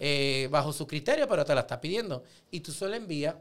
Eh, 0.00 0.46
bajo 0.52 0.72
su 0.72 0.86
criterio, 0.86 1.26
pero 1.26 1.44
te 1.44 1.54
la 1.54 1.62
está 1.62 1.80
pidiendo. 1.80 2.22
Y 2.50 2.60
tú 2.60 2.70
se 2.70 2.86
lo 2.86 2.94
envías. 2.94 3.34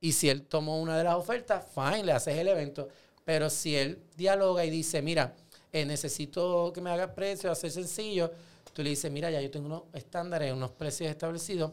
Y 0.00 0.12
si 0.12 0.28
él 0.28 0.42
tomó 0.42 0.80
una 0.80 0.96
de 0.96 1.02
las 1.02 1.16
ofertas, 1.16 1.66
fine, 1.74 2.04
le 2.04 2.12
haces 2.12 2.36
el 2.36 2.46
evento. 2.46 2.88
Pero 3.28 3.50
si 3.50 3.76
él 3.76 3.98
dialoga 4.16 4.64
y 4.64 4.70
dice, 4.70 5.02
mira, 5.02 5.34
eh, 5.70 5.84
necesito 5.84 6.72
que 6.72 6.80
me 6.80 6.88
hagas 6.88 7.10
precio, 7.10 7.50
hacer 7.50 7.70
sencillo, 7.70 8.32
tú 8.72 8.82
le 8.82 8.88
dices, 8.88 9.12
mira, 9.12 9.30
ya 9.30 9.38
yo 9.42 9.50
tengo 9.50 9.66
unos 9.66 9.82
estándares, 9.92 10.50
unos 10.50 10.70
precios 10.70 11.10
establecidos. 11.10 11.72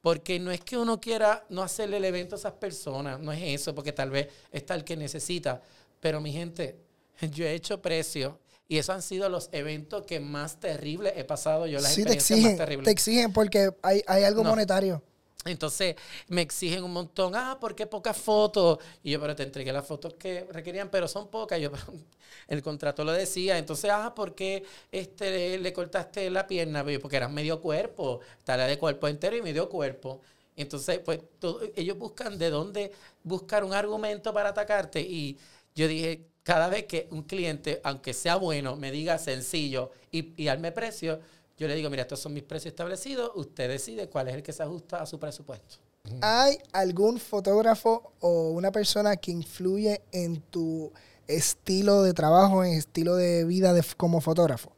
Porque 0.00 0.40
no 0.40 0.50
es 0.50 0.58
que 0.58 0.76
uno 0.76 1.00
quiera 1.00 1.44
no 1.50 1.62
hacerle 1.62 1.98
el 1.98 2.04
evento 2.04 2.34
a 2.34 2.38
esas 2.38 2.54
personas, 2.54 3.20
no 3.20 3.30
es 3.30 3.40
eso, 3.40 3.76
porque 3.76 3.92
tal 3.92 4.10
vez 4.10 4.26
está 4.50 4.74
el 4.74 4.82
que 4.82 4.96
necesita. 4.96 5.62
Pero 6.00 6.20
mi 6.20 6.32
gente, 6.32 6.80
yo 7.30 7.44
he 7.44 7.54
hecho 7.54 7.80
precio 7.80 8.40
y 8.66 8.78
esos 8.78 8.96
han 8.96 9.02
sido 9.02 9.28
los 9.28 9.50
eventos 9.52 10.02
que 10.04 10.18
más 10.18 10.58
terribles 10.58 11.12
he 11.14 11.22
pasado 11.22 11.68
yo, 11.68 11.78
las 11.78 11.94
sí, 11.94 12.02
te 12.02 12.14
exigen, 12.14 12.58
Te 12.82 12.90
exigen 12.90 13.32
porque 13.32 13.70
hay, 13.82 14.02
algo 14.24 14.42
monetario. 14.42 15.00
Entonces 15.44 15.96
me 16.28 16.42
exigen 16.42 16.82
un 16.84 16.92
montón, 16.92 17.34
ah, 17.36 17.58
¿por 17.60 17.74
qué 17.74 17.86
pocas 17.86 18.16
fotos? 18.16 18.78
Y 19.02 19.12
yo, 19.12 19.20
pero 19.20 19.36
te 19.36 19.44
entregué 19.44 19.72
las 19.72 19.86
fotos 19.86 20.14
que 20.14 20.44
requerían, 20.50 20.90
pero 20.90 21.06
son 21.08 21.28
pocas. 21.30 21.60
Yo, 21.60 21.70
el 22.48 22.62
contrato 22.62 23.04
lo 23.04 23.12
decía. 23.12 23.56
Entonces, 23.56 23.90
ah, 23.92 24.14
¿por 24.14 24.34
qué 24.34 24.64
este, 24.92 25.58
le 25.58 25.72
cortaste 25.72 26.28
la 26.30 26.46
pierna? 26.46 26.84
Porque 27.00 27.16
era 27.16 27.28
medio 27.28 27.60
cuerpo, 27.60 28.20
tarea 28.44 28.66
de 28.66 28.78
cuerpo 28.78 29.08
entero 29.08 29.36
y 29.36 29.42
medio 29.42 29.68
cuerpo. 29.68 30.20
Entonces, 30.56 30.98
pues 30.98 31.20
ellos 31.76 31.96
buscan 31.96 32.36
de 32.36 32.50
dónde 32.50 32.92
buscar 33.22 33.64
un 33.64 33.72
argumento 33.72 34.34
para 34.34 34.50
atacarte. 34.50 35.00
Y 35.00 35.38
yo 35.74 35.86
dije, 35.86 36.26
cada 36.42 36.68
vez 36.68 36.86
que 36.86 37.06
un 37.12 37.22
cliente, 37.22 37.80
aunque 37.84 38.12
sea 38.12 38.36
bueno, 38.36 38.76
me 38.76 38.90
diga 38.90 39.18
sencillo 39.18 39.92
y, 40.10 40.32
y 40.42 40.46
darme 40.46 40.72
precio, 40.72 41.20
yo 41.58 41.66
le 41.66 41.74
digo, 41.74 41.90
mira, 41.90 42.02
estos 42.02 42.20
son 42.20 42.32
mis 42.32 42.44
precios 42.44 42.72
establecidos, 42.72 43.32
usted 43.34 43.68
decide 43.68 44.08
cuál 44.08 44.28
es 44.28 44.34
el 44.34 44.42
que 44.42 44.52
se 44.52 44.62
ajusta 44.62 45.02
a 45.02 45.06
su 45.06 45.18
presupuesto. 45.18 45.76
¿Hay 46.20 46.58
algún 46.72 47.18
fotógrafo 47.18 48.12
o 48.20 48.50
una 48.50 48.72
persona 48.72 49.16
que 49.16 49.30
influye 49.30 50.00
en 50.12 50.40
tu 50.40 50.90
estilo 51.26 52.02
de 52.02 52.14
trabajo, 52.14 52.64
en 52.64 52.72
estilo 52.72 53.16
de 53.16 53.44
vida 53.44 53.74
como 53.96 54.20
fotógrafo? 54.20 54.72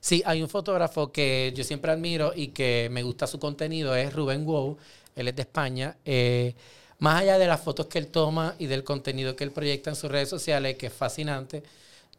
Sí, 0.00 0.22
hay 0.24 0.42
un 0.42 0.48
fotógrafo 0.48 1.10
que 1.10 1.52
yo 1.56 1.64
siempre 1.64 1.90
admiro 1.90 2.32
y 2.34 2.48
que 2.48 2.88
me 2.92 3.02
gusta 3.02 3.26
su 3.26 3.40
contenido, 3.40 3.96
es 3.96 4.12
Rubén 4.12 4.44
Wow, 4.44 4.76
él 5.16 5.28
es 5.28 5.34
de 5.34 5.42
España. 5.42 5.96
Eh, 6.04 6.54
más 6.98 7.22
allá 7.22 7.38
de 7.38 7.46
las 7.46 7.60
fotos 7.60 7.86
que 7.86 7.98
él 7.98 8.08
toma 8.08 8.54
y 8.58 8.66
del 8.66 8.84
contenido 8.84 9.34
que 9.34 9.44
él 9.44 9.50
proyecta 9.50 9.90
en 9.90 9.96
sus 9.96 10.10
redes 10.10 10.28
sociales, 10.28 10.76
que 10.76 10.86
es 10.86 10.92
fascinante, 10.92 11.62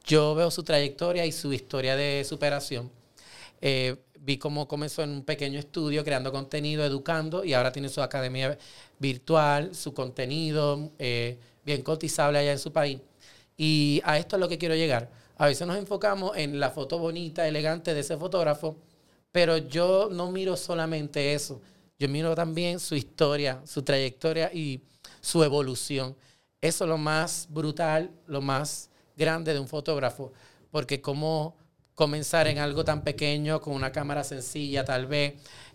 yo 0.06 0.36
veo 0.36 0.52
su 0.52 0.64
trayectoria 0.64 1.26
y 1.26 1.32
su 1.32 1.54
historia 1.54 1.96
de 1.96 2.24
superación. 2.28 2.92
Eh, 3.62 3.96
vi 4.22 4.38
cómo 4.38 4.68
comenzó 4.68 5.04
en 5.04 5.10
un 5.12 5.24
pequeño 5.24 5.60
estudio 5.60 6.04
creando 6.04 6.32
contenido, 6.32 6.84
educando, 6.84 7.44
y 7.44 7.54
ahora 7.54 7.72
tiene 7.72 7.90
su 7.90 8.02
academia 8.02 8.58
virtual, 9.00 9.74
su 9.76 9.94
contenido 9.94 10.92
eh, 11.00 11.40
bien 11.66 11.82
cotizable 11.82 12.40
allá 12.40 12.52
en 12.52 12.60
su 12.60 12.72
país. 12.72 13.00
Y 13.58 14.02
a 14.04 14.18
esto 14.18 14.36
es 14.36 14.40
lo 14.40 14.48
que 14.48 14.58
quiero 14.58 14.76
llegar. 14.76 15.10
A 15.38 15.46
veces 15.48 15.68
nos 15.68 15.78
enfocamos 15.78 16.36
en 16.38 16.60
la 16.60 16.72
foto 16.72 16.98
bonita, 16.98 17.48
elegante 17.48 17.94
de 17.94 18.00
ese 18.00 18.18
fotógrafo, 18.18 18.78
pero 19.32 19.58
yo 19.58 20.10
no 20.12 20.32
miro 20.32 20.58
solamente 20.58 21.34
eso. 21.34 21.62
Yo 22.00 22.08
miro 22.10 22.36
también 22.36 22.80
su 22.80 22.96
historia, 22.96 23.62
su 23.66 23.82
trayectoria 23.82 24.52
y 24.54 24.82
su 25.22 25.44
evolución. 25.44 26.16
Eso 26.62 26.84
es 26.86 26.90
lo 26.90 26.98
más 26.98 27.48
brutal, 27.50 28.12
lo 28.28 28.42
más 28.42 28.90
grande 29.16 29.54
de 29.54 29.60
un 29.60 29.68
fotógrafo, 29.68 30.32
porque 30.72 31.02
como 31.02 31.56
comenzar 31.98 32.48
en 32.48 32.60
algo 32.60 32.86
tan 32.86 33.04
pequeño, 33.04 33.60
con 33.60 33.74
una 33.74 33.92
cámara 33.92 34.24
sencilla 34.24 34.86
tal 34.86 35.08
vez, 35.08 35.34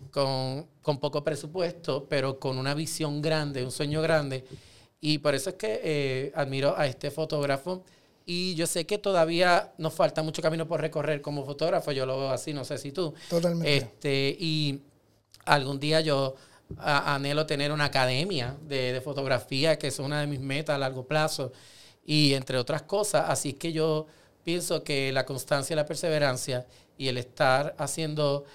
con, 0.09 0.69
poco 0.81 1.21
presupuesto, 1.21 2.07
pero 2.07 2.39
con 2.39 2.57
una 2.57 2.73
visión 2.73 3.21
grande, 3.21 3.61
un 3.61 3.71
sueño 3.71 4.01
grande. 4.01 4.45
Y 5.01 5.17
por 5.17 5.35
eso 5.35 5.49
es 5.49 5.57
que 5.57 5.81
eh, 5.83 6.31
admiro 6.33 6.75
a 6.77 6.87
este 6.87 7.11
fotógrafo. 7.11 7.83
Y 8.25 8.55
yo 8.55 8.67
sé 8.67 8.85
que 8.85 8.97
todavía 8.99 9.73
nos 9.77 9.93
falta 9.95 10.23
mucho 10.23 10.41
camino 10.41 10.65
por 10.65 10.79
recorrer 10.79 11.21
como 11.21 11.43
fotógrafo, 11.43 11.91
yo 11.91 12.05
lo 12.05 12.17
veo 12.17 12.29
así, 12.29 12.53
no 12.53 12.63
sé 12.63 12.77
si 12.77 12.93
tú. 12.93 13.13
Totalmente. 13.29 13.75
Este, 13.75 14.37
y 14.39 14.79
algún 15.43 15.77
día 15.77 15.99
yo 15.99 16.35
anhelo 16.77 17.45
tener 17.45 17.69
una 17.73 17.83
academia 17.83 18.55
de, 18.61 18.93
de, 18.93 19.01
fotografía, 19.01 19.77
que 19.77 19.87
es 19.87 19.99
una 19.99 20.21
de 20.21 20.27
mis 20.27 20.39
metas 20.39 20.77
a 20.77 20.79
largo 20.79 21.05
plazo, 21.05 21.51
y 22.05 22.33
entre 22.33 22.57
otras 22.57 22.83
cosas. 22.83 23.25
Así 23.27 23.51
que 23.51 23.73
yo 23.73 24.07
pienso 24.43 24.83
que 24.83 25.11
la 25.11 25.25
constancia 25.25 25.73
y 25.73 25.77
la 25.77 25.85
perseverancia 25.85 26.65
y 26.97 27.07
el 27.07 27.17
estar 27.17 27.75
haciendo 27.77 28.45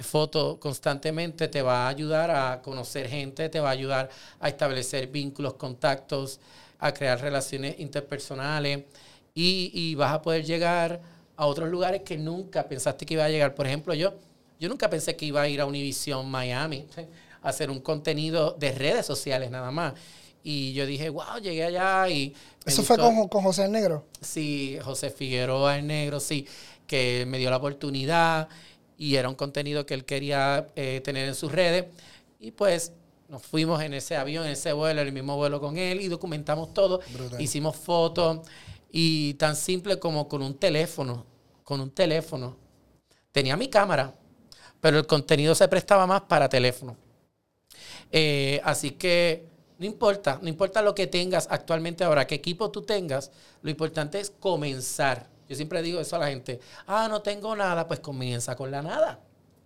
fotos 0.00 0.58
constantemente 0.58 1.48
te 1.48 1.62
va 1.62 1.86
a 1.86 1.88
ayudar 1.88 2.30
a 2.30 2.60
conocer 2.62 3.08
gente, 3.08 3.48
te 3.48 3.60
va 3.60 3.70
a 3.70 3.72
ayudar 3.72 4.10
a 4.40 4.48
establecer 4.48 5.08
vínculos, 5.08 5.54
contactos, 5.54 6.40
a 6.78 6.92
crear 6.92 7.20
relaciones 7.20 7.78
interpersonales 7.78 8.84
y, 9.34 9.94
vas 9.96 10.12
a 10.12 10.22
poder 10.22 10.44
llegar 10.44 11.00
a 11.36 11.46
otros 11.46 11.68
lugares 11.68 12.02
que 12.02 12.16
nunca 12.16 12.66
pensaste 12.66 13.04
que 13.04 13.14
iba 13.14 13.24
a 13.24 13.28
llegar. 13.28 13.54
Por 13.54 13.66
ejemplo, 13.66 13.92
yo, 13.94 14.14
yo 14.58 14.68
nunca 14.68 14.88
pensé 14.88 15.14
que 15.16 15.26
iba 15.26 15.42
a 15.42 15.48
ir 15.48 15.60
a 15.60 15.66
Univision 15.66 16.28
Miami 16.30 16.86
a 17.42 17.48
hacer 17.48 17.70
un 17.70 17.80
contenido 17.80 18.56
de 18.58 18.72
redes 18.72 19.04
sociales 19.04 19.50
nada 19.50 19.70
más. 19.70 19.94
Y 20.48 20.74
yo 20.74 20.86
dije, 20.86 21.08
wow, 21.08 21.40
llegué 21.42 21.64
allá 21.64 22.08
y... 22.08 22.32
¿Eso 22.64 22.84
fue 22.84 22.96
con, 22.96 23.26
con, 23.26 23.42
José 23.42 23.64
el 23.64 23.72
Negro? 23.72 24.04
Sí, 24.20 24.78
José 24.80 25.10
Figueroa 25.10 25.76
el 25.76 25.88
Negro, 25.88 26.20
sí, 26.20 26.46
que 26.86 27.24
me 27.26 27.38
dio 27.38 27.50
la 27.50 27.56
oportunidad 27.56 28.48
y 28.96 29.16
era 29.16 29.28
un 29.28 29.34
contenido 29.34 29.84
que 29.86 29.94
él 29.94 30.04
quería 30.04 30.68
eh, 30.76 31.00
tener 31.02 31.26
en 31.26 31.34
sus 31.34 31.50
redes. 31.50 31.86
Y 32.38 32.52
pues 32.52 32.92
nos 33.28 33.42
fuimos 33.42 33.82
en 33.82 33.92
ese 33.92 34.14
avión, 34.14 34.44
en 34.44 34.52
ese 34.52 34.72
vuelo, 34.72 35.00
en 35.00 35.08
el 35.08 35.12
mismo 35.12 35.34
vuelo 35.34 35.60
con 35.60 35.78
él 35.78 36.00
y 36.00 36.06
documentamos 36.06 36.72
todo. 36.72 37.00
Hicimos 37.40 37.74
fotos 37.74 38.46
y 38.92 39.34
tan 39.34 39.56
simple 39.56 39.98
como 39.98 40.28
con 40.28 40.42
un 40.42 40.54
teléfono, 40.54 41.26
con 41.64 41.80
un 41.80 41.90
teléfono. 41.90 42.56
Tenía 43.32 43.56
mi 43.56 43.66
cámara, 43.66 44.14
pero 44.80 44.96
el 44.96 45.08
contenido 45.08 45.56
se 45.56 45.66
prestaba 45.66 46.06
más 46.06 46.20
para 46.20 46.48
teléfono. 46.48 46.96
Eh, 48.12 48.60
así 48.62 48.92
que 48.92 49.55
no 49.78 49.86
importa, 49.86 50.38
no 50.40 50.48
importa 50.48 50.82
lo 50.82 50.94
que 50.94 51.06
tengas 51.06 51.46
actualmente 51.50 52.04
ahora, 52.04 52.26
qué 52.26 52.36
equipo 52.36 52.70
tú 52.70 52.82
tengas, 52.82 53.30
lo 53.62 53.70
importante 53.70 54.20
es 54.20 54.30
comenzar. 54.30 55.28
Yo 55.48 55.54
siempre 55.54 55.82
digo 55.82 56.00
eso 56.00 56.16
a 56.16 56.20
la 56.20 56.28
gente, 56.28 56.60
ah, 56.86 57.08
no 57.08 57.22
tengo 57.22 57.54
nada, 57.54 57.86
pues 57.86 58.00
comienza 58.00 58.56
con 58.56 58.70
la 58.70 58.82
nada, 58.82 59.20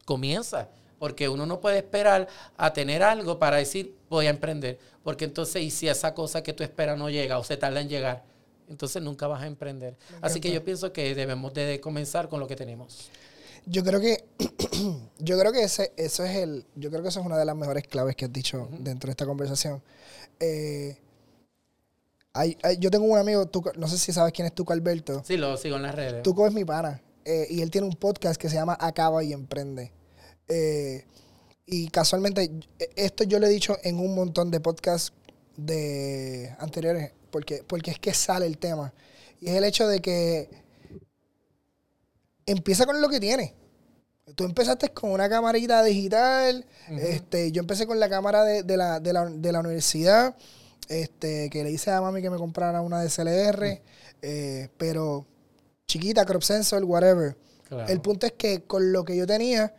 comienza, 0.05 0.69
porque 0.99 1.29
uno 1.29 1.47
no 1.47 1.61
puede 1.61 1.79
esperar 1.79 2.29
a 2.57 2.73
tener 2.73 3.03
algo 3.03 3.39
para 3.39 3.57
decir, 3.57 3.95
voy 4.09 4.27
a 4.27 4.31
emprender, 4.31 4.79
porque 5.03 5.25
entonces, 5.25 5.63
y 5.63 5.71
si 5.71 5.89
esa 5.89 6.13
cosa 6.13 6.43
que 6.43 6.53
tú 6.53 6.63
esperas 6.63 6.99
no 6.99 7.09
llega 7.09 7.39
o 7.39 7.45
se 7.45 7.57
tarda 7.57 7.81
en 7.81 7.89
llegar, 7.89 8.25
entonces 8.69 9.03
nunca 9.03 9.27
vas 9.27 9.43
a 9.43 9.47
emprender. 9.47 9.97
Así 10.21 10.41
que 10.41 10.53
yo 10.53 10.63
pienso 10.65 10.93
que 10.93 11.15
debemos 11.15 11.53
de 11.55 11.81
comenzar 11.81 12.29
con 12.29 12.39
lo 12.41 12.47
que 12.47 12.57
tenemos. 12.57 13.11
Yo 13.67 13.85
creo 13.85 14.01
que, 14.01 14.25
yo 15.19 15.39
creo 15.39 15.53
que 15.53 15.63
ese, 15.63 15.93
eso 15.97 16.25
es 16.25 16.37
el, 16.37 16.65
yo 16.77 16.91
creo 16.91 17.03
que 17.03 17.09
eso 17.09 17.21
es 17.21 17.27
una 17.27 17.39
de 17.39 17.45
las 17.45 17.57
mejores 17.57 17.85
claves 17.87 18.17
que 18.17 18.25
has 18.25 18.33
dicho 18.33 18.69
dentro 18.79 19.09
de 19.09 19.13
esta 19.13 19.27
conversación. 19.27 19.83
Eh, 20.41 20.97
hay, 22.33 22.57
hay- 22.63 22.79
yo 22.79 22.91
tengo 22.91 23.05
un 23.07 23.19
amigo, 23.19 23.47
Tuco- 23.47 23.75
no 23.77 23.89
sé 23.89 23.99
si 23.99 24.13
sabes 24.13 24.33
quién 24.33 24.47
es 24.47 24.55
Tuco 24.55 24.73
Alberto. 24.73 25.23
Sí, 25.27 25.37
lo 25.37 25.57
sigo 25.57 25.77
en 25.77 25.83
las 25.83 25.95
redes. 25.95 26.23
Tuco 26.23 26.47
es 26.47 26.53
mi 26.55 26.65
pana. 26.65 27.03
eh, 27.27 27.47
y 27.51 27.61
él 27.61 27.71
tiene 27.71 27.87
un 27.87 27.95
podcast 27.95 28.41
que 28.41 28.49
se 28.49 28.55
llama 28.57 28.77
Acaba 28.81 29.23
y 29.23 29.33
Emprende. 29.35 29.93
Eh, 30.49 31.05
y 31.67 31.89
casualmente, 31.89 32.51
eh, 32.79 32.89
esto 32.97 33.25
yo 33.25 33.39
lo 33.39 33.47
he 33.47 33.51
dicho 33.51 33.77
en 33.85 33.99
un 34.01 34.15
montón 34.15 34.51
de 34.51 34.59
podcasts 34.59 35.13
de 35.57 36.55
anteriores, 36.59 37.13
porque, 37.31 37.63
porque 37.67 37.91
es 37.91 37.99
que 37.99 38.15
sale 38.15 38.47
el 38.47 38.57
tema. 38.59 38.93
Y 39.41 39.49
es 39.51 39.55
el 39.55 39.65
hecho 39.65 39.87
de 39.87 40.01
que 40.01 40.49
empieza 42.51 42.87
con 42.87 43.01
lo 43.01 43.09
que 43.09 43.21
tiene. 43.21 43.55
Tú 44.35 44.45
empezaste 44.45 44.91
con 44.91 45.11
una 45.11 45.29
camarita 45.29 45.83
digital, 45.83 46.65
este, 46.89 47.51
yo 47.51 47.61
empecé 47.61 47.87
con 47.87 47.99
la 47.99 48.09
cámara 48.09 48.45
de, 48.45 48.63
de 48.63 48.77
la, 48.77 49.01
de, 49.01 49.13
la, 49.13 49.27
de 49.27 49.53
la 49.53 49.61
universidad, 49.61 50.37
este, 50.89 51.51
que 51.51 51.65
le 51.65 51.73
hice 51.73 51.91
a 51.91 52.01
mami 52.01 52.23
que 52.23 52.31
me 52.31 52.37
comprara 52.37 52.81
una 52.81 53.03
DSLR, 53.03 53.83
eh, 54.23 54.69
pero 54.77 55.27
chiquita, 55.87 56.25
crop 56.25 56.43
sensor, 56.43 56.85
whatever. 56.85 57.37
Claro. 57.69 57.89
El 57.89 58.01
punto 58.01 58.27
es 58.27 58.33
que 58.33 58.63
con 58.63 58.93
lo 58.93 59.05
que 59.05 59.17
yo 59.17 59.27
tenía, 59.27 59.75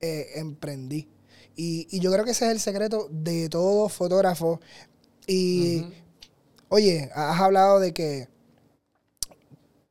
eh, 0.00 0.30
emprendí. 0.36 1.08
Y, 1.56 1.86
y 1.90 2.00
yo 2.00 2.10
creo 2.10 2.24
que 2.24 2.30
ese 2.30 2.46
es 2.46 2.52
el 2.52 2.60
secreto 2.60 3.08
de 3.10 3.50
todo 3.50 3.88
fotógrafo. 3.90 4.60
Y, 5.26 5.84
oye, 6.68 7.10
has 7.14 7.40
hablado 7.40 7.80
de 7.80 7.92
que, 7.92 8.28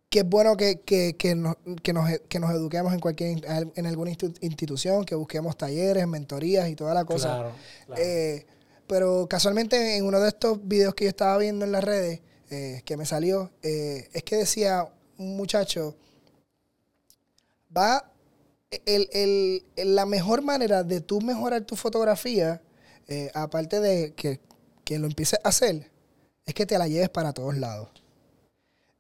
que 0.10 0.20
es 0.20 0.26
bueno 0.26 0.58
que, 0.58 0.82
que, 0.82 1.16
que 1.18 1.36
nos, 1.36 1.56
que, 1.84 1.94
nos, 1.94 2.10
que 2.28 2.40
nos 2.40 2.52
eduquemos 2.52 2.94
en 2.94 3.00
cualquier 3.00 3.42
en 3.76 3.86
alguna 3.86 4.10
institu- 4.12 4.38
institución, 4.42 5.06
que 5.06 5.14
busquemos 5.16 5.56
talleres, 5.58 6.08
mentorías 6.08 6.68
y 6.70 6.76
toda 6.76 6.94
la 6.96 7.06
cosa. 7.06 7.28
Claro, 7.28 7.52
claro. 7.86 8.02
Eh, 8.04 8.46
pero 8.88 9.28
casualmente 9.30 9.98
en 9.98 10.06
uno 10.06 10.20
de 10.20 10.30
estos 10.30 10.68
videos 10.68 10.96
que 10.96 11.04
yo 11.06 11.10
estaba 11.10 11.38
viendo 11.38 11.64
en 11.64 11.72
las 11.72 11.84
redes, 11.84 12.22
eh, 12.50 12.82
que 12.86 12.98
me 12.98 13.06
salió, 13.06 13.52
eh, 13.62 14.10
es 14.14 14.24
que 14.24 14.38
decía 14.38 14.88
un 15.20 15.38
muchacho, 15.38 15.96
va, 17.76 18.12
el, 18.86 19.10
el- 19.14 19.64
el- 19.76 19.96
la 19.96 20.08
mejor 20.08 20.42
manera 20.42 20.84
de 20.84 21.02
tú 21.02 21.22
mejorar 21.22 21.66
tu 21.66 21.76
fotografía, 21.76 22.62
aparte 23.34 23.80
de 23.80 24.14
que, 24.14 24.40
que 24.84 25.00
lo 25.00 25.08
empieces 25.08 25.40
a 25.44 25.50
hacer, 25.50 25.90
es 26.46 26.54
que 26.54 26.66
te 26.68 26.78
la 26.78 26.88
lleves 26.88 27.10
para 27.10 27.34
todos 27.34 27.58
lados. 27.58 27.90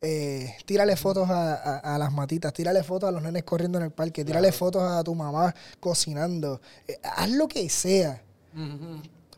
Eh, 0.02 0.56
tírale 0.66 0.95
fotos 0.95 1.30
a, 1.30 1.56
a- 1.56 1.95
a 1.95 1.97
las 1.97 2.14
matitas, 2.14 2.54
tírale 2.54 2.84
fotos 2.84 3.10
a 3.10 3.12
los 3.12 3.22
nenes 3.22 3.43
corriendo 3.43 3.78
en 3.80 3.86
el 3.86 3.91
parque, 3.91 4.24
tírale 4.24 4.47
Claro. 4.47 4.58
fotos 4.58 4.82
a 4.84 5.04
tu 5.04 5.14
mamá 5.14 5.54
cocinando, 5.82 6.62
eh, 6.88 6.97
haz 7.04 7.30
lo 7.32 7.47
que 7.50 7.68
sea 7.70 8.24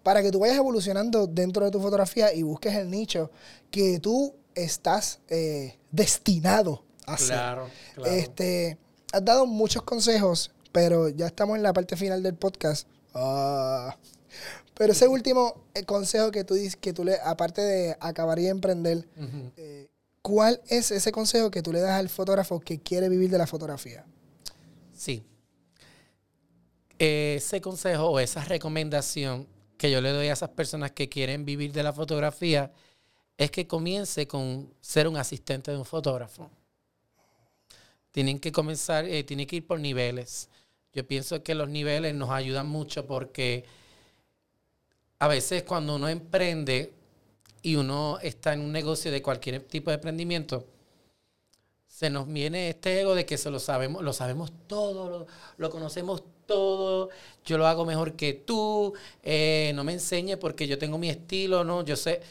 para 0.04 0.22
que 0.22 0.32
tú 0.32 0.40
vayas 0.40 0.58
evolucionando 0.58 1.26
dentro 1.28 1.66
de 1.66 1.72
tu 1.72 1.80
fotografía 1.82 2.34
y 2.34 2.44
busques 2.44 2.76
el 2.76 2.90
nicho 2.92 3.32
que 3.72 4.00
tú 4.00 4.36
estás 4.56 5.20
eh, 5.30 5.78
destinado 5.92 6.84
a 7.08 7.14
hacer. 7.16 7.28
Claro, 7.36 7.68
claro. 7.96 8.12
Este, 8.12 8.78
has 9.14 9.26
dado 9.26 9.46
muchos 9.48 9.82
consejos, 9.84 10.52
pero 10.72 11.10
ya 11.10 11.26
estamos 11.28 11.58
en 11.58 11.64
la 11.64 11.74
parte 11.74 11.96
final 11.98 12.22
del 12.24 12.36
podcast. 12.36 12.88
Ah. 13.14 13.96
pero 14.76 14.94
ese 14.94 15.08
último 15.08 15.56
consejo 15.86 16.32
que 16.32 16.44
tú 16.46 16.54
dices, 16.54 16.78
que 16.78 16.94
tú 16.94 17.04
le, 17.04 17.20
aparte 17.24 17.62
de 17.62 17.98
acabar 18.00 18.40
y 18.40 18.48
emprender, 18.48 19.06
eh, 19.58 19.90
¿cuál 20.22 20.62
es 20.68 20.92
ese 20.92 21.12
consejo 21.12 21.52
que 21.52 21.62
tú 21.62 21.72
le 21.74 21.80
das 21.80 22.00
al 22.00 22.10
fotógrafo 22.10 22.60
que 22.60 22.80
quiere 22.80 23.10
vivir 23.10 23.30
de 23.30 23.38
la 23.38 23.48
fotografía? 23.48 24.06
Sí. 24.94 25.24
Ese 27.00 27.62
consejo 27.62 28.10
o 28.10 28.20
esa 28.20 28.44
recomendación 28.46 29.48
que 29.78 29.90
yo 29.90 30.02
le 30.02 30.12
doy 30.12 30.28
a 30.28 30.34
esas 30.34 30.50
personas 30.50 30.92
que 30.92 31.10
quieren 31.10 31.44
vivir 31.44 31.72
de 31.72 31.82
la 31.82 31.92
fotografía 31.92 32.72
es 33.38 33.50
que 33.50 33.66
comience 33.66 34.28
con 34.28 34.72
ser 34.80 35.08
un 35.08 35.18
asistente 35.18 35.72
de 35.72 35.78
un 35.78 35.86
fotógrafo. 35.86 36.52
Tienen 38.12 38.40
que 38.40 38.52
comenzar, 38.52 39.06
eh, 39.06 39.24
tienen 39.24 39.48
que 39.48 39.56
ir 39.56 39.66
por 39.66 39.80
niveles. 39.80 40.50
Yo 40.94 41.08
pienso 41.08 41.42
que 41.42 41.56
los 41.56 41.70
niveles 41.70 42.14
nos 42.14 42.30
ayudan 42.30 42.68
mucho 42.68 43.08
porque 43.08 43.66
a 45.18 45.28
veces 45.28 45.64
cuando 45.64 45.96
uno 45.96 46.10
emprende 46.10 46.94
y 47.62 47.76
uno 47.76 48.18
está 48.22 48.54
en 48.54 48.62
un 48.62 48.72
negocio 48.72 49.12
de 49.12 49.22
cualquier 49.22 49.62
tipo 49.62 49.92
de 49.92 49.96
emprendimiento, 49.96 50.66
se 52.02 52.10
nos 52.10 52.28
viene 52.28 52.70
este 52.70 53.02
ego 53.02 53.14
de 53.14 53.26
que 53.28 53.38
se 53.38 53.52
lo 53.52 53.60
sabemos, 53.60 54.02
lo 54.02 54.12
sabemos 54.12 54.52
todo, 54.66 55.28
lo, 55.58 55.70
conocemos 55.70 56.24
todo, 56.48 57.10
yo 57.46 57.60
lo 57.60 57.68
hago 57.68 57.86
mejor 57.86 58.14
que 58.14 58.34
tú, 58.34 58.94
eh, 59.22 59.72
no 59.76 59.84
me 59.84 59.94
enseñe 59.94 60.36
porque 60.38 60.68
yo 60.68 60.80
tengo 60.80 60.98
mi 60.98 61.10
estilo, 61.10 61.64
no, 61.64 61.84
yo 61.84 61.96
sé. 61.96 62.22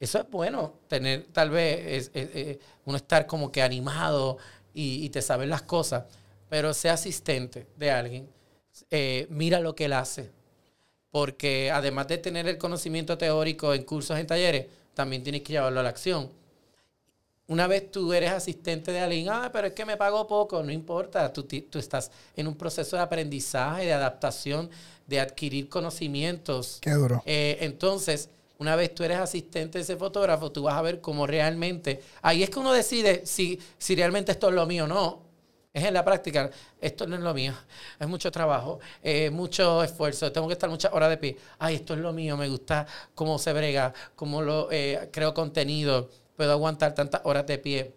Eso 0.00 0.18
es 0.18 0.28
bueno, 0.28 0.74
tener 0.88 1.26
tal 1.32 1.50
vez 1.50 2.10
uno 2.84 2.96
estar 2.96 3.26
como 3.26 3.52
que 3.52 3.62
animado 3.62 4.38
y, 4.74 5.08
te 5.10 5.22
saben 5.22 5.48
las 5.48 5.62
cosas, 5.62 6.04
pero 6.48 6.74
sea 6.74 6.94
asistente 6.94 7.68
de 7.76 7.90
alguien, 7.92 8.28
eh, 8.90 9.26
mira 9.30 9.60
lo 9.60 9.76
que 9.76 9.84
él 9.84 9.92
hace, 9.92 10.32
porque 11.14 11.70
además 11.70 12.08
de 12.08 12.18
tener 12.18 12.48
el 12.48 12.58
conocimiento 12.58 13.16
teórico 13.16 13.72
en 13.72 13.84
cursos, 13.84 14.18
en 14.18 14.26
talleres, 14.26 14.66
también 14.94 15.22
tienes 15.22 15.42
que 15.42 15.52
llevarlo 15.52 15.78
a 15.78 15.84
la 15.84 15.90
acción. 15.90 16.28
Una 17.46 17.68
vez 17.68 17.92
tú 17.92 18.12
eres 18.12 18.32
asistente 18.32 18.90
de 18.90 18.98
alguien, 18.98 19.28
ah, 19.30 19.48
pero 19.52 19.68
es 19.68 19.74
que 19.74 19.84
me 19.84 19.96
pago 19.96 20.26
poco, 20.26 20.60
no 20.64 20.72
importa, 20.72 21.32
tú, 21.32 21.44
tú 21.44 21.78
estás 21.78 22.10
en 22.34 22.48
un 22.48 22.56
proceso 22.56 22.96
de 22.96 23.02
aprendizaje, 23.02 23.84
de 23.84 23.92
adaptación, 23.92 24.68
de 25.06 25.20
adquirir 25.20 25.68
conocimientos. 25.68 26.78
Qué 26.80 26.90
duro. 26.90 27.22
Eh, 27.26 27.58
entonces, 27.60 28.28
una 28.58 28.74
vez 28.74 28.92
tú 28.92 29.04
eres 29.04 29.18
asistente 29.18 29.78
de 29.78 29.82
ese 29.84 29.94
fotógrafo, 29.94 30.50
tú 30.50 30.64
vas 30.64 30.74
a 30.74 30.82
ver 30.82 31.00
cómo 31.00 31.28
realmente, 31.28 32.02
ahí 32.22 32.42
es 32.42 32.50
que 32.50 32.58
uno 32.58 32.72
decide 32.72 33.24
si, 33.24 33.60
si 33.78 33.94
realmente 33.94 34.32
esto 34.32 34.48
es 34.48 34.54
lo 34.56 34.66
mío 34.66 34.82
o 34.82 34.88
no. 34.88 35.23
Es 35.74 35.82
en 35.82 35.92
la 35.92 36.04
práctica, 36.04 36.48
esto 36.80 37.04
no 37.04 37.16
es 37.16 37.20
lo 37.20 37.34
mío, 37.34 37.52
es 37.98 38.06
mucho 38.06 38.30
trabajo, 38.30 38.78
eh, 39.02 39.28
mucho 39.28 39.82
esfuerzo, 39.82 40.30
tengo 40.30 40.46
que 40.46 40.52
estar 40.52 40.70
muchas 40.70 40.92
horas 40.92 41.10
de 41.10 41.16
pie. 41.16 41.36
Ay, 41.58 41.74
esto 41.74 41.94
es 41.94 41.98
lo 41.98 42.12
mío, 42.12 42.36
me 42.36 42.48
gusta 42.48 42.86
cómo 43.12 43.40
se 43.40 43.52
brega, 43.52 43.92
cómo 44.14 44.40
lo 44.40 44.70
eh, 44.70 45.08
creo 45.12 45.34
contenido, 45.34 46.08
puedo 46.36 46.52
aguantar 46.52 46.94
tantas 46.94 47.22
horas 47.24 47.44
de 47.48 47.58
pie. 47.58 47.92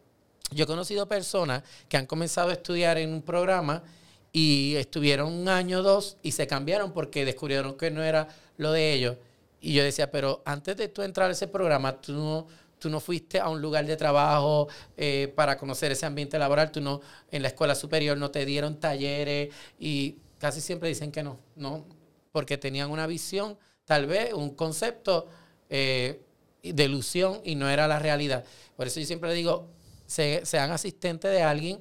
Yo 0.50 0.64
he 0.64 0.68
conocido 0.68 1.08
personas 1.08 1.62
que 1.88 1.98
han 1.98 2.08
comenzado 2.08 2.50
a 2.50 2.54
estudiar 2.54 2.98
en 2.98 3.14
un 3.14 3.22
programa 3.22 3.84
y 4.32 4.76
estuvieron 4.78 5.32
un 5.32 5.48
año 5.48 5.82
o 5.82 5.84
dos 5.84 6.18
y 6.24 6.32
se 6.32 6.48
cambiaron 6.48 6.94
porque 6.94 7.26
descubrieron 7.26 7.78
que 7.78 7.92
no 7.92 8.02
era 8.02 8.28
lo 8.58 8.72
de 8.72 8.92
ellos. 8.92 9.18
Y 9.62 9.74
yo 9.74 9.84
decía, 9.84 10.10
pero 10.10 10.42
antes 10.46 10.78
de 10.78 10.88
tú 10.88 11.04
entrar 11.04 11.30
a 11.30 11.34
ese 11.34 11.48
programa, 11.48 12.02
tú 12.02 12.14
no, 12.14 12.48
tú 12.80 12.90
no 12.90 13.00
fuiste 13.00 13.40
a 13.40 13.50
un 13.50 13.62
lugar 13.62 13.86
de 13.86 13.98
trabajo 13.98 14.68
eh, 14.96 15.32
para 15.36 15.58
conocer 15.58 15.92
ese 15.92 16.06
ambiente 16.06 16.38
laboral, 16.40 16.72
tú 16.72 16.82
no, 16.82 17.02
en 17.32 17.42
la 17.42 17.50
escuela 17.50 17.76
superior 17.76 18.18
no 18.18 18.32
te 18.32 18.46
dieron 18.46 18.80
talleres 18.80 19.54
y 19.80 20.18
casi 20.38 20.62
siempre 20.62 20.90
dicen 20.90 21.12
que 21.12 21.24
no, 21.24 21.40
no, 21.56 21.86
porque 22.32 22.58
tenían 22.58 22.92
una 22.92 23.08
visión, 23.08 23.58
tal 23.86 24.06
vez 24.06 24.34
un 24.34 24.52
concepto 24.56 25.28
eh, 25.70 26.22
de 26.64 26.84
ilusión 26.84 27.42
y 27.44 27.56
no 27.56 27.70
era 27.70 27.88
la 27.88 28.00
realidad. 28.00 28.44
Por 28.76 28.88
eso 28.88 29.00
yo 29.00 29.06
siempre 29.06 29.34
digo, 29.34 29.68
se- 30.06 30.46
sean 30.46 30.72
asistentes 30.72 31.32
de 31.32 31.42
alguien, 31.44 31.80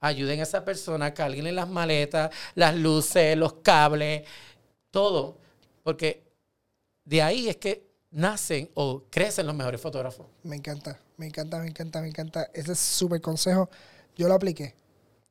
ayuden 0.00 0.40
a 0.40 0.44
esa 0.44 0.64
persona, 0.64 1.12
carguen 1.14 1.54
las 1.54 1.68
maletas, 1.68 2.30
las 2.54 2.74
luces, 2.76 3.36
los 3.36 3.54
cables, 3.54 4.24
todo, 4.90 5.38
porque 5.82 6.24
de 7.04 7.22
ahí 7.22 7.48
es 7.48 7.56
que 7.56 7.87
nacen 8.10 8.68
o 8.74 9.02
crecen 9.10 9.46
los 9.46 9.54
mejores 9.54 9.80
fotógrafos. 9.80 10.26
Me 10.42 10.56
encanta, 10.56 10.98
me 11.16 11.26
encanta, 11.26 11.58
me 11.58 11.68
encanta, 11.68 12.00
me 12.00 12.08
encanta. 12.08 12.50
Ese 12.54 12.72
es 12.72 12.78
súper 12.78 13.20
consejo. 13.20 13.68
Yo 14.16 14.28
lo 14.28 14.34
apliqué. 14.34 14.74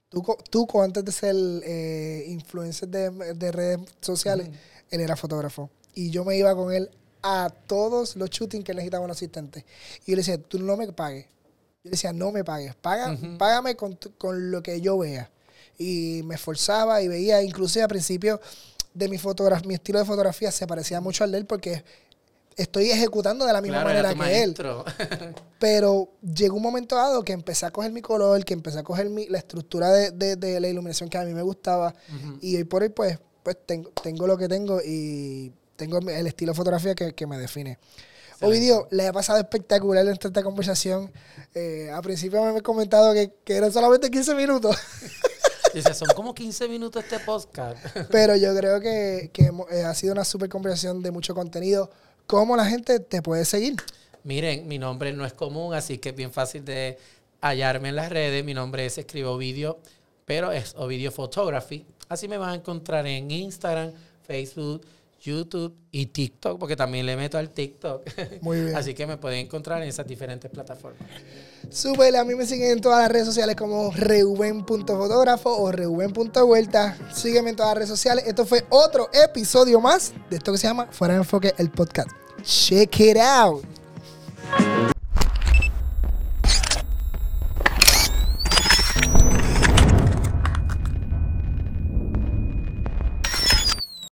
Tuco, 0.09 0.37
Tuco 0.49 0.81
antes 0.83 1.03
de 1.03 1.11
ser 1.11 1.35
eh, 1.63 2.25
influencer 2.27 2.87
de, 2.87 3.09
de 3.33 3.51
redes 3.51 3.79
sociales, 4.01 4.49
él 4.89 5.01
era 5.01 5.15
fotógrafo. 5.15 5.69
Y 5.93 6.11
yo 6.11 6.23
me 6.23 6.37
iba 6.37 6.55
con 6.55 6.71
él 6.73 6.89
a 7.23 7.49
todos 7.67 8.15
los 8.15 8.29
shootings 8.29 8.63
que 8.63 8.73
necesitaba 8.73 9.03
un 9.03 9.11
asistente. 9.11 9.65
Y 10.05 10.11
yo 10.11 10.15
le 10.15 10.21
decía, 10.21 10.37
tú 10.37 10.59
no 10.59 10.77
me 10.77 10.87
pagues. 10.93 11.25
Yo 11.83 11.89
le 11.89 11.91
decía, 11.91 12.13
no 12.13 12.31
me 12.31 12.43
pagues. 12.43 12.75
Paga. 12.75 13.17
Págame 13.37 13.75
con, 13.75 13.97
tu- 13.97 14.15
con 14.17 14.51
lo 14.51 14.63
que 14.63 14.79
yo 14.79 14.97
vea. 14.99 15.29
Y 15.77 16.21
me 16.23 16.35
esforzaba 16.35 17.01
y 17.01 17.07
veía, 17.07 17.41
inclusive 17.41 17.83
al 17.83 17.89
principio 17.89 18.39
de 18.93 19.09
mi 19.09 19.17
fotografía, 19.17 19.67
mi 19.67 19.73
estilo 19.75 19.99
de 19.99 20.05
fotografía 20.05 20.51
se 20.51 20.65
parecía 20.67 21.01
mucho 21.01 21.23
al 21.23 21.31
de 21.31 21.39
él 21.39 21.45
porque 21.45 21.83
estoy 22.57 22.91
ejecutando 22.91 23.45
de 23.45 23.53
la 23.53 23.61
misma 23.61 23.83
Claro, 23.83 23.89
manera 23.89 24.25
que 24.25 24.43
él. 24.43 24.55
Pero 25.59 26.09
llegó 26.21 26.55
un 26.57 26.61
momento 26.63 26.95
dado 26.95 27.23
que 27.23 27.33
empecé 27.33 27.65
a 27.65 27.71
coger 27.71 27.91
mi 27.91 28.01
color, 28.01 28.43
que 28.43 28.53
empecé 28.53 28.79
a 28.79 28.83
coger 28.83 29.09
mi, 29.09 29.27
la 29.27 29.37
estructura 29.37 29.91
de, 29.91 30.11
de- 30.11 30.35
de 30.35 30.59
la 30.59 30.67
iluminación 30.67 31.09
que 31.09 31.17
a 31.17 31.23
mí 31.23 31.33
me 31.33 31.41
gustaba. 31.41 31.93
Y 32.41 32.55
hoy 32.57 32.63
por 32.65 32.81
hoy, 32.83 32.89
pues, 32.89 33.17
pues 33.43 33.57
tengo, 33.65 33.91
tengo 34.03 34.27
lo 34.27 34.37
que 34.37 34.47
tengo 34.47 34.79
y 34.85 35.51
tengo 35.75 35.99
el 35.99 36.27
estilo 36.27 36.51
de 36.51 36.55
fotografía 36.57 36.93
que, 36.95 37.13
que 37.13 37.25
me 37.27 37.37
define. 37.37 37.77
Ovidio, 38.41 38.87
le 38.91 39.07
ha 39.07 39.13
pasado 39.13 39.39
espectacular 39.39 40.07
esta 40.07 40.43
conversación. 40.43 41.11
Eh, 41.55 41.89
al 41.91 42.01
principio 42.03 42.43
me 42.43 42.59
he 42.59 42.61
comentado 42.61 43.11
que, 43.13 43.33
que 43.43 43.55
eran 43.57 43.71
solamente 43.71 44.11
15 44.11 44.35
minutos. 44.35 44.75
Dice, 45.73 45.93
son 45.95 46.07
como 46.15 46.33
15 46.35 46.67
minutos 46.69 47.03
este 47.03 47.19
podcast. 47.19 47.77
Pero 48.11 48.35
yo 48.35 48.55
creo 48.55 48.79
que, 48.79 49.31
que 49.33 49.51
eh, 49.71 49.83
ha 49.83 49.93
sido 49.95 50.13
una 50.13 50.23
super 50.23 50.49
conversación 50.49 51.01
de 51.01 51.11
mucho 51.11 51.33
contenido. 51.35 51.89
¿Cómo 52.27 52.57
la 52.57 52.65
gente 52.65 52.99
te 52.99 53.21
puede 53.21 53.45
seguir? 53.45 53.77
Miren, 54.25 54.67
mi 54.67 54.77
nombre 54.77 55.13
no 55.13 55.25
es 55.25 55.31
común, 55.31 55.73
así 55.73 55.97
que 55.97 56.09
es 56.09 56.15
bien 56.15 56.33
fácil 56.33 56.65
de 56.65 56.97
hallarme 57.39 57.87
en 57.87 57.95
las 57.95 58.09
redes. 58.09 58.43
Mi 58.43 58.53
nombre 58.53 58.85
es 58.85 58.97
Escribo 58.97 59.31
Ovidio, 59.31 59.79
pero 60.25 60.51
es 60.51 60.75
Ovidio 60.75 61.13
Photography. 61.13 61.85
Así 62.09 62.27
me 62.27 62.37
van 62.37 62.49
a 62.49 62.55
encontrar 62.55 63.07
en 63.07 63.31
Instagram, 63.31 63.93
Facebook, 64.23 64.81
YouTube 65.27 65.75
y 65.91 66.07
TikTok, 66.07 66.57
porque 66.57 66.75
también 66.75 67.05
le 67.05 67.17
meto 67.17 67.37
al 67.37 67.49
TikTok. 67.49 68.03
Muy 68.41 68.61
bien. 68.61 68.75
Así 68.75 68.93
que 68.93 69.05
me 69.05 69.17
pueden 69.17 69.45
encontrar 69.45 69.81
en 69.81 69.89
esas 69.89 70.07
diferentes 70.07 70.49
plataformas. 70.49 71.01
Súper, 71.69 72.15
a 72.15 72.23
mí 72.23 72.33
me 72.35 72.45
siguen 72.45 72.71
en 72.71 72.81
todas 72.81 73.01
las 73.01 73.11
redes 73.11 73.25
sociales 73.25 73.55
como 73.55 73.91
reuben.fotógrafo 73.91 75.55
o 75.57 75.71
reuben.vuelta. 75.71 76.97
Sígueme 77.13 77.49
en 77.49 77.55
todas 77.57 77.71
las 77.71 77.77
redes 77.77 77.89
sociales. 77.89 78.23
Esto 78.25 78.45
fue 78.45 78.65
otro 78.69 79.09
episodio 79.11 79.81
más 79.81 80.13
de 80.29 80.37
esto 80.37 80.51
que 80.51 80.57
se 80.57 80.67
llama 80.67 80.87
Fuera 80.91 81.15
de 81.15 81.19
Enfoque, 81.19 81.53
el 81.57 81.69
podcast. 81.69 82.09
Check 82.43 82.99
it 83.01 83.17
out. 83.17 83.76